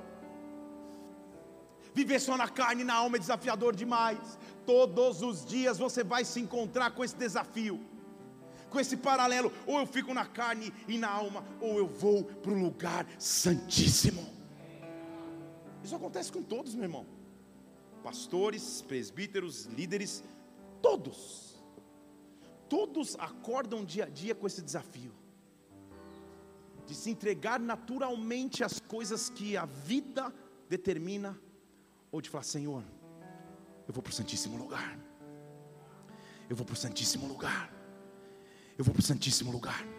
Viver 1.94 2.20
só 2.20 2.36
na 2.36 2.48
carne 2.48 2.82
e 2.82 2.84
na 2.84 2.94
alma 2.94 3.16
é 3.16 3.20
desafiador 3.20 3.74
demais. 3.74 4.38
Todos 4.66 5.22
os 5.22 5.44
dias 5.46 5.78
você 5.78 6.04
vai 6.04 6.24
se 6.24 6.38
encontrar 6.40 6.90
com 6.90 7.02
esse 7.02 7.16
desafio, 7.16 7.80
com 8.68 8.78
esse 8.78 8.98
paralelo. 8.98 9.50
Ou 9.66 9.80
eu 9.80 9.86
fico 9.86 10.12
na 10.12 10.26
carne 10.26 10.74
e 10.86 10.98
na 10.98 11.08
alma, 11.08 11.42
ou 11.58 11.78
eu 11.78 11.86
vou 11.86 12.24
para 12.24 12.52
o 12.52 12.62
lugar 12.62 13.06
santíssimo. 13.18 14.35
Isso 15.86 15.94
acontece 15.94 16.32
com 16.32 16.42
todos, 16.42 16.74
meu 16.74 16.82
irmão. 16.82 17.06
Pastores, 18.02 18.82
presbíteros, 18.82 19.66
líderes, 19.66 20.24
todos. 20.82 21.54
Todos 22.68 23.14
acordam 23.20 23.84
dia 23.84 24.02
a 24.06 24.08
dia 24.08 24.34
com 24.34 24.48
esse 24.48 24.60
desafio 24.60 25.12
de 26.88 26.94
se 26.94 27.08
entregar 27.10 27.60
naturalmente 27.60 28.64
às 28.64 28.80
coisas 28.80 29.30
que 29.30 29.56
a 29.56 29.64
vida 29.64 30.34
determina, 30.68 31.40
ou 32.10 32.20
de 32.20 32.28
falar: 32.30 32.42
Senhor, 32.42 32.82
eu 33.86 33.94
vou 33.94 34.02
para 34.02 34.10
o 34.10 34.14
Santíssimo 34.14 34.56
Lugar, 34.56 34.98
eu 36.50 36.56
vou 36.56 36.66
para 36.66 36.74
o 36.74 36.76
Santíssimo 36.76 37.28
Lugar, 37.28 37.72
eu 38.76 38.84
vou 38.84 38.92
para 38.92 39.00
o 39.00 39.04
Santíssimo 39.04 39.52
Lugar 39.52 39.95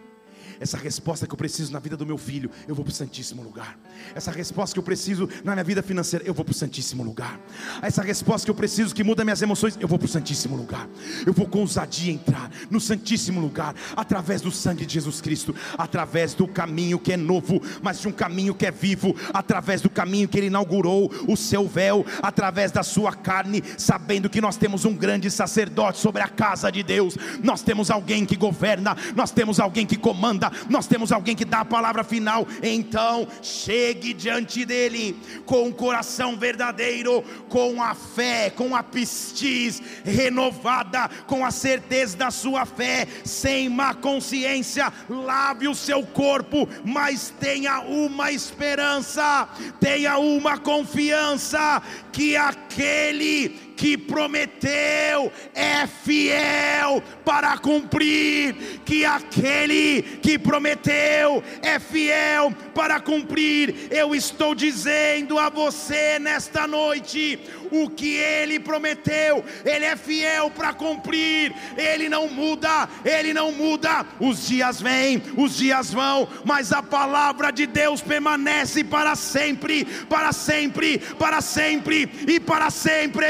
essa 0.60 0.76
resposta 0.76 1.26
que 1.26 1.32
eu 1.32 1.36
preciso 1.36 1.72
na 1.72 1.78
vida 1.78 1.96
do 1.96 2.06
meu 2.06 2.18
filho, 2.18 2.50
eu 2.66 2.74
vou 2.74 2.84
para 2.84 2.92
o 2.92 2.94
Santíssimo 2.94 3.42
Lugar. 3.42 3.78
Essa 4.14 4.30
resposta 4.30 4.74
que 4.74 4.78
eu 4.78 4.82
preciso 4.82 5.28
na 5.44 5.52
minha 5.52 5.64
vida 5.64 5.82
financeira, 5.82 6.24
eu 6.26 6.34
vou 6.34 6.44
para 6.44 6.52
o 6.52 6.54
Santíssimo 6.54 7.02
Lugar. 7.02 7.38
Essa 7.82 8.02
resposta 8.02 8.44
que 8.44 8.50
eu 8.50 8.54
preciso 8.54 8.94
que 8.94 9.04
muda 9.04 9.24
minhas 9.24 9.42
emoções, 9.42 9.76
eu 9.80 9.88
vou 9.88 9.98
para 9.98 10.06
o 10.06 10.08
Santíssimo 10.08 10.56
Lugar. 10.56 10.88
Eu 11.26 11.32
vou 11.32 11.46
com 11.46 11.60
ousadia 11.60 12.12
entrar 12.12 12.50
no 12.70 12.80
Santíssimo 12.80 13.40
Lugar, 13.40 13.74
através 13.96 14.40
do 14.40 14.50
sangue 14.50 14.86
de 14.86 14.94
Jesus 14.94 15.20
Cristo, 15.20 15.54
através 15.76 16.34
do 16.34 16.46
caminho 16.46 16.98
que 16.98 17.12
é 17.12 17.16
novo, 17.16 17.60
mas 17.82 18.00
de 18.00 18.08
um 18.08 18.12
caminho 18.12 18.54
que 18.54 18.66
é 18.66 18.70
vivo, 18.70 19.14
através 19.32 19.80
do 19.80 19.90
caminho 19.90 20.28
que 20.28 20.38
Ele 20.38 20.46
inaugurou, 20.46 21.10
o 21.26 21.36
seu 21.36 21.66
véu, 21.66 22.04
através 22.22 22.72
da 22.72 22.82
sua 22.82 23.12
carne, 23.12 23.62
sabendo 23.76 24.30
que 24.30 24.40
nós 24.40 24.56
temos 24.56 24.84
um 24.84 24.94
grande 24.94 25.30
sacerdote 25.30 25.98
sobre 25.98 26.22
a 26.22 26.28
casa 26.28 26.70
de 26.70 26.82
Deus, 26.82 27.16
nós 27.42 27.62
temos 27.62 27.90
alguém 27.90 28.24
que 28.24 28.36
governa, 28.36 28.96
nós 29.14 29.30
temos 29.30 29.60
alguém 29.60 29.86
que 29.86 29.96
comanda 29.96 30.37
nós 30.68 30.86
temos 30.86 31.12
alguém 31.12 31.34
que 31.34 31.44
dá 31.44 31.60
a 31.60 31.64
palavra 31.64 32.04
final. 32.04 32.46
Então, 32.62 33.26
chegue 33.42 34.12
diante 34.12 34.64
dele 34.64 35.16
com 35.44 35.66
um 35.66 35.72
coração 35.72 36.36
verdadeiro, 36.36 37.22
com 37.48 37.82
a 37.82 37.94
fé, 37.94 38.50
com 38.50 38.74
a 38.74 38.82
pistis 38.82 39.82
renovada, 40.04 41.08
com 41.26 41.44
a 41.44 41.50
certeza 41.50 42.16
da 42.16 42.30
sua 42.30 42.64
fé, 42.66 43.06
sem 43.24 43.68
má 43.68 43.94
consciência. 43.94 44.92
Lave 45.08 45.68
o 45.68 45.74
seu 45.74 46.04
corpo, 46.04 46.68
mas 46.84 47.32
tenha 47.40 47.80
uma 47.80 48.32
esperança, 48.32 49.48
tenha 49.80 50.18
uma 50.18 50.58
confiança 50.58 51.82
que 52.12 52.36
aquele 52.36 53.67
que 53.78 53.96
prometeu 53.96 55.32
é 55.54 55.86
fiel 55.86 57.00
para 57.24 57.56
cumprir, 57.58 58.80
que 58.84 59.04
aquele 59.04 60.02
que 60.20 60.36
prometeu 60.36 61.42
é 61.62 61.78
fiel 61.78 62.52
para 62.74 62.98
cumprir. 62.98 63.86
Eu 63.88 64.16
estou 64.16 64.52
dizendo 64.52 65.38
a 65.38 65.48
você 65.48 66.18
nesta 66.18 66.66
noite: 66.66 67.38
o 67.70 67.88
que 67.90 68.16
ele 68.16 68.58
prometeu, 68.60 69.44
ele 69.64 69.84
é 69.84 69.96
fiel 69.96 70.50
para 70.50 70.72
cumprir, 70.72 71.54
ele 71.76 72.08
não 72.08 72.28
muda, 72.28 72.88
ele 73.04 73.32
não 73.32 73.52
muda. 73.52 74.06
Os 74.20 74.46
dias 74.46 74.80
vêm, 74.80 75.22
os 75.36 75.56
dias 75.56 75.92
vão, 75.92 76.28
mas 76.44 76.72
a 76.72 76.82
palavra 76.82 77.50
de 77.50 77.66
Deus 77.66 78.00
permanece 78.00 78.84
para 78.84 79.14
sempre, 79.14 79.84
para 80.08 80.32
sempre, 80.32 80.98
para 80.98 81.40
sempre 81.40 82.10
e 82.26 82.40
para 82.40 82.70
sempre. 82.70 83.26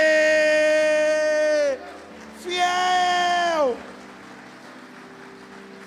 Fiel, 2.42 3.76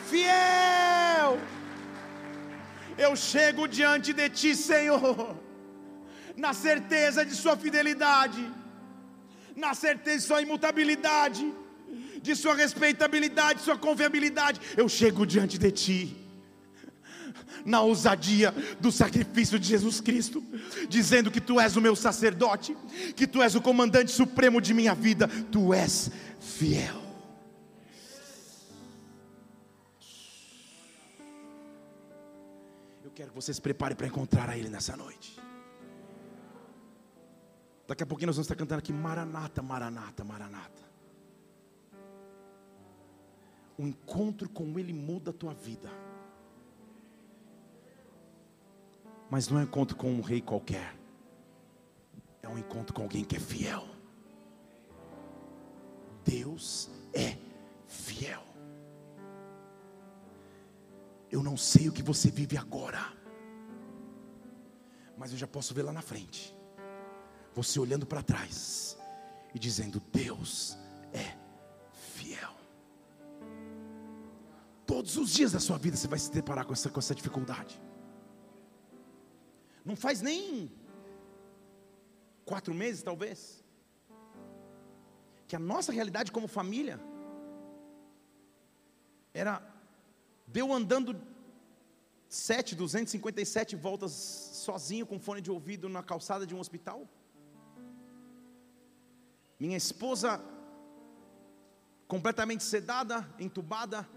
fiel. 0.10 1.40
Eu 2.98 3.16
chego 3.16 3.68
diante 3.68 4.14
de 4.14 4.30
ti, 4.30 4.56
Senhor 4.56 5.51
na 6.42 6.54
certeza 6.54 7.24
de 7.24 7.36
sua 7.36 7.56
fidelidade, 7.56 8.44
na 9.56 9.76
certeza 9.76 10.18
de 10.18 10.24
sua 10.24 10.42
imutabilidade, 10.42 11.46
de 12.20 12.36
sua 12.36 12.56
respeitabilidade, 12.56 13.62
sua 13.62 13.78
confiabilidade. 13.78 14.60
Eu 14.76 14.90
chego 14.90 15.24
diante 15.24 15.60
de 15.60 15.72
ti 15.72 16.18
na 17.64 17.80
ousadia 17.82 18.52
do 18.80 18.92
sacrifício 18.92 19.60
de 19.60 19.68
Jesus 19.68 20.02
Cristo, 20.02 20.44
dizendo 20.90 21.30
que 21.30 21.40
tu 21.40 21.60
és 21.60 21.76
o 21.76 21.82
meu 21.82 21.96
sacerdote, 21.96 22.76
que 23.16 23.28
tu 23.28 23.44
és 23.44 23.54
o 23.54 23.62
comandante 23.62 24.10
supremo 24.10 24.60
de 24.60 24.74
minha 24.74 24.96
vida, 24.96 25.28
tu 25.52 25.72
és 25.72 26.10
fiel. 26.40 27.00
Eu 33.04 33.12
quero 33.14 33.30
que 33.30 33.36
vocês 33.36 33.58
se 33.58 33.62
preparem 33.62 33.96
para 33.96 34.08
encontrar 34.08 34.50
a 34.50 34.58
Ele 34.58 34.70
nessa 34.70 34.98
noite. 34.98 35.51
Daqui 37.92 38.04
a 38.04 38.06
pouquinho 38.06 38.28
nós 38.28 38.38
vamos 38.38 38.46
estar 38.46 38.56
cantando 38.56 38.80
aqui 38.80 38.94
Maranata, 38.94 39.62
Maranata, 39.62 40.24
Maranata. 40.24 40.82
O 43.78 43.86
encontro 43.86 44.48
com 44.48 44.80
Ele 44.80 44.94
muda 44.94 45.32
a 45.32 45.34
tua 45.34 45.54
vida. 45.54 45.92
Mas 49.30 49.50
não 49.50 49.58
é 49.58 49.64
um 49.64 49.66
encontro 49.66 49.98
com 49.98 50.10
um 50.10 50.22
rei 50.22 50.40
qualquer. 50.40 50.96
É 52.42 52.48
um 52.48 52.58
encontro 52.58 52.94
com 52.94 53.02
alguém 53.02 53.26
que 53.26 53.36
é 53.36 53.40
fiel. 53.42 53.86
Deus 56.24 56.90
é 57.14 57.36
fiel. 57.90 58.46
Eu 61.30 61.44
não 61.44 61.58
sei 61.58 61.90
o 61.90 61.92
que 61.92 62.02
você 62.02 62.32
vive 62.32 62.56
agora, 62.56 63.12
mas 65.18 65.34
eu 65.34 65.38
já 65.38 65.46
posso 65.46 65.74
ver 65.74 65.82
lá 65.82 65.92
na 65.92 66.02
frente. 66.02 66.61
Você 67.54 67.80
olhando 67.80 68.06
para 68.06 68.22
trás 68.22 68.98
e 69.54 69.60
dizendo: 69.60 70.00
Deus 70.12 70.78
é 71.14 71.38
fiel. 71.92 72.54
Todos 74.86 75.18
os 75.18 75.32
dias 75.32 75.52
da 75.52 75.60
sua 75.60 75.78
vida 75.78 75.98
você 75.98 76.08
vai 76.08 76.20
se 76.20 76.32
deparar 76.32 76.66
com 76.66 76.74
essa, 76.74 76.90
com 76.90 77.00
essa 77.00 77.16
dificuldade. 77.16 77.82
Não 79.84 79.96
faz 79.96 80.22
nem 80.22 80.72
quatro 82.46 82.74
meses, 82.74 83.02
talvez, 83.02 83.64
que 85.48 85.56
a 85.56 85.60
nossa 85.60 85.92
realidade 85.92 86.32
como 86.32 86.48
família 86.48 87.00
era 89.34 89.72
Deu 90.52 90.74
andando 90.74 91.16
7, 92.28 92.76
257 92.76 93.76
voltas 93.78 94.12
sozinho 94.12 95.06
com 95.06 95.18
fone 95.18 95.40
de 95.40 95.50
ouvido 95.50 95.88
na 95.88 96.04
calçada 96.04 96.46
de 96.46 96.54
um 96.54 96.60
hospital. 96.60 97.08
Minha 99.62 99.78
esposa 99.78 100.44
completamente 102.08 102.64
sedada, 102.64 103.32
entubada, 103.38 104.10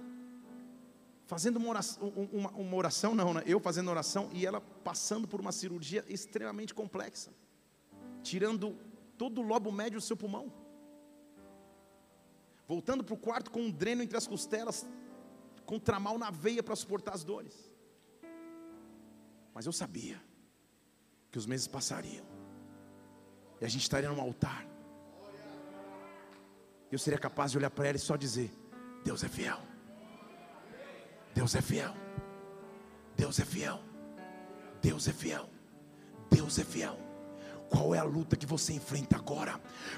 fazendo 1.27 1.57
uma 1.59 1.69
oração, 1.69 2.09
uma, 2.33 2.51
uma 2.53 2.77
oração 2.77 3.15
não, 3.15 3.35
né? 3.35 3.43
eu 3.45 3.61
fazendo 3.61 3.91
oração 3.91 4.31
e 4.33 4.47
ela 4.47 4.59
passando 4.63 5.29
por 5.29 5.43
uma 5.43 5.53
cirurgia 5.53 6.03
extremamente 6.09 6.73
complexa, 6.73 7.31
tirando 8.23 8.75
todo 9.19 9.43
o 9.43 9.47
lobo 9.47 9.71
médio 9.71 9.99
do 9.99 10.03
seu 10.03 10.17
pulmão, 10.17 10.51
voltando 12.67 13.05
para 13.05 13.13
o 13.13 13.19
quarto 13.19 13.51
com 13.51 13.65
um 13.65 13.71
dreno 13.71 14.03
entre 14.03 14.17
as 14.17 14.27
costelas, 14.27 14.87
com 15.67 15.79
tramal 15.79 16.17
na 16.17 16.31
veia 16.31 16.63
para 16.63 16.75
suportar 16.75 17.13
as 17.13 17.23
dores. 17.23 17.71
Mas 19.53 19.67
eu 19.67 19.73
sabia 19.75 20.19
que 21.31 21.37
os 21.37 21.45
meses 21.45 21.69
passariam. 21.69 22.25
E 23.61 23.65
a 23.67 23.69
gente 23.69 23.83
estaria 23.83 24.09
num 24.09 24.23
altar. 24.23 24.73
Eu 26.95 26.99
seria 27.01 27.19
capaz 27.19 27.51
de 27.51 27.59
olhar 27.59 27.71
para 27.71 27.89
ela 27.89 27.97
e 27.97 27.99
só 27.99 28.15
dizer: 28.15 28.57
Deus 29.05 29.25
é 29.25 29.29
fiel. 29.29 29.61
Deus 31.35 31.53
é 31.57 31.61
fiel. 31.61 31.93
Deus 33.17 33.41
é 33.41 33.45
fiel. 33.45 33.81
Deus 34.81 35.09
é 35.09 35.13
fiel. 35.13 35.51
Deus 36.31 36.57
é 36.57 36.63
fiel. 36.63 37.04
Qual 37.69 37.95
é 37.95 37.99
a 37.99 38.05
luta 38.05 38.37
que 38.37 38.47
você 38.47 38.73
enfrenta 38.73 39.17
agora? 39.17 39.55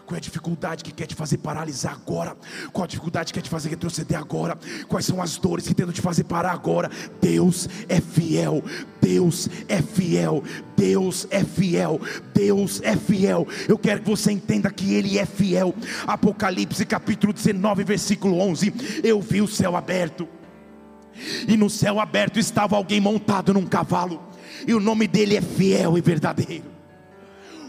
Qual 0.06 0.14
é 0.14 0.18
a 0.18 0.20
dificuldade 0.20 0.82
que 0.82 0.92
quer 0.92 1.06
te 1.06 1.14
fazer 1.14 1.38
paralisar 1.38 1.92
agora? 1.92 2.36
Qual 2.72 2.84
a 2.84 2.86
dificuldade 2.86 3.32
que 3.32 3.38
quer 3.38 3.42
te 3.42 3.50
fazer 3.50 3.68
retroceder 3.68 4.18
agora? 4.18 4.58
Quais 4.88 5.04
são 5.04 5.20
as 5.20 5.36
dores 5.36 5.66
que 5.66 5.74
tentam 5.74 5.92
te 5.92 6.00
fazer 6.00 6.24
parar 6.24 6.52
agora? 6.52 6.90
Deus 7.20 7.68
é 7.88 8.00
fiel. 8.00 8.62
Deus 9.00 9.48
é 9.68 9.82
fiel. 9.82 10.42
Deus 10.76 11.26
é 11.30 11.44
fiel. 11.44 12.00
Deus 12.32 12.80
é 12.82 12.96
fiel. 12.96 13.46
Eu 13.68 13.78
quero 13.78 14.00
que 14.00 14.08
você 14.08 14.32
entenda 14.32 14.70
que 14.70 14.94
Ele 14.94 15.18
é 15.18 15.26
fiel. 15.26 15.74
Apocalipse 16.06 16.84
capítulo 16.86 17.32
19, 17.32 17.84
versículo 17.84 18.38
11. 18.38 19.00
Eu 19.02 19.20
vi 19.20 19.42
o 19.42 19.48
céu 19.48 19.76
aberto. 19.76 20.28
E 21.48 21.56
no 21.56 21.68
céu 21.68 21.98
aberto 21.98 22.38
estava 22.38 22.76
alguém 22.76 23.00
montado 23.00 23.52
num 23.52 23.66
cavalo. 23.66 24.22
E 24.66 24.72
o 24.72 24.80
nome 24.80 25.06
dele 25.06 25.36
é 25.36 25.42
fiel 25.42 25.98
e 25.98 26.00
verdadeiro 26.00 26.75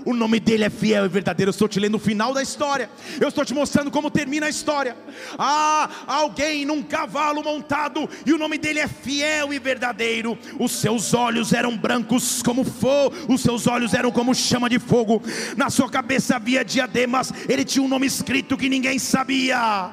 o 0.08 0.14
nome 0.14 0.40
dele 0.40 0.64
é 0.64 0.70
fiel 0.70 1.06
e 1.06 1.10
verdadeiro. 1.10 1.50
Eu 1.50 1.52
estou 1.52 1.68
te 1.68 1.82
lendo 1.82 1.96
o 1.96 2.00
final 2.00 2.34
da 2.34 2.42
história, 2.42 2.90
eu 3.20 3.28
estou 3.28 3.44
te 3.44 3.54
mostrando 3.54 3.92
como 3.92 4.10
termina 4.10 4.46
a 4.46 4.50
história. 4.50 4.96
Ah, 5.38 5.90
alguém 6.08 6.66
num 6.66 6.82
cavalo 6.82 7.44
montado, 7.44 8.10
e 8.26 8.32
o 8.32 8.38
nome 8.38 8.58
dele 8.58 8.80
é 8.80 8.88
fiel 8.88 9.54
e 9.54 9.60
verdadeiro. 9.60 10.38
Os 10.58 10.72
seus 10.72 11.14
olhos 11.14 11.52
eram 11.52 11.76
brancos 11.76 12.42
como 12.42 12.64
fogo, 12.64 13.14
os 13.28 13.42
seus 13.42 13.68
olhos 13.68 13.94
eram 13.94 14.10
como 14.10 14.34
chama 14.34 14.70
de 14.70 14.80
fogo, 14.80 15.22
na 15.58 15.70
sua 15.70 15.90
cabeça 15.90 16.38
havia 16.38 16.64
diademas, 16.64 17.34
ele 17.50 17.66
tinha 17.66 17.84
um 17.84 17.90
nome 17.90 18.08
escrito 18.08 18.56
que 18.56 18.70
ninguém 18.70 18.98
sabia. 18.98 19.92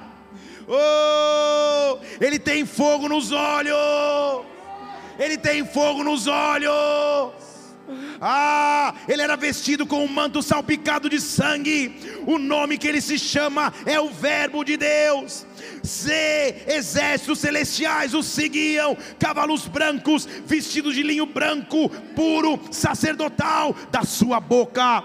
Oh, 0.69 1.99
ele 2.21 2.39
tem 2.39 2.65
fogo 2.65 3.09
nos 3.09 3.33
olhos. 3.33 4.47
Ele 5.19 5.37
tem 5.37 5.65
fogo 5.65 6.03
nos 6.03 6.27
olhos. 6.27 7.44
Ah, 8.21 8.95
ele 9.09 9.23
era 9.23 9.37
vestido 9.37 9.87
com 9.87 10.05
um 10.05 10.09
manto 10.09 10.43
salpicado 10.43 11.09
de 11.09 11.21
sangue. 11.21 11.95
O 12.27 12.39
nome 12.39 12.79
que 12.79 12.87
ele 12.87 13.01
se 13.01 13.19
chama 13.19 13.73
é 13.85 14.01
o 14.01 14.09
Verbo 14.09 14.65
de 14.65 14.77
Deus. 14.77 15.47
Z, 15.85 16.65
exércitos 16.67 17.41
celestiais 17.41 18.15
o 18.15 18.23
seguiam, 18.23 18.97
cavalos 19.19 19.67
brancos, 19.67 20.27
vestidos 20.47 20.95
de 20.95 21.03
linho 21.03 21.27
branco, 21.27 21.91
puro, 22.15 22.59
sacerdotal, 22.71 23.75
da 23.91 24.03
sua 24.03 24.41
boca 24.41 25.05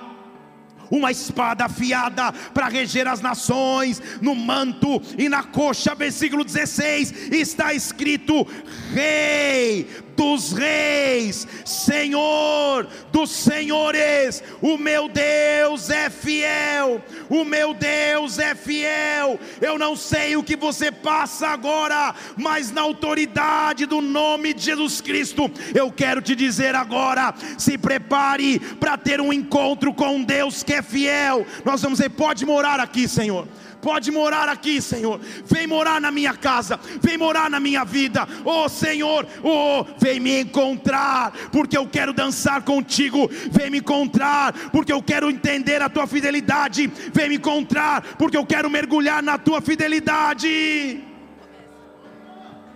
uma 0.91 1.11
espada 1.11 1.65
afiada 1.65 2.31
para 2.53 2.67
reger 2.67 3.07
as 3.07 3.21
nações, 3.21 4.01
no 4.21 4.33
manto 4.33 5.01
e 5.17 5.29
na 5.29 5.43
coxa, 5.43 5.93
versículo 5.93 6.43
16, 6.43 7.31
está 7.31 7.73
escrito: 7.73 8.47
Rei 8.91 9.87
dos 10.19 10.51
reis, 10.51 11.47
Senhor 11.63 12.85
dos 13.09 13.29
senhores, 13.29 14.43
o 14.61 14.77
meu 14.77 15.07
Deus 15.07 15.89
é 15.89 16.09
fiel, 16.09 17.01
o 17.29 17.45
meu 17.45 17.73
Deus 17.73 18.37
é 18.37 18.53
fiel. 18.53 19.39
Eu 19.61 19.79
não 19.79 19.95
sei 19.95 20.35
o 20.35 20.43
que 20.43 20.57
você 20.57 20.91
passa 20.91 21.47
agora, 21.47 22.13
mas 22.35 22.69
na 22.69 22.81
autoridade 22.81 23.85
do 23.85 24.01
nome 24.01 24.53
de 24.53 24.65
Jesus 24.65 24.99
Cristo, 24.99 25.49
eu 25.73 25.89
quero 25.89 26.21
te 26.21 26.35
dizer 26.35 26.75
agora: 26.75 27.33
se 27.57 27.77
prepare 27.77 28.59
para 28.59 28.97
ter 28.97 29.21
um 29.21 29.31
encontro 29.31 29.93
com 29.93 30.21
Deus 30.21 30.63
que 30.63 30.73
é 30.73 30.81
fiel. 30.81 31.45
Nós 31.63 31.81
vamos 31.81 31.99
dizer: 31.99 32.09
pode 32.09 32.45
morar 32.45 32.81
aqui, 32.81 33.07
Senhor 33.07 33.47
pode 33.81 34.11
morar 34.11 34.47
aqui, 34.49 34.81
Senhor. 34.81 35.19
Vem 35.45 35.67
morar 35.67 35.99
na 35.99 36.11
minha 36.11 36.33
casa, 36.33 36.79
vem 37.01 37.17
morar 37.17 37.49
na 37.49 37.59
minha 37.59 37.83
vida. 37.83 38.27
Oh 38.45 38.69
Senhor, 38.69 39.25
oh, 39.43 39.85
vem 39.97 40.19
me 40.19 40.41
encontrar, 40.41 41.31
porque 41.51 41.77
eu 41.77 41.87
quero 41.87 42.13
dançar 42.13 42.61
contigo. 42.63 43.29
Vem 43.51 43.69
me 43.69 43.79
encontrar, 43.79 44.53
porque 44.71 44.93
eu 44.93 45.01
quero 45.01 45.29
entender 45.29 45.81
a 45.81 45.89
tua 45.89 46.07
fidelidade. 46.07 46.87
Vem 47.13 47.29
me 47.29 47.35
encontrar, 47.35 48.01
porque 48.17 48.37
eu 48.37 48.45
quero 48.45 48.69
mergulhar 48.69 49.21
na 49.23 49.37
tua 49.37 49.61
fidelidade. 49.61 51.03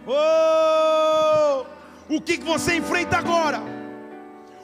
Oh! 0.06 1.66
O 2.10 2.22
que, 2.22 2.38
que 2.38 2.44
você 2.44 2.76
enfrenta 2.76 3.18
agora? 3.18 3.62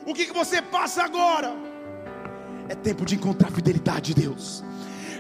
O 0.06 0.14
que, 0.14 0.26
que 0.26 0.34
você 0.34 0.62
passa 0.62 1.04
agora? 1.04 1.54
É 2.68 2.76
tempo 2.76 3.06
de 3.06 3.16
encontrar 3.16 3.48
a 3.48 3.52
fidelidade 3.52 4.14
de 4.14 4.22
Deus. 4.22 4.64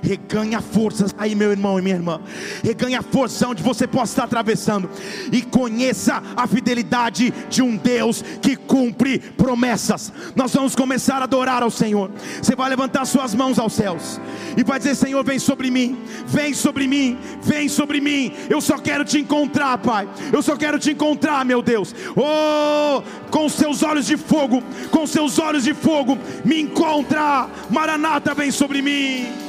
Reganha 0.01 0.61
forças 0.61 1.13
aí, 1.17 1.35
meu 1.35 1.51
irmão 1.51 1.79
e 1.79 1.81
minha 1.81 1.95
irmã. 1.95 2.21
Reganha 2.63 3.01
força 3.01 3.47
onde 3.47 3.63
você 3.63 3.87
possa 3.87 4.13
estar 4.13 4.23
atravessando. 4.25 4.89
E 5.31 5.41
conheça 5.41 6.21
a 6.35 6.47
fidelidade 6.47 7.33
de 7.49 7.61
um 7.61 7.75
Deus 7.75 8.23
que 8.41 8.55
cumpre 8.55 9.19
promessas. 9.19 10.11
Nós 10.35 10.53
vamos 10.53 10.75
começar 10.75 11.21
a 11.21 11.23
adorar 11.23 11.63
ao 11.63 11.71
Senhor. 11.71 12.11
Você 12.41 12.55
vai 12.55 12.69
levantar 12.69 13.05
suas 13.05 13.33
mãos 13.33 13.59
aos 13.59 13.73
céus 13.73 14.19
e 14.57 14.63
vai 14.63 14.79
dizer: 14.79 14.95
Senhor, 14.95 15.23
vem 15.23 15.39
sobre 15.39 15.69
mim, 15.71 15.97
vem 16.25 16.53
sobre 16.53 16.87
mim, 16.87 17.17
vem 17.41 17.67
sobre 17.67 18.01
mim. 18.01 18.33
Eu 18.49 18.61
só 18.61 18.77
quero 18.77 19.03
te 19.05 19.19
encontrar, 19.19 19.77
Pai. 19.77 20.07
Eu 20.31 20.41
só 20.41 20.55
quero 20.55 20.79
te 20.79 20.91
encontrar, 20.91 21.43
meu 21.45 21.61
Deus. 21.61 21.93
Oh, 22.15 23.01
com 23.29 23.49
seus 23.49 23.83
olhos 23.83 24.05
de 24.05 24.17
fogo, 24.17 24.63
com 24.91 25.05
seus 25.05 25.39
olhos 25.39 25.63
de 25.63 25.73
fogo, 25.73 26.17
me 26.43 26.61
encontra. 26.61 27.47
Maranata, 27.69 28.33
vem 28.33 28.51
sobre 28.51 28.81
mim. 28.81 29.48